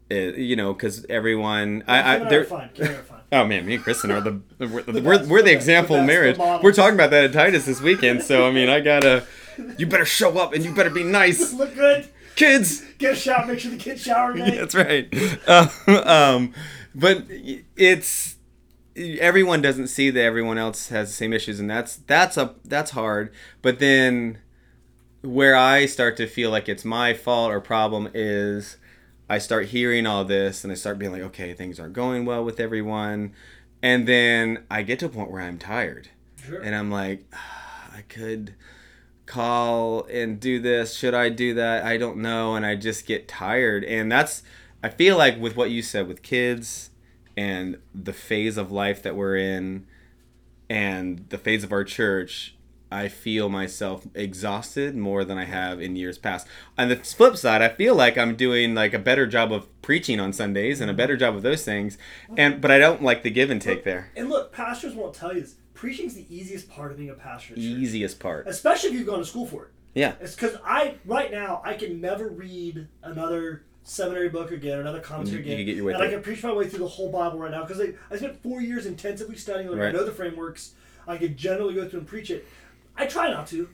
About 0.09 0.33
Uh, 0.33 0.37
you 0.37 0.55
know, 0.55 0.73
because 0.73 1.05
everyone, 1.09 1.81
it. 1.81 1.85
I, 1.89 1.95
I, 1.95 2.15
and 2.15 2.23
I 2.23 2.25
are 2.25 2.29
there, 2.29 2.43
fine. 2.45 2.69
Kim 2.73 2.85
and 2.87 2.95
I 2.95 2.99
are 2.99 3.03
fine. 3.03 3.11
Oh 3.31 3.43
man, 3.43 3.65
me 3.65 3.73
and 3.75 3.83
Kristen 3.83 4.11
are 4.11 4.21
the 4.21 4.39
we're, 4.59 4.67
we're, 4.67 4.81
The 4.83 5.01
we're, 5.01 5.17
best, 5.17 5.29
we're 5.29 5.41
the 5.41 5.45
the 5.45 5.53
example 5.53 5.95
of 5.95 6.05
marriage. 6.05 6.37
We're 6.37 6.71
talking 6.73 6.93
about 6.93 7.09
that 7.09 7.25
at 7.25 7.33
Titus 7.33 7.65
this 7.65 7.81
weekend, 7.81 8.21
so 8.21 8.47
I 8.47 8.51
mean, 8.51 8.69
I 8.69 8.79
gotta. 8.79 9.25
You 9.77 9.87
better 9.87 10.05
show 10.05 10.37
up 10.37 10.53
and 10.53 10.63
you 10.63 10.73
better 10.75 10.89
be 10.89 11.03
nice, 11.03 11.51
Look 11.61 11.73
good. 11.75 12.07
kids. 12.35 12.83
Get 12.97 13.13
a 13.13 13.15
shower. 13.15 13.45
Make 13.45 13.59
sure 13.59 13.71
the 13.71 13.77
kids 13.77 14.03
shower. 14.03 14.33
Tonight. 14.33 14.55
That's 14.55 14.75
right. 14.75 15.13
Uh, 15.47 15.69
um, 16.05 16.53
but 16.93 17.23
it's 17.75 18.35
everyone 18.95 19.61
doesn't 19.61 19.87
see 19.87 20.09
that 20.11 20.21
everyone 20.21 20.57
else 20.57 20.89
has 20.89 21.09
the 21.09 21.15
same 21.15 21.33
issues, 21.33 21.59
and 21.59 21.69
that's 21.69 21.95
that's 21.95 22.37
a 22.37 22.55
that's 22.63 22.91
hard. 22.91 23.33
But 23.61 23.79
then 23.79 24.37
where 25.21 25.55
I 25.55 25.87
start 25.87 26.15
to 26.17 26.27
feel 26.27 26.51
like 26.51 26.69
it's 26.69 26.85
my 26.85 27.13
fault 27.13 27.51
or 27.51 27.59
problem 27.59 28.09
is 28.13 28.77
I 29.29 29.37
start 29.39 29.67
hearing 29.67 30.05
all 30.05 30.23
this 30.25 30.63
and 30.63 30.71
I 30.71 30.75
start 30.75 30.99
being 30.99 31.11
like, 31.11 31.21
okay, 31.23 31.53
things 31.53 31.79
aren't 31.79 31.93
going 31.93 32.25
well 32.25 32.43
with 32.43 32.59
everyone, 32.59 33.33
and 33.81 34.07
then 34.07 34.63
I 34.69 34.83
get 34.83 34.99
to 34.99 35.05
a 35.07 35.09
point 35.09 35.31
where 35.31 35.41
I'm 35.41 35.57
tired, 35.57 36.09
Sure. 36.45 36.61
and 36.61 36.75
I'm 36.75 36.91
like, 36.91 37.25
"Ah, 37.33 37.91
I 37.97 38.01
could 38.01 38.53
call 39.25 40.03
and 40.05 40.39
do 40.39 40.59
this. 40.59 40.93
Should 40.95 41.15
i 41.15 41.29
do 41.29 41.55
that? 41.55 41.83
I 41.83 41.97
don't 41.97 42.17
know. 42.17 42.55
And 42.55 42.63
i 42.65 42.75
just 42.75 43.07
get 43.07 43.27
tired. 43.27 43.83
And 43.83 44.11
that's 44.11 44.43
i 44.83 44.89
feel 44.89 45.17
like 45.17 45.39
with 45.39 45.55
what 45.57 45.71
you 45.71 45.81
said 45.81 46.07
with 46.07 46.21
kids 46.21 46.91
and 47.35 47.79
the 47.93 48.13
phase 48.13 48.55
of 48.57 48.71
life 48.71 49.01
that 49.01 49.15
we're 49.15 49.35
in 49.35 49.87
and 50.69 51.25
the 51.29 51.39
phase 51.39 51.63
of 51.63 51.71
our 51.71 51.83
church 51.83 52.54
i 52.95 53.07
feel 53.07 53.49
myself 53.49 54.07
exhausted 54.15 54.95
more 54.95 55.23
than 55.25 55.37
i 55.37 55.45
have 55.45 55.81
in 55.81 55.95
years 55.95 56.17
past 56.17 56.47
on 56.77 56.89
the 56.89 56.95
flip 56.97 57.35
side 57.37 57.61
i 57.61 57.69
feel 57.69 57.95
like 57.95 58.17
i'm 58.17 58.35
doing 58.35 58.73
like 58.75 58.93
a 58.93 58.99
better 58.99 59.25
job 59.27 59.51
of 59.51 59.61
preaching 59.81 60.19
on 60.19 60.31
sundays 60.33 60.81
and 60.81 60.89
a 60.89 60.93
better 60.93 61.17
job 61.17 61.35
of 61.35 61.41
those 61.41 61.63
things 61.63 61.97
and 62.37 62.61
but 62.61 62.71
i 62.71 62.77
don't 62.77 63.01
like 63.03 63.23
the 63.23 63.29
give 63.29 63.49
and 63.49 63.61
take 63.61 63.83
there 63.83 64.09
And 64.15 64.29
look, 64.29 64.51
pastors 64.51 64.93
won't 64.93 65.13
tell 65.13 65.33
you 65.33 65.41
this. 65.41 65.55
Preaching's 65.73 66.13
the 66.15 66.25
easiest 66.33 66.69
part 66.69 66.91
of 66.91 66.97
being 66.97 67.09
a 67.09 67.13
pastor. 67.15 67.53
easiest 67.57 68.19
part 68.19 68.47
especially 68.47 68.89
if 68.89 68.95
you've 68.95 69.07
gone 69.07 69.19
to 69.19 69.25
school 69.25 69.45
for 69.45 69.65
it. 69.65 69.71
yeah 69.93 70.13
It's 70.21 70.35
because 70.35 70.55
I 70.65 70.95
right 71.05 71.31
now 71.31 71.61
I 71.65 71.73
can 71.73 71.99
never 72.01 72.27
read 72.29 72.87
another 73.03 73.63
seminary 73.83 74.29
book 74.29 74.51
again, 74.51 74.79
another 74.79 74.99
commentary 74.99 75.37
You- 75.43 75.43
you 75.43 75.45
again, 75.53 75.57
can 75.59 75.65
get 75.67 75.75
your 75.75 75.85
way 75.85 75.93
and 75.93 76.01
I 76.01 76.09
can 76.09 76.21
preach 76.23 76.41
my 76.43 76.51
way 76.53 76.67
through 76.67 76.79
the 76.79 76.87
whole 76.87 77.11
Bible 77.11 77.37
right 77.39 77.51
now 77.51 77.63
because 77.65 77.79
I, 77.81 77.93
I 78.09 78.17
spent 78.17 78.41
four 78.41 78.59
years 78.61 78.85
intensively 78.87 79.35
studying. 79.35 79.69
Like 79.69 79.79
I 79.79 79.91
know 79.91 80.03
the 80.05 80.11
frameworks. 80.11 80.73
I 81.07 81.17
could 81.17 81.37
generally 81.37 81.75
go 81.75 81.87
through 81.87 81.99
and 81.99 82.07
preach 82.07 82.31
it. 82.31 82.47
I 82.97 83.05
try 83.05 83.29
not 83.29 83.47
to, 83.47 83.69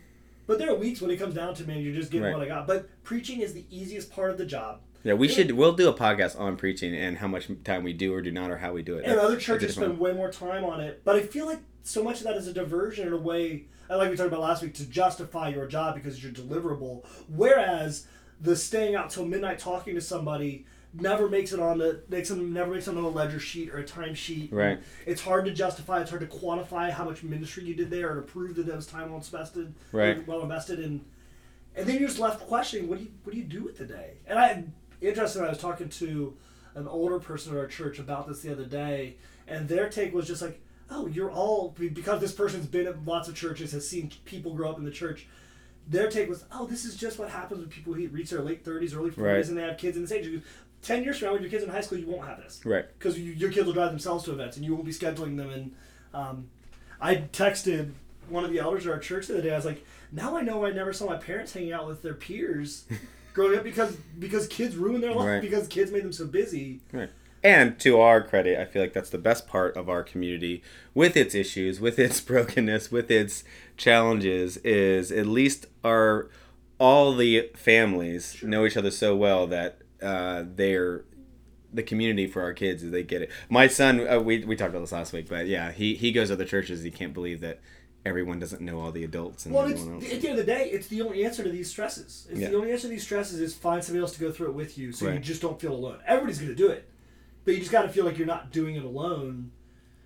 but 0.47 0.57
there 0.59 0.69
are 0.71 0.75
weeks 0.75 1.01
when 1.01 1.11
it 1.11 1.17
comes 1.17 1.35
down 1.35 1.53
to 1.55 1.63
man, 1.65 1.81
you're 1.81 1.93
just 1.93 2.11
getting 2.11 2.25
Right. 2.25 2.33
what 2.37 2.43
I 2.43 2.47
got. 2.47 2.67
But 2.67 2.89
preaching 3.03 3.41
is 3.41 3.53
the 3.53 3.65
easiest 3.69 4.11
part 4.11 4.31
of 4.31 4.37
the 4.37 4.45
job. 4.45 4.79
Yeah, 5.03 5.13
we 5.13 5.27
should. 5.27 5.51
We'll 5.51 5.73
do 5.73 5.89
a 5.89 5.93
podcast 5.93 6.39
on 6.39 6.57
preaching 6.57 6.93
and 6.95 7.17
how 7.17 7.27
much 7.27 7.49
time 7.63 7.83
we 7.83 7.91
do 7.93 8.13
or 8.13 8.21
do 8.21 8.31
not, 8.31 8.51
or 8.51 8.57
how 8.57 8.71
we 8.73 8.83
do 8.83 8.95
it. 8.95 9.03
And 9.05 9.13
That's- 9.13 9.25
other 9.25 9.37
churches 9.37 9.73
spend 9.75 9.97
way 9.99 10.13
more 10.13 10.31
time 10.31 10.63
on 10.63 10.79
it. 10.79 11.01
But 11.03 11.15
I 11.15 11.21
feel 11.21 11.47
like 11.47 11.59
so 11.81 12.03
much 12.03 12.19
of 12.19 12.25
that 12.25 12.35
is 12.37 12.47
a 12.47 12.53
diversion 12.53 13.07
in 13.07 13.13
a 13.13 13.17
way, 13.17 13.65
and 13.89 13.97
like 13.97 14.11
we 14.11 14.15
talked 14.15 14.27
about 14.27 14.41
last 14.41 14.61
week, 14.61 14.75
to 14.75 14.85
justify 14.85 15.49
your 15.49 15.65
job 15.65 15.95
because 15.95 16.21
you're 16.23 16.31
deliverable. 16.31 17.03
Whereas 17.27 18.05
the 18.39 18.55
staying 18.55 18.93
out 18.95 19.09
till 19.09 19.25
midnight 19.25 19.57
talking 19.59 19.95
to 19.95 20.01
somebody 20.01 20.65
never 20.93 21.29
makes 21.29 21.53
it 21.53 21.59
on 21.59 21.77
the 21.77 22.01
makes 22.09 22.29
them 22.29 22.51
never 22.53 22.71
makes 22.73 22.87
it 22.87 22.97
on 22.97 23.03
a 23.03 23.09
ledger 23.09 23.39
sheet 23.39 23.69
or 23.73 23.77
a 23.77 23.83
timesheet. 23.83 24.51
Right. 24.51 24.79
It's 25.05 25.21
hard 25.21 25.45
to 25.45 25.51
justify. 25.51 26.01
It's 26.01 26.09
hard 26.09 26.21
to 26.21 26.37
quantify 26.37 26.91
how 26.91 27.05
much 27.05 27.23
ministry 27.23 27.63
you 27.63 27.73
did 27.75 27.89
there 27.89 28.11
and 28.11 28.25
to 28.25 28.31
prove 28.31 28.55
that 28.55 28.65
that 28.65 28.75
was 28.75 28.87
time 28.87 29.09
well 29.09 29.17
invested. 29.17 29.73
Right. 29.91 30.25
Well 30.27 30.41
invested 30.41 30.79
in, 30.79 31.05
and 31.75 31.87
then 31.87 31.99
you're 31.99 32.07
just 32.07 32.19
left 32.19 32.41
questioning 32.47 32.89
what 32.89 32.97
do 32.97 33.05
you 33.05 33.11
what 33.23 33.33
do 33.33 33.39
you 33.39 33.45
do 33.45 33.63
with 33.63 33.77
the 33.77 33.85
day? 33.85 34.17
And 34.27 34.37
I 34.37 34.63
interesting. 34.99 35.41
I 35.43 35.49
was 35.49 35.57
talking 35.57 35.89
to 35.89 36.35
an 36.75 36.87
older 36.87 37.19
person 37.19 37.53
at 37.53 37.59
our 37.59 37.67
church 37.67 37.99
about 37.99 38.27
this 38.27 38.41
the 38.41 38.51
other 38.51 38.65
day, 38.65 39.17
and 39.47 39.67
their 39.67 39.89
take 39.89 40.13
was 40.13 40.27
just 40.27 40.41
like, 40.41 40.61
"Oh, 40.89 41.07
you're 41.07 41.31
all 41.31 41.69
because 41.77 42.19
this 42.21 42.33
person's 42.33 42.65
been 42.65 42.87
at 42.87 43.05
lots 43.05 43.27
of 43.29 43.35
churches, 43.35 43.71
has 43.71 43.87
seen 43.87 44.11
people 44.25 44.55
grow 44.55 44.69
up 44.71 44.77
in 44.77 44.83
the 44.85 44.91
church." 44.91 45.27
Their 45.87 46.09
take 46.09 46.29
was, 46.29 46.45
"Oh, 46.51 46.67
this 46.67 46.85
is 46.85 46.95
just 46.95 47.17
what 47.17 47.29
happens 47.29 47.59
when 47.59 47.69
people 47.69 47.93
reach 47.93 48.29
their 48.29 48.41
late 48.41 48.63
30s, 48.63 48.93
early 48.95 49.09
40s, 49.09 49.17
Right. 49.17 49.47
and 49.47 49.57
they 49.57 49.63
have 49.63 49.77
kids 49.77 49.97
in 49.97 50.03
this 50.03 50.11
age." 50.11 50.41
Ten 50.81 51.03
years 51.03 51.19
from 51.19 51.27
now, 51.27 51.33
when 51.33 51.41
your 51.43 51.51
kids 51.51 51.63
in 51.63 51.69
high 51.69 51.81
school, 51.81 51.97
you 51.99 52.07
won't 52.07 52.27
have 52.27 52.37
this 52.41 52.61
Right. 52.65 52.85
because 52.97 53.17
you, 53.19 53.31
your 53.33 53.51
kids 53.51 53.65
will 53.65 53.73
drive 53.73 53.89
themselves 53.91 54.23
to 54.25 54.31
events, 54.31 54.57
and 54.57 54.65
you 54.65 54.73
won't 54.73 54.85
be 54.85 54.91
scheduling 54.91 55.37
them 55.37 55.49
and 55.49 55.71
Um, 56.13 56.47
I 56.99 57.15
texted 57.15 57.91
one 58.29 58.43
of 58.43 58.51
the 58.51 58.59
elders 58.59 58.85
at 58.85 58.91
our 58.93 58.99
church 58.99 59.27
the 59.27 59.33
other 59.35 59.43
day. 59.43 59.51
I 59.53 59.55
was 59.55 59.65
like, 59.65 59.85
now 60.11 60.35
I 60.37 60.41
know 60.41 60.65
I 60.65 60.71
never 60.71 60.91
saw 60.93 61.05
my 61.07 61.15
parents 61.17 61.53
hanging 61.53 61.71
out 61.73 61.87
with 61.87 62.01
their 62.01 62.13
peers 62.13 62.85
growing 63.33 63.57
up 63.57 63.63
because 63.63 63.95
because 64.19 64.47
kids 64.47 64.75
ruined 64.75 65.03
their 65.03 65.13
life 65.13 65.25
Right. 65.27 65.41
because 65.41 65.67
kids 65.67 65.91
made 65.91 66.03
them 66.03 66.11
so 66.13 66.25
busy. 66.27 66.81
Right. 66.91 67.09
And 67.43 67.79
to 67.79 67.99
our 67.99 68.21
credit, 68.21 68.59
I 68.59 68.65
feel 68.65 68.81
like 68.83 68.93
that's 68.93 69.09
the 69.09 69.17
best 69.17 69.47
part 69.47 69.75
of 69.75 69.89
our 69.89 70.03
community 70.03 70.61
with 70.93 71.17
its 71.17 71.33
issues, 71.33 71.79
with 71.79 71.97
its 71.97 72.21
brokenness, 72.29 72.91
with 72.91 73.09
its 73.09 73.43
challenges 73.77 74.57
is 74.57 75.11
at 75.11 75.25
least 75.25 75.65
our 75.83 76.29
all 76.77 77.15
the 77.15 77.49
families 77.55 78.41
know 78.43 78.65
each 78.65 78.77
other 78.77 78.91
so 78.91 79.15
well 79.15 79.47
that 79.47 79.80
uh, 80.01 80.43
they're 80.55 81.05
the 81.73 81.83
community 81.83 82.27
for 82.27 82.41
our 82.41 82.53
kids 82.53 82.83
is 82.83 82.91
they 82.91 83.03
get 83.03 83.21
it. 83.21 83.31
My 83.49 83.67
son, 83.67 84.05
uh, 84.07 84.19
we, 84.19 84.43
we 84.43 84.55
talked 84.55 84.71
about 84.71 84.81
this 84.81 84.91
last 84.91 85.13
week, 85.13 85.29
but 85.29 85.47
yeah, 85.47 85.71
he, 85.71 85.95
he 85.95 86.11
goes 86.11 86.27
to 86.27 86.33
other 86.33 86.45
churches. 86.45 86.83
He 86.83 86.91
can't 86.91 87.13
believe 87.13 87.39
that 87.41 87.61
everyone 88.05 88.39
doesn't 88.39 88.61
know 88.61 88.79
all 88.81 88.91
the 88.91 89.03
adults 89.03 89.45
and 89.45 89.53
Well, 89.55 89.67
it's, 89.67 89.79
everyone 89.79 90.03
at 90.03 90.21
the 90.21 90.29
end 90.29 90.39
of 90.39 90.45
the 90.45 90.51
day, 90.51 90.69
it's 90.69 90.87
the 90.87 91.01
only 91.01 91.23
answer 91.23 91.43
to 91.43 91.49
these 91.49 91.69
stresses. 91.69 92.27
It's 92.29 92.39
Yeah. 92.39 92.49
the 92.49 92.57
only 92.57 92.71
answer 92.71 92.83
to 92.83 92.87
these 92.89 93.03
stresses 93.03 93.39
is 93.39 93.53
find 93.53 93.83
somebody 93.83 94.01
else 94.01 94.13
to 94.13 94.19
go 94.19 94.31
through 94.31 94.47
it 94.47 94.53
with 94.53 94.77
you, 94.77 94.91
so 94.91 95.09
you 95.09 95.19
just 95.19 95.41
don't 95.41 95.61
feel 95.61 95.73
alone. 95.73 95.99
Everybody's 96.05 96.39
going 96.39 96.49
to 96.49 96.55
do 96.55 96.69
it, 96.69 96.89
but 97.45 97.53
you 97.53 97.59
just 97.59 97.71
got 97.71 97.83
to 97.83 97.89
feel 97.89 98.03
like 98.03 98.17
you're 98.17 98.27
not 98.27 98.51
doing 98.51 98.75
it 98.75 98.83
alone. 98.83 99.51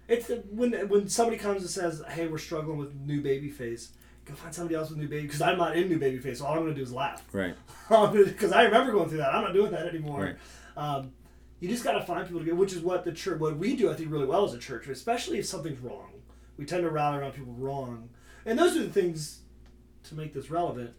It's 0.07 0.27
the, 0.27 0.43
when 0.51 0.73
when 0.87 1.07
somebody 1.07 1.37
comes 1.37 1.61
and 1.61 1.69
says, 1.69 2.03
"Hey, 2.09 2.27
we're 2.27 2.37
struggling 2.37 2.77
with 2.77 2.93
new 2.93 3.21
baby 3.21 3.49
face," 3.49 3.89
go 4.25 4.33
find 4.33 4.53
somebody 4.53 4.75
else 4.75 4.89
with 4.89 4.97
new 4.99 5.07
baby 5.07 5.23
because 5.23 5.41
I'm 5.41 5.57
not 5.57 5.75
in 5.77 5.87
new 5.87 5.99
baby 5.99 6.17
face. 6.19 6.39
So 6.39 6.45
all 6.45 6.53
I'm 6.53 6.59
going 6.61 6.69
to 6.73 6.75
do 6.75 6.81
is 6.83 6.91
laugh 6.91 7.23
Right. 7.31 7.55
because 7.89 8.51
I 8.51 8.63
remember 8.63 8.91
going 8.91 9.07
through 9.09 9.19
that. 9.19 9.33
I'm 9.33 9.43
not 9.43 9.53
doing 9.53 9.71
that 9.71 9.87
anymore. 9.87 10.21
Right. 10.21 10.35
Um, 10.77 11.11
you 11.59 11.69
just 11.69 11.83
got 11.83 11.93
to 11.93 12.01
find 12.01 12.25
people 12.25 12.39
to 12.39 12.45
get, 12.45 12.57
which 12.57 12.73
is 12.73 12.81
what 12.81 13.03
the 13.05 13.11
church, 13.11 13.39
what 13.39 13.57
we 13.57 13.75
do, 13.75 13.89
I 13.91 13.93
think, 13.93 14.11
really 14.11 14.25
well 14.25 14.43
as 14.45 14.53
a 14.53 14.57
church, 14.59 14.87
especially 14.87 15.39
if 15.39 15.45
something's 15.45 15.79
wrong. 15.79 16.11
We 16.57 16.65
tend 16.65 16.83
to 16.83 16.89
rally 16.89 17.17
around 17.19 17.33
people 17.33 17.53
wrong, 17.53 18.09
and 18.45 18.57
those 18.57 18.75
are 18.75 18.83
the 18.83 18.89
things 18.89 19.41
to 20.03 20.15
make 20.15 20.33
this 20.33 20.49
relevant. 20.49 20.91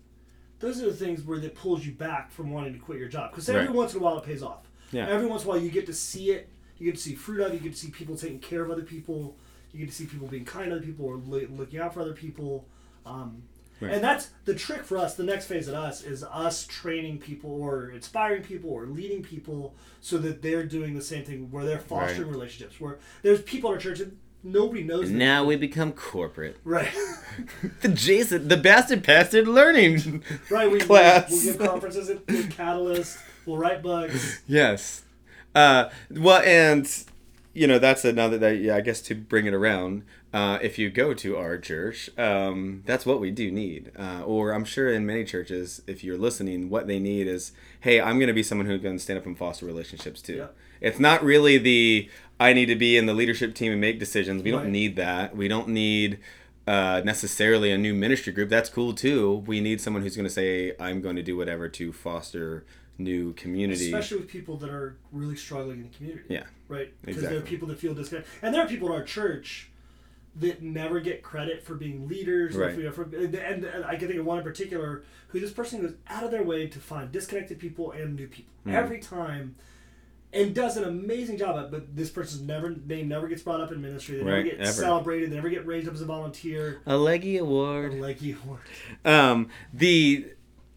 Those 0.58 0.82
are 0.82 0.86
the 0.86 0.96
things 0.96 1.22
where 1.22 1.38
that 1.40 1.54
pulls 1.54 1.84
you 1.84 1.92
back 1.92 2.30
from 2.30 2.50
wanting 2.50 2.72
to 2.72 2.78
quit 2.78 2.98
your 2.98 3.08
job 3.08 3.30
because 3.30 3.48
every 3.48 3.66
Right. 3.66 3.74
once 3.74 3.92
in 3.94 4.00
a 4.00 4.02
while 4.02 4.18
it 4.18 4.24
pays 4.24 4.42
off. 4.42 4.68
Yeah. 4.92 5.06
Every 5.08 5.26
once 5.26 5.42
in 5.42 5.48
a 5.48 5.52
while 5.52 5.60
you 5.60 5.70
get 5.70 5.86
to 5.86 5.92
see 5.94 6.30
it. 6.30 6.48
You 6.78 6.86
get 6.86 6.94
to 6.96 7.00
see 7.02 7.14
fruit 7.14 7.40
of. 7.40 7.52
it. 7.52 7.54
You 7.54 7.60
get 7.60 7.72
to 7.72 7.78
see 7.78 7.90
people 7.90 8.16
taking 8.16 8.38
care 8.38 8.62
of 8.62 8.70
other 8.70 8.82
people. 8.82 9.36
You 9.72 9.80
get 9.80 9.88
to 9.88 9.94
see 9.94 10.06
people 10.06 10.26
being 10.28 10.44
kind 10.46 10.70
to 10.70 10.76
other 10.76 10.84
people 10.84 11.04
or 11.06 11.16
looking 11.16 11.78
out 11.80 11.92
for 11.92 12.00
other 12.00 12.12
people. 12.14 12.66
Um, 13.06 13.42
Right. 13.78 13.92
And 13.92 14.02
that's 14.02 14.30
the 14.46 14.54
trick 14.54 14.84
for 14.84 14.96
us. 14.96 15.16
The 15.16 15.22
next 15.22 15.48
phase 15.48 15.68
at 15.68 15.74
us 15.74 16.02
is 16.02 16.24
us 16.24 16.66
training 16.66 17.18
people 17.18 17.50
or 17.50 17.90
inspiring 17.90 18.42
people 18.42 18.70
or 18.70 18.86
leading 18.86 19.22
people 19.22 19.74
so 20.00 20.16
that 20.16 20.40
they're 20.40 20.64
doing 20.64 20.94
the 20.94 21.02
same 21.02 21.24
thing 21.26 21.50
where 21.50 21.62
they're 21.66 21.78
fostering 21.78 22.28
Right. 22.28 22.30
relationships. 22.36 22.80
Where 22.80 22.98
there's 23.20 23.42
people 23.42 23.68
in 23.68 23.76
our 23.76 23.78
church 23.82 23.98
that 23.98 24.14
nobody 24.42 24.82
knows. 24.82 25.10
Now 25.10 25.44
we 25.44 25.56
become 25.56 25.92
corporate. 25.92 26.56
Right. 26.64 26.88
The 27.82 27.88
Jason, 27.90 28.48
the 28.48 28.56
bastard 28.56 29.02
bastard 29.04 29.46
learning 29.46 30.22
right. 30.50 30.70
We, 30.70 30.80
class. 30.80 31.30
We'll 31.30 31.42
give 31.42 31.58
conferences 31.58 32.08
at, 32.08 32.22
at 32.30 32.50
Catalyst. 32.52 33.18
We'll 33.44 33.58
write 33.58 33.82
books. 33.82 34.40
Yes. 34.46 35.02
Uh, 35.54 35.90
well, 36.10 36.40
and 36.42 36.88
you 37.52 37.66
know 37.66 37.78
that's 37.78 38.06
another 38.06 38.38
that 38.38 38.56
yeah, 38.56 38.74
I 38.74 38.80
guess 38.80 39.02
to 39.02 39.14
bring 39.14 39.44
it 39.44 39.52
around. 39.52 40.04
Uh, 40.32 40.58
if 40.60 40.78
you 40.78 40.90
go 40.90 41.14
to 41.14 41.36
our 41.36 41.56
church, 41.56 42.10
um, 42.18 42.82
that's 42.84 43.06
what 43.06 43.20
we 43.20 43.30
do 43.30 43.50
need. 43.50 43.90
Uh, 43.98 44.22
or 44.24 44.52
I'm 44.52 44.64
sure 44.64 44.92
in 44.92 45.06
many 45.06 45.24
churches, 45.24 45.80
if 45.86 46.04
you're 46.04 46.18
listening, 46.18 46.68
what 46.68 46.86
they 46.86 46.98
need 46.98 47.26
is, 47.26 47.52
hey, 47.80 48.00
I'm 48.00 48.18
going 48.18 48.28
to 48.28 48.34
be 48.34 48.42
someone 48.42 48.66
who 48.66 48.78
can 48.78 48.98
stand 48.98 49.18
up 49.18 49.24
and 49.26 49.38
foster 49.38 49.64
relationships 49.64 50.20
too. 50.20 50.36
Yeah. 50.36 50.46
It's 50.80 51.00
not 51.00 51.24
really 51.24 51.56
the 51.58 52.10
I 52.38 52.52
need 52.52 52.66
to 52.66 52.76
be 52.76 52.98
in 52.98 53.06
the 53.06 53.14
leadership 53.14 53.54
team 53.54 53.72
and 53.72 53.80
make 53.80 53.98
decisions. 53.98 54.42
We 54.42 54.52
Right. 54.52 54.62
don't 54.64 54.72
need 54.72 54.96
that. 54.96 55.34
We 55.34 55.48
don't 55.48 55.68
need 55.68 56.18
uh, 56.66 57.00
necessarily 57.04 57.70
a 57.70 57.78
new 57.78 57.94
ministry 57.94 58.32
group. 58.32 58.50
That's 58.50 58.68
cool 58.68 58.92
too. 58.92 59.44
We 59.46 59.60
need 59.60 59.80
someone 59.80 60.02
who's 60.02 60.16
going 60.16 60.26
to 60.28 60.32
say, 60.34 60.74
I'm 60.78 61.00
going 61.00 61.16
to 61.16 61.22
do 61.22 61.36
whatever 61.36 61.68
to 61.68 61.92
foster 61.92 62.66
new 62.98 63.32
community. 63.34 63.86
Especially 63.86 64.18
with 64.18 64.28
people 64.28 64.56
that 64.58 64.70
are 64.70 64.96
really 65.12 65.36
struggling 65.36 65.78
in 65.78 65.82
the 65.84 65.96
community. 65.96 66.24
Yeah. 66.28 66.44
Right? 66.68 66.92
Because 67.04 67.22
there 67.22 67.38
are 67.38 67.42
people 67.42 67.68
that 67.68 67.78
feel 67.78 67.94
disconnected. 67.94 68.30
And 68.42 68.54
there 68.54 68.62
are 68.62 68.68
people 68.68 68.88
in 68.88 68.94
our 68.94 69.04
church 69.04 69.70
that 70.40 70.62
never 70.62 71.00
get 71.00 71.22
credit 71.22 71.62
for 71.64 71.74
being 71.74 72.06
leaders. 72.08 72.54
Right. 72.56 72.74
for- 72.74 73.04
for- 73.04 73.16
and, 73.16 73.34
and 73.34 73.84
I 73.84 73.96
can 73.96 74.08
think 74.08 74.20
of 74.20 74.26
one 74.26 74.38
in 74.38 74.44
particular 74.44 75.02
who 75.28 75.40
this 75.40 75.50
person 75.50 75.80
goes 75.82 75.94
out 76.08 76.24
of 76.24 76.30
their 76.30 76.42
way 76.42 76.66
to 76.66 76.78
find 76.78 77.10
disconnected 77.10 77.58
people 77.58 77.92
and 77.92 78.16
new 78.16 78.26
people 78.28 78.52
Hmm. 78.64 78.70
every 78.74 78.98
time. 79.00 79.54
And 80.32 80.54
does 80.54 80.76
an 80.76 80.84
amazing 80.84 81.38
job 81.38 81.56
at, 81.56 81.70
but 81.70 81.96
this 81.96 82.10
person's 82.10 82.42
never 82.42 82.68
name 82.70 83.08
never 83.08 83.26
gets 83.28 83.40
brought 83.42 83.60
up 83.62 83.72
in 83.72 83.80
ministry. 83.80 84.18
They 84.18 84.24
never 84.24 84.36
Right, 84.36 84.44
get 84.44 84.58
ever. 84.60 84.70
celebrated. 84.72 85.30
They 85.30 85.36
never 85.36 85.48
get 85.48 85.64
raised 85.66 85.88
up 85.88 85.94
as 85.94 86.02
a 86.02 86.04
volunteer. 86.04 86.80
A 86.84 86.96
leggy 86.98 87.38
award. 87.38 87.94
Like 87.94 88.20
you, 88.20 88.36
Um, 89.04 89.48
the 89.72 90.26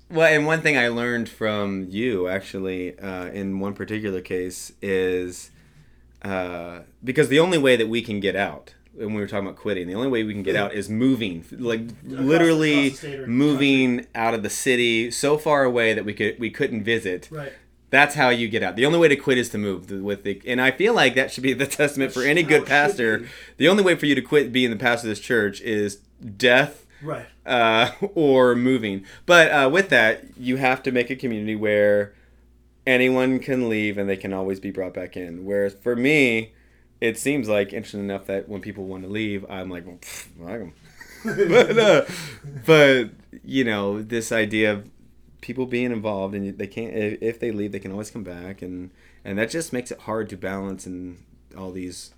well, 0.09 0.33
and 0.33 0.45
one 0.45 0.61
thing 0.61 0.77
I 0.77 0.87
learned 0.87 1.27
from 1.27 1.87
you 1.89 2.27
actually 2.29 2.97
uh, 2.99 3.25
in 3.27 3.59
one 3.59 3.73
particular 3.73 4.21
case 4.21 4.71
is 4.81 5.49
uh, 6.21 6.81
because 7.03 7.27
the 7.27 7.39
only 7.39 7.57
way 7.57 7.75
that 7.75 7.87
we 7.89 8.01
can 8.01 8.19
get 8.21 8.35
out 8.35 8.73
when 8.93 9.13
we 9.13 9.21
were 9.21 9.27
talking 9.27 9.45
about 9.47 9.57
quitting, 9.59 9.87
the 9.87 9.95
only 9.95 10.09
way 10.09 10.23
we 10.23 10.33
can 10.33 10.43
get 10.43 10.55
out 10.55 10.73
is 10.73 10.89
moving, 10.89 11.45
like 11.51 11.81
literally 12.03 12.87
across 12.87 12.99
state 12.99 13.19
or 13.19 13.27
moving 13.27 14.05
out 14.15 14.33
of 14.33 14.43
the 14.43 14.49
city 14.49 15.09
so 15.11 15.37
far 15.37 15.63
away 15.63 15.93
that 15.93 16.05
we 16.05 16.13
could 16.13 16.39
we 16.39 16.49
couldn't 16.49 16.83
visit. 16.83 17.29
right? 17.31 17.53
That's 17.91 18.13
how 18.13 18.29
you 18.29 18.47
get 18.49 18.61
out. 18.61 18.75
The 18.75 18.85
only 18.85 18.99
way 18.99 19.07
to 19.07 19.15
quit 19.15 19.39
is 19.39 19.49
to 19.49 19.57
move 19.57 19.89
with 19.89 20.23
the, 20.23 20.39
and 20.45 20.61
I 20.61 20.69
feel 20.69 20.93
like 20.93 21.15
that 21.15 21.31
should 21.31 21.41
be 21.43 21.53
the 21.53 21.65
testament 21.81 22.11
for 22.13 22.21
any 22.21 22.43
good 22.43 22.67
pastor. 22.67 23.27
The 23.57 23.67
only 23.67 23.81
way 23.83 23.95
for 23.95 24.05
you 24.05 24.13
to 24.13 24.21
quit 24.21 24.51
being 24.51 24.69
the 24.69 24.75
pastor 24.75 25.07
of 25.07 25.09
this 25.09 25.19
church 25.19 25.59
is 25.61 25.95
death 26.37 26.85
Right. 27.01 27.25
uh, 27.47 27.91
or 28.13 28.53
moving. 28.53 29.05
But 29.25 29.51
uh, 29.51 29.69
with 29.71 29.89
that, 29.89 30.23
you 30.37 30.57
have 30.57 30.83
to 30.83 30.91
make 30.91 31.09
a 31.09 31.15
community 31.15 31.55
where 31.55 32.13
anyone 32.85 33.39
can 33.39 33.69
leave 33.69 33.97
and 33.97 34.09
they 34.09 34.17
can 34.17 34.33
always 34.33 34.59
be 34.59 34.69
brought 34.71 34.93
back 34.93 35.15
in. 35.17 35.45
Whereas 35.45 35.73
for 35.73 35.95
me, 35.95 36.53
it 37.01 37.17
seems 37.17 37.47
like 37.47 37.71
interesting 37.73 38.01
enough 38.01 38.25
that 38.27 38.49
when 38.49 38.61
people 38.61 38.85
want 38.85 39.03
to 39.03 39.09
leave, 39.09 39.45
I'm 39.49 39.69
like, 39.69 39.85
well, 39.85 39.99
can- 40.01 40.73
but, 41.25 41.77
uh, 41.77 42.05
but 42.65 43.09
you 43.43 43.63
know, 43.63 44.01
this 44.01 44.31
idea 44.31 44.71
of 44.73 44.89
people 45.41 45.65
being 45.65 45.91
involved 45.91 46.33
and 46.35 46.57
they 46.57 46.67
can't 46.67 46.93
if 46.95 47.21
if 47.21 47.39
they 47.39 47.51
leave, 47.51 47.71
they 47.71 47.79
can 47.79 47.91
always 47.91 48.09
come 48.11 48.23
back, 48.23 48.61
and 48.61 48.91
and 49.25 49.37
that 49.37 49.49
just 49.49 49.73
makes 49.73 49.91
it 49.91 49.99
hard 50.01 50.29
to 50.29 50.37
balance 50.37 50.85
and 50.85 51.17
all 51.57 51.71
these 51.71 52.13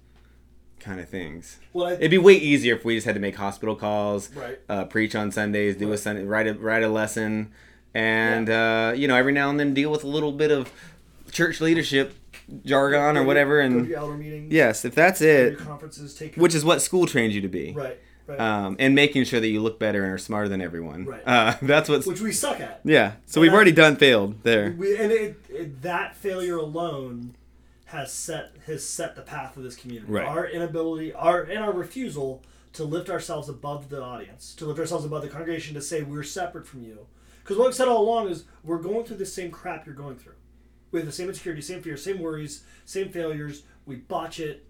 kind 0.80 1.00
of 1.00 1.10
things. 1.10 1.58
Well, 1.74 1.88
I, 1.88 1.94
It'd 1.94 2.12
be 2.12 2.17
way 2.20 2.34
easier 2.34 2.76
if 2.76 2.84
we 2.86 2.96
just 2.96 3.06
had 3.06 3.15
to 3.15 3.22
make 3.22 3.36
hospital 3.36 3.76
calls, 3.76 4.32
Right. 4.36 4.60
uh, 4.70 4.86
preach 4.86 5.15
on 5.15 5.32
Sundays, 5.32 5.76
do 5.78 5.91
a 5.91 5.98
Sunday, 5.98 6.24
write 6.24 6.48
a 6.48 6.54
write 6.54 6.84
a 6.84 6.89
lesson, 6.89 7.52
and 7.96 8.50
uh, 8.50 8.94
you 8.96 9.08
know 9.08 9.15
every 9.15 9.32
now 9.34 9.50
and 9.50 9.60
then 9.60 9.74
deal 9.74 9.89
with 9.91 10.04
a 10.04 10.08
little 10.08 10.32
bit 10.32 10.52
of 10.52 10.72
church 11.32 11.60
leadership 11.62 12.13
jargon 12.66 13.18
or 13.18 13.24
whatever. 13.24 13.60
And 13.60 13.88
your 13.88 13.98
elder 14.00 14.16
meetings. 14.18 14.52
yes, 14.52 14.86
if 14.86 14.96
that's 14.96 15.22
it, 15.22 15.54
your 15.54 15.62
conferences. 15.62 16.14
Take 16.16 16.36
which 16.36 16.56
is 16.56 16.64
what 16.66 16.82
school 16.82 17.06
trains 17.06 17.34
you 17.36 17.42
to 17.42 17.48
be, 17.48 17.72
right. 17.74 18.00
Right. 18.28 18.40
um, 18.40 18.76
and 18.80 18.94
making 18.96 19.26
sure 19.26 19.40
that 19.40 19.48
you 19.48 19.62
look 19.62 19.80
better 19.80 20.04
and 20.04 20.14
are 20.14 20.18
smarter 20.18 20.48
than 20.50 20.62
everyone. 20.62 21.06
Right. 21.06 21.24
Uh, 21.26 21.56
that's 21.62 21.90
what. 21.90 22.06
which 22.06 22.22
we 22.22 22.32
suck 22.32 22.60
at. 22.60 22.82
yeah. 22.84 23.14
So 23.26 23.40
And 23.40 23.44
we've 23.44 23.54
already 23.54 23.72
done 23.72 23.96
failed 23.96 24.44
there. 24.44 24.76
We, 24.78 24.98
and 24.98 25.12
it, 25.12 25.38
it, 25.50 25.82
that 25.82 26.16
failure 26.16 26.58
alone 26.58 27.36
has 27.86 28.12
set 28.14 28.54
has 28.68 28.88
set 28.88 29.16
the 29.16 29.22
path 29.22 29.58
of 29.58 29.64
this 29.64 29.76
community. 29.76 30.12
Right. 30.12 30.26
Our 30.26 30.48
inability, 30.48 31.14
our 31.14 31.42
and 31.42 31.60
our 31.60 31.74
refusal 31.74 32.42
to 32.74 32.86
lift 32.86 33.10
ourselves 33.10 33.50
above 33.50 33.90
the 33.90 34.02
audience, 34.02 34.56
to 34.56 34.66
lift 34.66 34.80
ourselves 34.80 35.04
above 35.04 35.24
the 35.24 35.28
congregation, 35.28 35.74
to 35.76 35.82
say 35.82 36.04
we're 36.04 36.24
separate 36.24 36.66
from 36.66 36.84
you. 36.84 37.06
Because 37.44 37.58
what 37.58 37.66
we've 37.66 37.76
said 37.76 37.90
all 37.90 38.02
along 38.02 38.30
is 38.30 38.46
we're 38.64 38.78
going 38.78 39.04
through 39.04 39.18
the 39.18 39.26
same 39.26 39.52
crap 39.52 39.86
you're 39.86 39.96
going 39.96 40.16
through. 40.16 40.36
We 40.91 40.99
have 40.99 41.06
the 41.08 41.13
same 41.13 41.27
insecurity, 41.30 41.62
same 41.62 41.82
fear, 41.82 41.95
same 41.97 42.19
worries, 42.19 42.63
same 42.86 43.10
failures. 43.10 43.63
We 43.85 43.96
botch 43.98 44.39
it. 44.39 44.65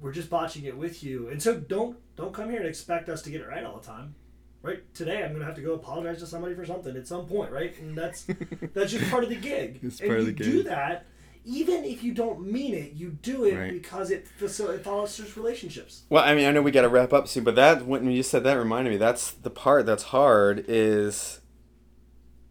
We're 0.00 0.12
just 0.12 0.28
botching 0.28 0.64
it 0.64 0.76
with 0.76 1.02
you, 1.02 1.28
and 1.28 1.42
so 1.42 1.58
don't 1.58 1.96
don't 2.16 2.34
come 2.34 2.50
here 2.50 2.58
and 2.60 2.68
expect 2.68 3.08
us 3.08 3.22
to 3.22 3.30
get 3.30 3.40
it 3.40 3.48
right 3.48 3.64
all 3.64 3.78
the 3.78 3.86
time. 3.86 4.14
Right 4.62 4.82
today, 4.94 5.22
I'm 5.22 5.32
gonna 5.32 5.44
have 5.44 5.54
to 5.56 5.62
go 5.62 5.74
apologize 5.74 6.18
to 6.20 6.26
somebody 6.26 6.54
for 6.54 6.64
something 6.66 6.96
at 6.96 7.06
some 7.06 7.26
point, 7.26 7.50
right? 7.50 7.78
And 7.80 7.96
that's 7.96 8.26
that's 8.74 8.92
just 8.92 9.10
part 9.10 9.22
of 9.24 9.30
the 9.30 9.36
gig. 9.36 9.80
It's 9.82 10.00
and 10.00 10.08
part 10.08 10.20
of 10.20 10.26
you 10.26 10.32
the 10.32 10.44
do 10.44 10.52
gig. 10.58 10.66
that, 10.66 11.06
even 11.46 11.84
if 11.84 12.02
you 12.02 12.12
don't 12.12 12.40
mean 12.50 12.74
it, 12.74 12.92
you 12.92 13.10
do 13.10 13.44
it 13.44 13.54
Right. 13.56 13.72
because 13.72 14.10
it 14.10 14.26
facil- 14.40 14.74
it 14.74 14.82
fosters 14.84 15.36
relationships. 15.36 16.02
Well, 16.10 16.24
I 16.24 16.34
mean, 16.34 16.46
I 16.46 16.50
know 16.50 16.60
we 16.62 16.70
got 16.70 16.82
to 16.82 16.88
wrap 16.88 17.12
up 17.14 17.28
soon, 17.28 17.44
but 17.44 17.54
that 17.54 17.86
when 17.86 18.10
you 18.10 18.22
said 18.22 18.44
that 18.44 18.54
reminded 18.54 18.90
me. 18.90 18.96
That's 18.98 19.30
the 19.30 19.50
part 19.50 19.86
that's 19.86 20.04
hard 20.04 20.64
is 20.68 21.40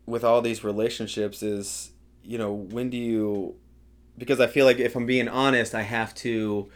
with 0.06 0.24
all 0.24 0.42
these 0.42 0.64
relationships 0.64 1.42
is 1.44 1.92
you 2.24 2.38
know 2.38 2.54
when 2.54 2.90
do 2.90 2.98
you 2.98 3.56
because 4.18 4.40
I 4.40 4.48
feel 4.48 4.66
like 4.66 4.80
if 4.80 4.96
I'm 4.96 5.06
being 5.06 5.28
honest, 5.28 5.74
I 5.76 5.82
have 5.84 6.14
to. 6.16 6.70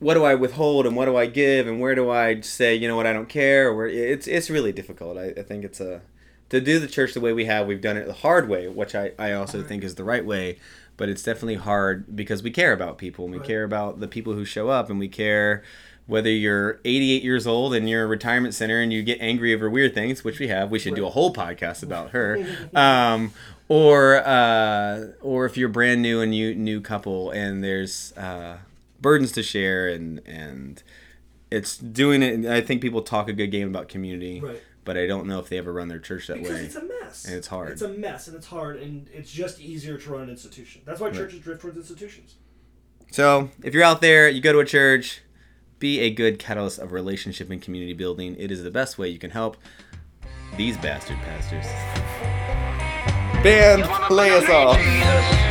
What 0.00 0.14
do 0.14 0.24
I 0.24 0.34
withhold 0.34 0.86
and 0.86 0.96
what 0.96 1.06
do 1.06 1.16
I 1.16 1.26
give 1.26 1.66
and 1.66 1.80
where 1.80 1.94
do 1.94 2.10
I 2.10 2.40
say 2.40 2.74
you 2.74 2.88
know 2.88 2.96
what 2.96 3.06
I 3.06 3.12
don't 3.12 3.28
care? 3.28 3.70
Or 3.70 3.86
it's 3.86 4.26
it's 4.26 4.50
really 4.50 4.72
difficult. 4.72 5.16
I, 5.16 5.28
I 5.36 5.42
think 5.42 5.64
it's 5.64 5.80
a 5.80 6.02
to 6.50 6.60
do 6.60 6.78
the 6.78 6.88
church 6.88 7.14
the 7.14 7.20
way 7.20 7.32
we 7.32 7.46
have, 7.46 7.66
we've 7.66 7.80
done 7.80 7.96
it 7.96 8.06
the 8.06 8.12
hard 8.12 8.48
way, 8.48 8.68
which 8.68 8.94
I, 8.94 9.12
I 9.18 9.32
also 9.32 9.62
think 9.62 9.82
is 9.82 9.94
the 9.94 10.04
right 10.04 10.24
way. 10.24 10.58
But 10.96 11.08
it's 11.08 11.22
definitely 11.22 11.54
hard 11.56 12.14
because 12.14 12.42
we 12.42 12.50
care 12.50 12.72
about 12.72 12.98
people 12.98 13.24
and 13.24 13.32
we 13.32 13.38
Right. 13.38 13.46
care 13.46 13.64
about 13.64 13.98
the 14.00 14.06
people 14.06 14.34
who 14.34 14.44
show 14.44 14.68
up 14.68 14.90
and 14.90 14.98
we 14.98 15.08
care 15.08 15.62
whether 16.06 16.28
you're 16.30 16.80
88 16.84 17.22
years 17.24 17.46
old 17.46 17.74
and 17.74 17.88
you're 17.88 18.04
a 18.04 18.06
retirement 18.06 18.52
center 18.54 18.80
and 18.82 18.92
you 18.92 19.02
get 19.02 19.18
angry 19.22 19.54
over 19.54 19.70
weird 19.70 19.94
things, 19.94 20.22
which 20.22 20.38
we 20.38 20.48
have. 20.48 20.70
We 20.70 20.78
should 20.78 20.94
do 20.94 21.06
a 21.06 21.10
whole 21.10 21.32
podcast 21.32 21.82
about 21.82 22.10
her. 22.10 22.46
Um, 22.74 23.32
or 23.68 24.16
uh, 24.26 25.06
or 25.22 25.46
if 25.46 25.56
you're 25.56 25.68
brand 25.68 26.02
new 26.02 26.20
and 26.20 26.34
you 26.34 26.54
new 26.54 26.80
couple 26.80 27.30
and 27.30 27.62
there's 27.64 28.12
uh, 28.16 28.58
burdens 29.00 29.32
to 29.32 29.42
share 29.42 29.88
and 29.88 30.20
and 30.26 30.82
it's 31.50 31.76
doing 31.78 32.22
it. 32.22 32.46
I 32.46 32.60
think 32.60 32.82
people 32.82 33.02
talk 33.02 33.28
a 33.28 33.32
good 33.32 33.48
game 33.48 33.68
about 33.68 33.88
community, 33.88 34.40
Right. 34.40 34.60
but 34.84 34.96
I 34.96 35.06
don't 35.06 35.26
know 35.26 35.38
if 35.38 35.48
they 35.48 35.58
ever 35.58 35.72
run 35.72 35.88
their 35.88 35.98
church 36.00 36.26
that 36.26 36.38
Because 36.38 36.50
way. 36.50 36.64
it's 36.64 36.74
a 36.76 36.82
mess. 36.82 37.24
And 37.26 37.34
it's 37.36 37.46
hard. 37.46 37.70
It's 37.70 37.82
a 37.82 37.88
mess 37.88 38.26
and 38.26 38.36
it's 38.36 38.46
hard 38.46 38.76
and 38.80 39.08
it's 39.12 39.30
just 39.30 39.60
easier 39.60 39.96
to 39.98 40.10
run 40.10 40.22
an 40.24 40.30
institution. 40.30 40.82
That's 40.84 41.00
why 41.00 41.10
churches 41.10 41.40
drift 41.40 41.60
towards 41.60 41.76
institutions. 41.76 42.34
So 43.12 43.50
if 43.62 43.72
you're 43.72 43.84
out 43.84 44.00
there, 44.00 44.28
you 44.28 44.40
go 44.40 44.52
to 44.52 44.58
a 44.58 44.64
church, 44.64 45.22
be 45.78 46.00
a 46.00 46.10
good 46.10 46.38
catalyst 46.40 46.80
of 46.80 46.90
relationship 46.90 47.50
and 47.50 47.62
community 47.62 47.92
building. 47.92 48.34
It 48.38 48.50
is 48.50 48.64
the 48.64 48.70
best 48.72 48.98
way 48.98 49.08
you 49.08 49.18
can 49.20 49.30
help 49.30 49.56
these 50.56 50.76
bastard 50.78 51.18
pastors. 51.18 52.43
Band, 53.44 53.84
play 54.08 54.30
us 54.30 54.48
off. 54.48 55.43